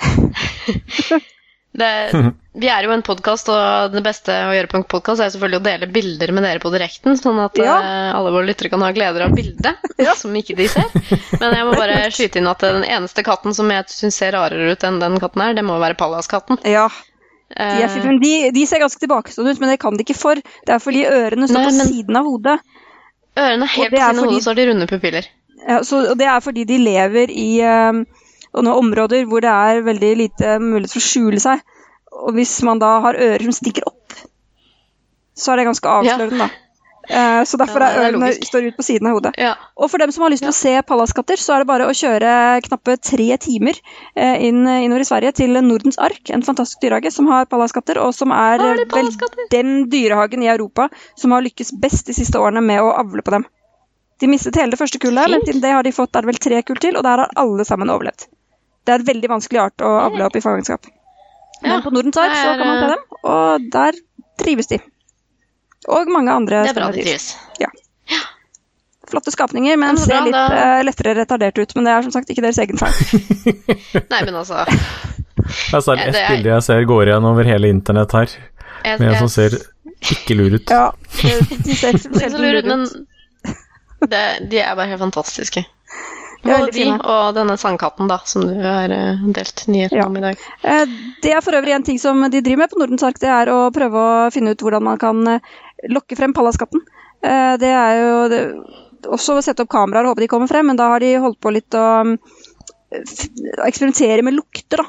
det, 1.72 2.12
vi 2.60 2.68
er 2.68 2.86
jo 2.86 2.92
en 2.94 3.04
podkast, 3.06 3.50
og 3.52 3.94
det 3.94 4.02
beste 4.04 4.34
å 4.48 4.54
gjøre 4.54 4.70
på 4.70 4.78
en 4.80 4.86
podkast 4.90 5.22
er 5.22 5.30
selvfølgelig 5.32 5.60
å 5.60 5.66
dele 5.66 5.88
bilder 5.94 6.32
med 6.34 6.46
dere 6.46 6.62
på 6.62 6.72
direkten, 6.74 7.18
sånn 7.18 7.38
at 7.42 7.60
ja. 7.60 7.76
uh, 7.78 8.08
alle 8.18 8.32
våre 8.34 8.48
lyttere 8.48 8.72
kan 8.72 8.82
ha 8.84 8.90
gleder 8.94 9.26
av 9.26 9.36
bildet, 9.36 9.84
ja. 10.06 10.16
som 10.18 10.34
ikke 10.36 10.58
de 10.58 10.66
ser. 10.72 10.88
Men 11.38 11.54
jeg 11.56 11.68
må 11.68 11.76
bare 11.78 12.02
skyte 12.16 12.42
inn 12.42 12.50
at 12.50 12.64
den 12.64 12.86
eneste 12.86 13.24
katten 13.26 13.56
som 13.56 13.70
jeg 13.70 13.86
syns 13.92 14.18
ser 14.22 14.34
rarere 14.36 14.74
ut 14.74 14.86
enn 14.86 15.00
den 15.02 15.20
katten 15.22 15.46
her, 15.46 15.56
det 15.58 15.66
må 15.66 15.78
være 15.82 15.98
Pallas-katten. 16.00 16.62
Ja, 16.66 16.88
de, 17.50 17.82
er, 17.82 17.96
eh. 17.98 18.12
de, 18.22 18.34
de, 18.54 18.66
ser 18.66 18.82
ganske 18.82 19.02
tilbakestående 19.02 19.56
ut, 19.56 19.62
men 19.62 19.72
det 19.72 19.80
kan 19.82 19.96
de 19.98 20.06
ikke 20.06 20.18
for. 20.18 20.38
Det 20.38 20.74
er 20.74 20.82
fordi 20.82 21.06
ørene 21.10 21.50
står 21.50 21.66
Nei, 21.66 21.68
på 21.70 21.90
siden 21.94 22.18
av 22.18 22.30
hodet. 22.30 22.56
Ørene 23.38 23.66
er 23.66 23.76
helt 23.76 23.94
på 23.94 23.98
siden 23.98 24.22
av 24.22 24.26
hodet, 24.26 24.42
så 24.44 24.52
har 24.52 24.58
de 24.58 24.66
runde 24.70 24.90
pupiller. 24.90 25.30
Ja, 25.60 25.82
så, 25.84 26.00
og 26.12 26.18
det 26.18 26.26
er 26.30 26.40
fordi 26.42 26.64
de 26.64 26.78
lever 26.80 27.30
i 27.30 27.50
uh, 28.56 28.72
områder 28.76 29.28
hvor 29.30 29.44
det 29.44 29.52
er 29.52 29.84
veldig 29.86 30.14
lite 30.24 30.56
mulighet 30.62 30.94
for 30.94 31.02
å 31.02 31.08
skjule 31.10 31.42
seg. 31.42 31.62
Og 32.20 32.34
hvis 32.36 32.56
man 32.66 32.80
da 32.82 32.96
har 33.06 33.18
ører 33.18 33.46
som 33.46 33.56
stikker 33.56 33.86
opp, 33.88 34.18
så 35.38 35.52
er 35.52 35.60
det 35.60 35.70
ganske 35.70 35.94
avslørende, 36.00 36.42
ja. 36.42 36.50
da. 36.50 36.66
Uh, 37.10 37.42
så 37.48 37.58
derfor 37.58 37.82
ja, 37.82 37.88
er 37.90 38.10
ørene 38.10 38.28
står 38.36 38.68
ut 38.70 38.76
på 38.76 38.84
siden 38.86 39.08
av 39.08 39.16
hodet. 39.16 39.32
Ja. 39.40 39.54
Og 39.74 39.88
for 39.90 40.02
dem 40.02 40.12
som 40.14 40.22
har 40.22 40.30
lyst 40.30 40.44
til 40.44 40.52
å 40.52 40.54
se 40.54 40.74
pallaskatter, 40.86 41.40
så 41.40 41.56
er 41.56 41.62
det 41.62 41.70
bare 41.70 41.88
å 41.90 41.94
kjøre 41.96 42.32
knappe 42.68 42.94
tre 43.02 43.28
timer 43.42 43.78
uh, 43.80 44.36
inn, 44.36 44.62
innover 44.68 45.02
i 45.02 45.08
Sverige 45.08 45.32
til 45.40 45.58
Nordens 45.64 45.98
Ark, 45.98 46.22
en 46.30 46.44
fantastisk 46.46 46.84
dyrehage 46.84 47.10
som 47.14 47.30
har 47.32 47.48
pallaskatter, 47.50 47.98
og 47.98 48.14
som 48.14 48.34
er 48.36 48.62
vel 48.92 49.10
den 49.50 49.88
dyrehagen 49.90 50.44
i 50.44 50.52
Europa 50.52 50.90
som 51.18 51.34
har 51.34 51.46
lykkes 51.46 51.72
best 51.82 52.12
de 52.12 52.14
siste 52.20 52.38
årene 52.38 52.62
med 52.62 52.84
å 52.84 52.92
avle 53.00 53.24
på 53.26 53.34
dem. 53.34 53.48
De 54.20 54.28
mistet 54.28 54.58
hele 54.60 54.74
det 54.74 54.78
første 54.78 55.00
kullet, 55.00 55.32
men 55.32 55.42
til 55.48 55.62
det 55.64 55.72
har 55.72 55.86
de 55.86 55.96
fått 55.96 56.14
er 56.14 56.22
det 56.22 56.34
vel 56.34 56.42
tre 56.44 56.62
kull 56.68 56.78
til, 56.78 57.00
og 57.00 57.06
der 57.06 57.24
har 57.24 57.38
alle 57.40 57.64
sammen 57.66 57.90
overlevd. 57.90 58.28
Det 58.90 58.96
er 58.96 59.04
en 59.04 59.06
veldig 59.06 59.28
vanskelig 59.30 59.60
art 59.62 59.82
å 59.86 59.90
avle 60.00 60.24
opp 60.26 60.34
i 60.34 60.42
fangenskap. 60.42 60.88
Men 61.62 61.82
på 61.84 61.92
Nordens 61.94 62.16
Ark 62.18 62.34
så 62.34 62.56
kan 62.58 62.66
man 62.66 62.80
ta 62.82 62.88
dem, 62.96 63.04
og 63.30 63.68
der 63.70 63.98
trives 64.40 64.66
de. 64.70 64.80
Og 65.94 66.10
mange 66.10 66.32
andre 66.34 66.64
Det 66.66 66.72
er 66.72 66.78
bra 66.80 66.88
de 66.90 67.04
trives. 67.04 67.28
Ja. 67.60 67.68
ja. 68.10 68.20
Flotte 69.10 69.30
skapninger, 69.30 69.78
men 69.78 70.00
ser 70.00 70.24
bra, 70.26 70.26
litt 70.26 70.56
uh, 70.56 70.80
lettere 70.88 71.14
retardert 71.20 71.60
ut. 71.60 71.74
Men 71.76 71.86
det 71.86 71.94
er 71.94 72.08
som 72.08 72.16
sagt 72.16 72.32
ikke 72.34 72.44
deres 72.48 72.58
egen 72.64 72.80
feil. 72.80 72.98
Nei, 74.12 74.24
men 74.26 74.34
altså 74.34 74.64
Altså, 75.72 75.94
det 75.94 76.02
er 76.02 76.08
ett 76.10 76.34
bilde 76.34 76.50
jeg 76.50 76.62
ser 76.66 76.84
går 76.86 77.10
igjen 77.10 77.26
over 77.26 77.46
hele 77.48 77.70
internett 77.72 78.12
her, 78.14 78.34
med 78.84 79.06
en 79.08 79.16
som 79.22 79.30
ser 79.32 79.56
ikke 80.00 80.36
lur 80.36 80.58
ut. 80.58 80.70
Ja, 80.74 80.90
de 81.64 81.76
ser 81.76 81.96
ikke 81.96 82.30
så 82.30 82.40
lur 82.40 82.58
ut, 82.60 82.68
men 82.68 82.84
det, 84.10 84.22
de 84.52 84.60
er 84.62 84.76
bare 84.76 84.92
helt 84.92 85.02
fantastiske. 85.02 85.64
Både 86.42 86.70
de 86.72 86.86
og 86.96 87.34
denne 87.36 87.56
sandkatten 87.60 88.08
da, 88.08 88.16
som 88.24 88.46
du 88.48 88.54
har 88.64 88.92
eh, 88.94 89.24
delt 89.36 89.66
nyheten 89.68 90.00
ja. 90.00 90.06
om 90.08 90.16
i 90.16 90.22
dag. 90.24 90.44
Eh, 90.62 90.94
det 91.24 91.34
er 91.36 91.44
for 91.44 91.56
øvrig 91.58 91.74
en 91.76 91.84
ting 91.86 92.00
som 92.00 92.22
de 92.32 92.40
driver 92.40 92.64
med 92.64 92.72
på 92.72 92.80
Nordens 92.80 93.04
Ark, 93.06 93.20
det 93.20 93.28
er 93.32 93.52
å 93.52 93.58
prøve 93.74 94.04
å 94.04 94.30
finne 94.32 94.54
ut 94.54 94.64
hvordan 94.64 94.86
man 94.86 95.00
kan 95.00 95.20
lokke 95.88 96.16
frem 96.18 96.32
pallaskatten. 96.36 96.82
Eh, 97.20 97.56
det 97.60 97.72
er 97.72 97.98
jo 98.00 98.14
det, 98.32 98.40
også 99.08 99.36
å 99.36 99.44
sette 99.44 99.64
opp 99.64 99.72
kameraer 99.72 100.08
og 100.08 100.14
håpe 100.14 100.24
de 100.24 100.30
kommer 100.32 100.50
frem, 100.50 100.70
men 100.70 100.80
da 100.80 100.88
har 100.92 101.04
de 101.04 101.12
holdt 101.20 101.40
på 101.40 101.52
litt 101.54 101.76
å 101.76 101.86
eksperimentere 102.90 104.24
med 104.26 104.36
lukter. 104.38 104.82
da. 104.82 104.88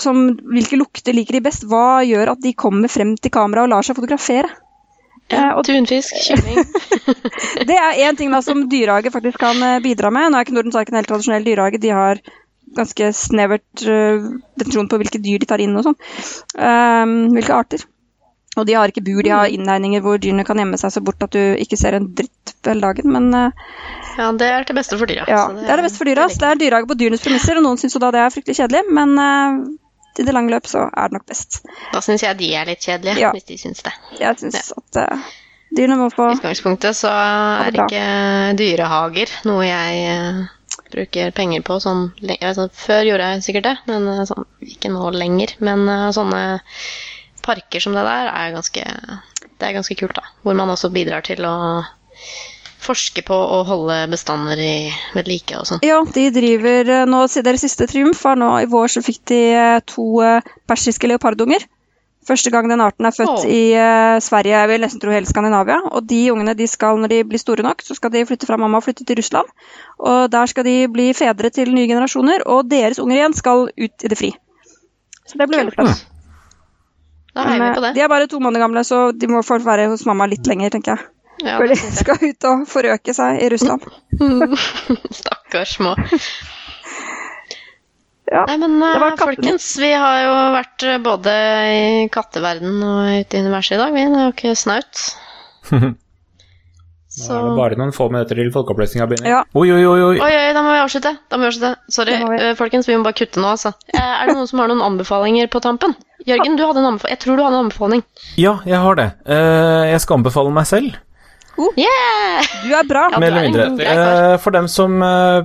Som, 0.00 0.26
hvilke 0.52 0.78
lukter 0.78 1.16
liker 1.16 1.38
de 1.38 1.44
best? 1.44 1.64
Hva 1.68 2.02
gjør 2.06 2.34
at 2.34 2.42
de 2.44 2.52
kommer 2.56 2.92
frem 2.92 3.16
til 3.16 3.32
kamera 3.34 3.64
og 3.64 3.72
lar 3.72 3.86
seg 3.86 3.98
fotografere? 3.98 4.50
Ja, 5.30 5.52
og, 5.54 5.62
tunfisk, 5.66 6.16
kylling. 6.26 6.64
det 7.68 7.76
er 7.76 8.02
én 8.06 8.18
ting 8.18 8.32
da 8.34 8.42
som 8.42 8.64
dyrehage 8.70 9.12
faktisk 9.14 9.38
kan 9.42 9.62
eh, 9.62 9.78
bidra 9.84 10.10
med. 10.14 10.30
Nå 10.30 10.38
er 10.38 10.46
ikke 10.46 10.56
Nordens 10.56 10.78
Ark 10.78 10.90
en 10.90 10.98
helt 10.98 11.10
tradisjonell 11.10 11.46
dyrehage. 11.46 11.80
De 11.82 11.92
har 11.94 12.22
ganske 12.76 13.12
snevert 13.18 13.82
uh, 13.86 14.26
definisjon 14.58 14.90
på 14.90 14.98
hvilke 15.00 15.18
dyr 15.22 15.40
de 15.42 15.48
tar 15.50 15.62
inn 15.62 15.74
og 15.78 15.88
sånn. 15.88 15.96
Um, 16.54 17.32
hvilke 17.34 17.56
arter. 17.56 17.82
Og 18.58 18.66
de 18.66 18.74
har 18.74 18.90
ikke 18.90 19.04
bur, 19.06 19.22
de 19.22 19.30
har 19.30 19.50
innhegninger 19.50 20.02
hvor 20.02 20.18
dyrene 20.18 20.44
kan 20.46 20.58
gjemme 20.58 20.78
seg 20.80 20.92
så 20.94 21.02
bort 21.06 21.22
at 21.22 21.34
du 21.34 21.40
ikke 21.62 21.78
ser 21.78 21.94
en 21.98 22.08
dritt 22.18 22.54
hele 22.66 22.82
dagen. 22.82 23.10
Men 23.14 23.30
uh, 23.34 23.68
Ja, 24.18 24.30
det 24.34 24.48
er 24.50 24.66
til 24.66 24.78
beste 24.78 24.98
for 24.98 25.10
dyra. 25.10 25.26
ja, 25.30 25.44
så 25.46 25.60
det 25.62 25.70
er 25.70 25.80
det 25.80 25.86
beste 25.86 26.02
for 26.02 26.10
dyra. 26.10 26.26
Så 26.30 26.42
det 26.42 26.48
er 26.48 26.62
dyrehage 26.64 26.90
på 26.90 26.98
dyrenes 26.98 27.22
premisser, 27.26 27.58
og 27.60 27.66
noen 27.66 27.78
syns 27.80 27.94
jo 27.96 28.02
da 28.02 28.10
det 28.14 28.24
er 28.24 28.34
fryktelig 28.34 28.58
kjedelig, 28.58 28.82
men 28.98 29.14
eh, 29.22 29.60
i 30.18 30.24
det 30.26 30.32
lange 30.34 30.50
løp 30.52 30.66
så 30.66 30.86
er 30.88 31.10
det 31.10 31.18
nok 31.18 31.26
best. 31.30 31.60
Da 31.92 32.00
syns 32.04 32.24
jeg 32.24 32.38
de 32.40 32.48
er 32.58 32.66
litt 32.68 32.82
kjedelige, 32.84 33.20
Ja. 33.20 33.30
hvis 33.36 33.46
de 33.48 33.58
syns 33.60 33.82
det. 33.86 33.92
Jeg 34.18 34.38
syns 34.40 34.72
at 34.76 34.98
uh, 35.00 35.28
dyrene 35.76 35.98
må 36.00 36.08
få 36.12 36.30
I 36.32 36.38
utgangspunktet 36.38 36.98
så 36.98 37.12
er 37.12 37.70
det 37.70 37.86
ikke 37.86 38.06
dyrehager 38.58 39.34
noe 39.48 39.66
jeg 39.68 40.00
uh, 40.10 40.40
bruker 40.90 41.30
penger 41.36 41.62
på 41.62 41.78
sånn 41.82 42.08
altså, 42.40 42.68
Før 42.74 43.04
gjorde 43.06 43.28
jeg 43.30 43.44
sikkert 43.46 43.68
det, 43.68 43.76
men 43.86 44.08
eh, 44.10 44.24
sånn, 44.26 44.46
ikke 44.66 44.90
nå 44.90 45.10
lenger. 45.14 45.54
Men 45.62 45.86
uh, 45.88 46.10
sånne 46.14 46.60
parker 47.46 47.80
som 47.82 47.94
det 47.96 48.02
der 48.04 48.30
er 48.34 48.52
ganske 48.54 48.82
Det 48.84 49.68
er 49.68 49.76
ganske 49.76 49.96
kult, 49.96 50.16
da. 50.16 50.26
Hvor 50.42 50.56
man 50.58 50.70
også 50.72 50.90
bidrar 50.92 51.22
til 51.26 51.44
å 51.46 51.54
forske 52.80 53.22
på 53.26 53.36
å 53.36 53.60
holde 53.68 53.96
bestander 54.12 54.60
i 54.60 54.74
ved 55.14 55.28
like 55.30 55.58
og 55.58 55.68
sånn. 55.68 55.82
Ja, 55.86 56.00
de 56.04 56.28
driver 56.34 56.94
eh, 57.00 57.08
nå 57.08 57.24
Deres 57.44 57.64
siste 57.64 57.88
triumf 57.90 58.22
var 58.24 58.38
nå 58.40 58.52
i 58.62 58.70
vår 58.70 58.94
så 58.96 59.02
fikk 59.04 59.20
de 59.30 59.40
eh, 59.52 59.82
to 59.88 60.06
eh, 60.24 60.48
persiske 60.70 61.10
leopardunger. 61.10 61.66
Første 62.26 62.52
gang 62.52 62.68
den 62.68 62.82
arten 62.84 63.08
er 63.08 63.14
født 63.16 63.30
oh. 63.32 63.44
i 63.48 63.72
uh, 63.72 64.18
Sverige, 64.20 64.52
jeg 64.52 64.68
vil 64.68 64.82
nesten 64.84 65.00
tro 65.00 65.10
hele 65.10 65.26
Skandinavia. 65.26 65.78
Og 65.88 66.04
de 66.06 66.18
ungene 66.34 66.52
de 66.54 66.66
skal, 66.68 67.00
når 67.00 67.10
de 67.14 67.20
blir 67.30 67.40
store 67.40 67.64
nok, 67.64 67.80
så 67.82 67.96
skal 67.96 68.12
de 68.12 68.26
flytte 68.28 68.46
fra 68.46 68.58
mamma 68.60 68.78
og 68.78 68.84
flytte 68.84 69.06
til 69.08 69.16
Russland. 69.18 69.48
Og 70.04 70.28
der 70.30 70.50
skal 70.52 70.66
de 70.68 70.74
bli 70.92 71.08
fedre 71.16 71.50
til 71.50 71.72
nye 71.72 71.88
generasjoner, 71.88 72.44
og 72.44 72.68
deres 72.70 73.00
unger 73.00 73.16
igjen 73.16 73.36
skal 73.38 73.64
ut 73.72 74.04
i 74.04 74.12
det 74.12 74.20
fri. 74.20 74.34
Så 75.24 75.40
det 75.40 75.48
blir 75.48 75.62
veldig 75.62 75.74
flott. 75.78 76.04
Da 77.32 77.46
heier 77.48 77.64
vi 77.64 77.72
på 77.78 77.86
det. 77.86 77.94
De 77.96 78.04
er 78.04 78.12
bare 78.12 78.28
to 78.28 78.42
måneder 78.42 78.66
gamle, 78.66 78.84
så 78.84 79.00
de 79.16 79.32
må 79.32 79.40
få 79.46 79.58
være 79.64 79.88
hos 79.88 80.04
mamma 80.06 80.28
litt 80.28 80.46
lenger, 80.50 80.76
tenker 80.76 80.98
jeg. 80.98 81.08
Ja, 81.44 81.56
Før 81.60 81.70
de 81.72 81.76
skal 81.96 82.18
ut 82.24 82.46
og 82.50 82.64
forøke 82.68 83.14
seg 83.16 83.40
i 83.44 83.48
Russland. 83.52 83.84
Stakkars 85.20 85.76
små. 85.78 85.94
Ja. 88.30 88.44
Nei, 88.46 88.58
men 88.62 88.76
Det 88.78 88.90
var 89.02 89.14
eh, 89.16 89.18
folkens, 89.18 89.64
vi 89.82 89.88
har 89.90 90.20
jo 90.22 90.34
vært 90.54 90.84
eh, 90.86 90.98
både 91.02 91.32
i 91.74 92.04
katteverden 92.14 92.76
og 92.86 93.08
ute 93.24 93.38
i 93.38 93.42
universet 93.42 93.74
i 93.74 93.80
dag. 93.80 93.96
Vi 93.96 94.04
det 94.06 94.20
er 94.20 94.28
jo 94.28 94.34
ikke 94.36 94.52
snaut. 94.60 95.00
Nå 97.10 97.34
er 97.34 97.42
det 97.42 97.54
bare 97.58 97.76
noen 97.80 97.90
få 97.92 98.06
minutter 98.12 98.38
til 98.38 98.52
folkeoppløsninga 98.54 99.08
begynner. 99.10 99.32
Ja. 99.32 99.40
Oi, 99.58 99.66
oi, 99.74 99.80
oi, 99.82 99.98
oi. 100.12 100.20
Oi, 100.22 100.30
oi, 100.30 100.52
da 100.54 100.62
må 100.62 100.70
vi 100.76 100.78
avslutte. 100.84 101.10
Da 101.26 101.40
må 101.40 101.48
vi 101.48 101.50
avslutte. 101.50 101.72
Sorry, 101.90 102.14
vi. 102.22 102.38
eh, 102.38 102.52
folkens, 102.58 102.86
vi 102.86 102.94
må 103.00 103.02
bare 103.08 103.18
kutte 103.18 103.42
nå, 103.42 103.50
altså. 103.56 103.72
Er 103.90 104.30
det 104.30 104.36
noen 104.38 104.46
som 104.46 104.62
har 104.62 104.70
noen 104.70 104.84
anbefalinger 104.86 105.50
på 105.50 105.58
tampen? 105.64 105.96
Jørgen, 106.28 106.54
du 106.54 106.62
hadde 106.68 106.84
en 106.84 106.92
anbefaling. 106.92 107.16
Jeg 107.16 107.22
tror 107.24 107.34
du 107.40 107.42
hadde 107.42 107.56
en 107.58 107.64
anbefaling. 107.66 108.04
Ja, 108.38 108.54
jeg 108.68 108.78
har 108.86 109.00
det. 109.02 109.08
Eh, 109.26 109.90
jeg 109.90 110.04
skal 110.06 110.20
anbefale 110.20 110.54
meg 110.54 110.70
selv. 110.70 110.94
Yeah! 111.78 112.48
Du 112.64 112.74
er 112.76 112.86
bra. 112.88 113.06
Ja, 113.12 113.18
Mer 113.22 113.30
er 113.30 113.36
eller 113.36 113.46
mindre. 113.48 113.68
god. 113.70 113.80
Eh, 113.80 114.36
For 114.42 114.54
dem 114.56 114.68
som 114.70 114.98
eh, 115.02 115.44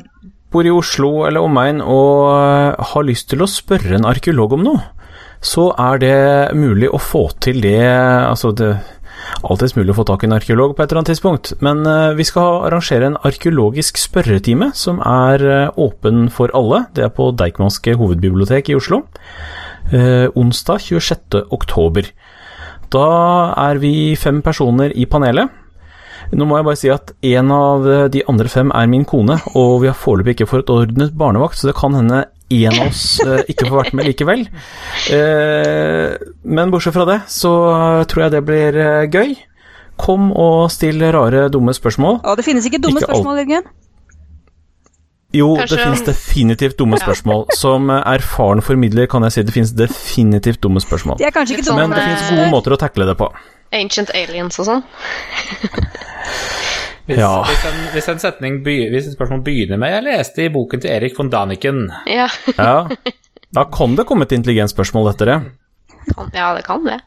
bor 0.53 0.65
i 0.67 0.71
Oslo 0.73 1.25
eller 1.27 1.43
omegn 1.45 1.81
og 1.83 2.31
eh, 2.33 2.83
har 2.93 3.07
lyst 3.07 3.29
til 3.33 3.43
å 3.45 3.49
spørre 3.49 3.97
en 3.99 4.07
arkeolog 4.09 4.53
om 4.57 4.63
noe, 4.67 4.83
så 5.45 5.69
er 5.77 5.99
det 6.01 6.15
mulig 6.57 6.87
å 6.89 6.97
få 7.01 7.27
til 7.43 7.59
det 7.61 7.75
Altså, 7.85 8.49
det 8.57 8.69
er 8.71 8.79
alltids 9.45 9.75
mulig 9.77 9.91
å 9.93 9.97
få 9.99 10.05
tak 10.07 10.23
i 10.23 10.27
en 10.29 10.33
arkeolog 10.37 10.73
på 10.77 10.81
et 10.83 10.89
eller 10.89 11.01
annet 11.03 11.11
tidspunkt, 11.13 11.51
men 11.65 11.83
vi 12.17 12.25
skal 12.25 12.63
arrangere 12.67 13.07
en 13.11 13.17
arkeologisk 13.25 13.97
spørretime 14.01 14.71
som 14.77 14.99
er 15.05 15.43
åpen 15.81 16.29
for 16.33 16.49
alle. 16.57 16.83
Det 16.97 17.05
er 17.05 17.13
på 17.13 17.29
Deichmanske 17.37 17.95
hovedbibliotek 17.99 18.69
i 18.73 18.77
Oslo. 18.79 19.03
Eh, 19.93 20.27
onsdag 20.33 20.81
26. 20.81 21.43
oktober. 21.53 22.07
Da 22.93 23.05
er 23.67 23.77
vi 23.81 24.15
fem 24.17 24.41
personer 24.45 24.93
i 24.97 25.05
panelet. 25.09 25.49
Nå 26.35 26.43
må 26.49 26.57
jeg 26.59 26.65
bare 26.67 26.79
si 26.79 26.89
at 26.91 27.13
en 27.31 27.51
av 27.55 27.85
de 28.11 28.21
andre 28.27 28.49
fem 28.51 28.71
er 28.75 28.87
min 28.91 29.05
kone, 29.07 29.37
og 29.55 29.77
vi 29.83 29.87
har 29.87 29.95
foreløpig 29.95 30.33
ikke 30.35 30.49
forordnet 30.51 31.13
barnevakt, 31.15 31.55
så 31.61 31.69
det 31.69 31.75
kan 31.79 31.95
hende 31.95 32.25
en 32.55 32.75
av 32.75 32.89
oss 32.89 33.05
eh, 33.23 33.39
ikke 33.53 33.69
får 33.69 33.79
vært 33.79 33.95
med 33.97 34.09
likevel. 34.09 34.43
Eh, 35.15 36.15
men 36.43 36.73
bortsett 36.73 36.93
fra 36.97 37.05
det, 37.09 37.19
så 37.31 37.53
tror 38.11 38.25
jeg 38.27 38.35
det 38.35 38.43
blir 38.47 38.77
eh, 38.83 39.07
gøy. 39.11 39.35
Kom 40.01 40.29
og 40.35 40.67
still 40.75 40.99
rare, 41.15 41.47
dumme 41.53 41.71
spørsmål. 41.77 42.19
Å, 42.27 42.35
det 42.35 42.43
finnes 42.45 42.67
ikke 42.67 42.81
dumme 42.83 42.99
Ikke 42.99 43.13
spørsmål, 43.13 43.39
Jørgen. 43.45 43.67
Jo, 45.35 45.49
Kanskje- 45.59 45.75
det 45.75 45.83
finnes 45.83 46.03
definitivt 46.07 46.77
dumme 46.79 46.99
spørsmål. 47.01 47.45
Som 47.55 47.89
eh, 47.91 48.03
erfaren 48.15 48.61
formidler 48.63 49.07
kan 49.11 49.23
jeg 49.27 49.35
si 49.37 49.43
det 49.47 49.55
finnes 49.55 49.73
definitivt 49.75 50.61
dumme 50.63 50.83
spørsmål. 50.83 51.17
De 51.19 51.27
er 51.27 51.33
kanskje 51.35 51.57
ikke 51.57 51.69
dumme. 51.71 51.87
Men 51.87 51.95
det 51.95 52.03
finnes 52.05 52.27
eh, 52.29 52.35
gode 52.37 52.51
måter 52.53 52.75
å 52.75 52.79
takle 52.79 53.07
det 53.09 53.17
på. 53.19 53.31
Ancient 53.73 54.09
aliens 54.13 54.59
og 54.59 54.65
sånn. 54.69 54.83
Hvis, 57.05 57.17
Ja. 57.19 57.43
hvis, 57.45 57.65
en, 57.69 57.81
hvis 57.93 58.07
en 58.09 58.19
setning 58.19 58.63
begy- 58.65 58.89
hvis 58.89 59.07
et 59.11 59.13
spørsmål 59.17 59.43
begynner 59.45 59.77
med 59.77 59.91
'Jeg 59.93 60.03
leste 60.03 60.45
i 60.45 60.49
boken 60.49 60.81
til 60.81 60.89
Erik 60.91 61.17
von 61.17 61.29
Daniken'. 61.29 61.89
Ja. 62.07 62.27
Ja, 62.57 62.87
da 63.53 63.63
kan 63.65 63.95
det 63.95 64.05
komme 64.07 64.23
et 64.23 64.31
intelligent 64.31 64.71
spørsmål 64.73 65.11
etter 65.13 65.25
det. 65.25 65.41
Kan, 66.15 66.31
ja, 66.33 66.55
det 66.55 66.63
kan 66.65 66.83
det. 66.83 67.01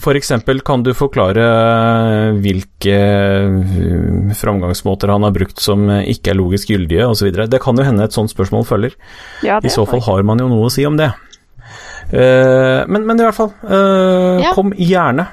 For 0.00 0.12
eksempel 0.14 0.60
kan 0.64 0.82
du 0.82 0.92
forklare 0.94 2.32
hvilke 2.40 2.92
eh, 2.92 4.34
framgangsmåter 4.34 5.08
han 5.12 5.22
har 5.22 5.30
brukt 5.32 5.58
som 5.60 5.86
ikke 5.88 6.30
er 6.30 6.34
logisk 6.34 6.68
gyldige 6.68 7.04
osv. 7.08 7.30
Det 7.48 7.60
kan 7.60 7.76
jo 7.76 7.84
hende 7.84 8.04
et 8.04 8.12
sånt 8.12 8.30
spørsmål 8.32 8.64
følger. 8.64 8.92
Ja, 9.42 9.58
I 9.62 9.68
så 9.68 9.86
fall 9.86 10.00
har 10.00 10.22
man 10.22 10.38
jo 10.38 10.48
noe 10.48 10.66
å 10.66 10.70
si 10.72 10.84
om 10.86 10.96
det. 10.96 11.10
Eh, 12.12 12.84
men, 12.86 13.06
men 13.06 13.20
i 13.20 13.22
hvert 13.24 13.34
fall, 13.34 13.52
eh, 13.64 14.42
Ja. 14.44 14.52
kom 14.54 14.72
gjerne. 14.72 15.26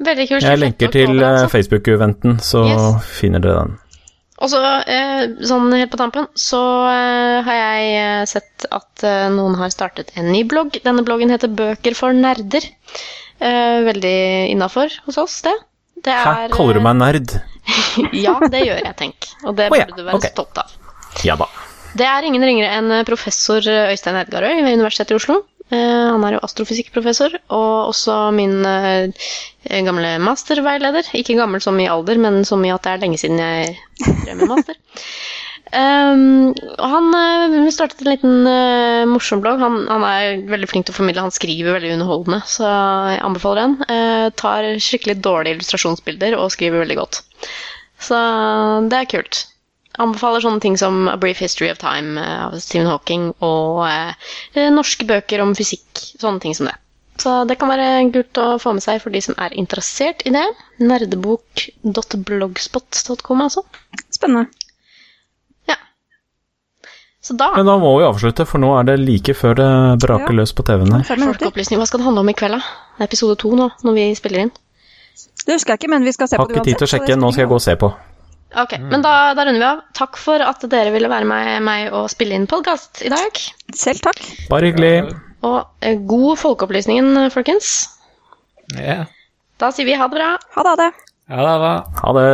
Veldig 0.00 0.26
kult. 0.30 0.44
Jeg 0.46 0.60
lenker 0.60 0.88
26. 0.88 0.92
til 0.96 1.22
eh. 1.26 1.46
Facebook-eventen, 1.52 2.40
så 2.40 2.64
Yes. 2.66 3.06
finner 3.20 3.42
dere 3.44 3.64
den. 3.64 3.78
Og 4.40 4.48
så, 4.48 4.60
eh, 4.88 5.26
sånn 5.44 5.68
helt 5.76 5.90
på 5.92 5.98
tampen, 6.00 6.26
så 6.34 6.60
eh, 6.88 7.42
har 7.44 7.56
jeg 7.58 8.28
sett 8.30 8.64
at 8.72 9.04
noen 9.34 9.58
har 9.60 9.68
startet 9.68 10.12
en 10.16 10.30
ny 10.32 10.44
blogg. 10.48 10.80
Denne 10.82 11.04
bloggen 11.04 11.28
heter 11.28 11.52
Bøker 11.52 11.94
for 11.94 12.16
nerder. 12.16 12.64
Eh, 13.40 13.80
veldig 13.84 14.50
innafor 14.52 14.92
hos 15.06 15.16
oss, 15.18 15.40
det. 15.42 15.54
det 16.04 16.12
Hæ, 16.12 16.32
er, 16.44 16.52
kaller 16.52 16.76
du 16.76 16.84
meg 16.84 16.96
nerd? 17.00 17.36
Ja, 18.24 18.34
det 18.40 18.64
gjør 18.66 18.80
jeg, 18.84 18.96
tenk. 18.98 19.28
Og 19.44 19.56
det 19.56 19.70
Å 19.70 19.76
ja, 19.78 19.86
burde 19.88 20.00
du 20.00 20.04
være 20.08 20.18
okay. 20.18 20.32
stolt 20.34 20.60
av. 20.60 20.72
Ja 21.24 21.36
da. 21.40 21.46
Det 21.96 22.06
er 22.06 22.26
ingen 22.26 22.44
ringere 22.44 22.70
enn 22.76 23.04
professor 23.08 23.64
Øystein 23.64 24.18
Edgarøy 24.20 24.60
ved 24.62 24.76
Universitetet 24.78 25.14
i 25.16 25.18
Oslo. 25.18 25.40
Eh, 25.70 26.06
han 26.10 26.24
er 26.26 26.34
jo 26.34 26.42
astrofysikkprofessor, 26.42 27.36
og 27.54 27.90
også 27.92 28.16
min 28.34 28.64
eh, 28.66 29.28
gamle 29.86 30.16
masterveileder. 30.22 31.12
Ikke 31.18 31.38
gammel 31.38 31.62
som 31.62 31.78
i 31.78 31.86
alder, 31.90 32.18
men 32.18 32.42
som 32.48 32.64
i 32.66 32.72
at 32.74 32.82
det 32.86 32.96
er 32.96 33.04
lenge 33.04 33.20
siden 33.22 33.38
jeg 33.38 33.76
drev 34.24 34.40
med 34.40 34.50
master. 34.50 34.80
Um, 35.70 36.50
han 36.92 37.12
eh, 37.14 37.68
startet 37.70 38.02
en 38.02 38.10
liten 38.10 38.48
uh, 38.50 39.06
morsom 39.06 39.44
blogg. 39.44 39.62
Han, 39.62 39.84
han 39.86 40.06
er 40.08 40.42
veldig 40.50 40.70
flink 40.72 40.88
til 40.88 40.96
å 40.96 40.98
formidle. 40.98 41.28
Han 41.28 41.36
skriver 41.36 41.78
veldig 41.78 41.94
underholdende, 42.00 42.40
så 42.50 42.66
jeg 43.14 43.22
anbefaler 43.28 43.62
den. 43.68 43.78
Uh, 43.86 44.26
tar 44.42 44.72
skikkelig 44.82 45.20
dårlige 45.22 45.60
illustrasjonsbilder 45.60 46.34
og 46.40 46.50
skriver 46.56 46.82
veldig 46.82 46.98
godt. 46.98 47.22
Så 48.00 48.18
det 48.90 48.98
er 48.98 49.10
kult. 49.14 49.44
Anbefaler 49.98 50.38
sånne 50.44 50.60
ting 50.62 50.76
som 50.78 51.08
A 51.10 51.16
Brief 51.18 51.40
History 51.42 51.66
of 51.72 51.78
Time 51.82 52.14
eh, 52.20 52.44
av 52.46 52.54
Stephen 52.62 52.86
Hawking 52.86 53.32
og 53.42 53.82
eh, 53.88 54.14
norske 54.70 55.02
bøker 55.08 55.40
om 55.42 55.50
fysikk. 55.58 55.98
Sånne 56.20 56.38
ting 56.40 56.54
som 56.54 56.66
det. 56.70 56.76
Så 57.20 57.42
det 57.44 57.58
kan 57.60 57.68
være 57.68 58.08
gult 58.14 58.38
å 58.40 58.56
få 58.62 58.72
med 58.72 58.82
seg 58.84 59.00
for 59.02 59.10
de 59.12 59.20
som 59.20 59.34
er 59.42 59.52
interessert 59.60 60.22
i 60.24 60.30
det. 60.32 60.46
Nerdebok.blogspot.com, 60.80 63.40
altså. 63.44 63.60
spennende. 64.14 64.46
Ja. 65.68 65.76
Så 67.20 67.36
da 67.36 67.50
Men 67.58 67.66
da 67.68 67.74
må 67.82 67.90
vi 67.98 68.06
avslutte, 68.08 68.46
for 68.48 68.58
nå 68.62 68.70
er 68.78 68.84
det 68.88 68.96
like 69.02 69.34
før 69.36 69.52
det 69.58 69.68
braker 70.06 70.32
Ja. 70.32 70.36
løs 70.40 70.52
på 70.56 70.62
TV-en 70.64 70.92
her. 70.96 71.04
Folkeopplysning. 71.04 71.76
Hva 71.82 71.86
skal 71.90 71.98
det 72.00 72.06
handle 72.08 72.22
om 72.24 72.30
i 72.32 72.36
kveld, 72.40 72.54
da? 72.56 72.60
Det 72.96 73.02
er 73.04 73.08
episode 73.10 73.36
to 73.42 73.48
nå, 73.58 73.66
når 73.84 73.92
vi 73.98 74.04
spiller 74.16 74.40
inn. 74.46 74.52
Det 75.44 75.52
husker 75.58 75.70
jeg 75.74 75.78
ikke, 75.82 75.92
men 75.92 76.00
vi 76.04 76.12
skal 76.16 76.26
se 76.28 76.36
Har 76.36 76.40
på 76.46 76.50
det 76.54 76.58
ikke 76.62 76.68
tid 76.70 76.76
til 76.78 76.86
å 76.88 76.92
sjekke, 76.94 77.12
nå 77.20 77.26
skal 77.32 77.42
jeg 77.44 77.50
gå 77.52 77.58
og 77.60 77.66
se 77.68 77.74
på. 77.76 77.88
Ok, 78.58 78.74
men 78.82 79.02
da, 79.04 79.30
da 79.38 79.44
runder 79.46 79.60
vi 79.60 79.66
av. 79.68 79.82
Takk 79.94 80.18
for 80.18 80.42
at 80.42 80.64
dere 80.72 80.90
ville 80.94 81.10
være 81.10 81.28
med 81.28 81.62
meg 81.66 81.94
og 81.94 82.08
spille 82.10 82.34
inn 82.34 82.48
podkast 82.50 83.04
i 83.06 83.12
dag. 83.12 83.38
Selv 83.78 84.02
takk. 84.02 84.18
Bare 84.50 84.72
hyggelig. 84.72 85.14
Og 85.46 85.60
eh, 85.86 86.00
god 86.10 86.40
folkeopplysningen, 86.40 87.30
folkens. 87.30 87.70
Ja. 88.74 89.04
Da 89.60 89.70
sier 89.74 89.86
vi 89.86 89.94
ha 89.98 90.08
det 90.10 90.18
bra. 90.18 90.34
Ha 90.56 90.66
det. 90.66 90.74
Ha 90.74 90.82
det. 90.82 90.90
Ha 91.30 91.62
det. 91.62 91.74
Ha 92.02 92.16
det. 92.18 92.28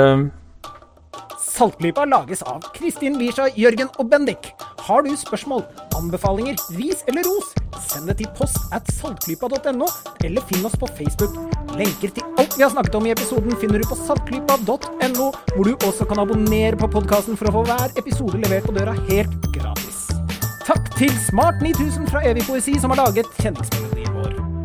Saltklypa 1.57 2.05
lages 2.05 2.43
av 2.43 2.65
Kristin 2.75 3.15
Lisha, 3.17 3.47
Jørgen 3.57 3.89
og 3.97 4.11
Bendik. 4.11 4.51
Har 4.85 5.07
du 5.07 5.15
spørsmål, 5.17 5.63
anbefalinger, 5.97 6.59
ris 6.77 7.01
eller 7.09 7.25
ros, 7.25 7.55
send 7.87 8.11
det 8.11 8.19
til 8.19 8.29
post 8.37 8.59
at 8.77 8.85
saltklypa.no, 8.99 9.89
eller 10.27 10.45
finn 10.51 10.69
oss 10.69 10.77
på 10.77 10.91
Facebook. 10.99 11.33
Lenker 11.79 12.13
til 12.13 12.37
alt 12.37 12.59
vi 12.59 12.67
har 12.67 12.75
snakket 12.75 12.99
om 13.01 13.09
i 13.09 13.15
episoden 13.15 13.57
finner 13.63 13.81
du 13.81 13.89
på 13.89 13.97
saltklypa.no, 14.03 15.31
hvor 15.55 15.65
du 15.65 15.73
også 15.89 16.05
kan 16.11 16.21
abonnere 16.27 16.77
på 16.77 16.91
podkasten 16.93 17.41
for 17.41 17.49
å 17.49 17.57
få 17.57 17.65
hver 17.71 17.97
episode 18.05 18.43
levert 18.45 18.69
på 18.69 18.77
døra 18.77 18.93
helt 19.09 19.49
gratis. 19.57 20.05
Takk 20.67 20.93
til 20.99 21.15
Smart 21.25 21.65
9000 21.65 22.13
fra 22.13 22.21
Evig 22.29 22.45
poesi 22.51 22.77
som 22.83 22.93
har 22.93 23.07
laget 23.07 23.33
kjenningsmelodien. 23.41 24.56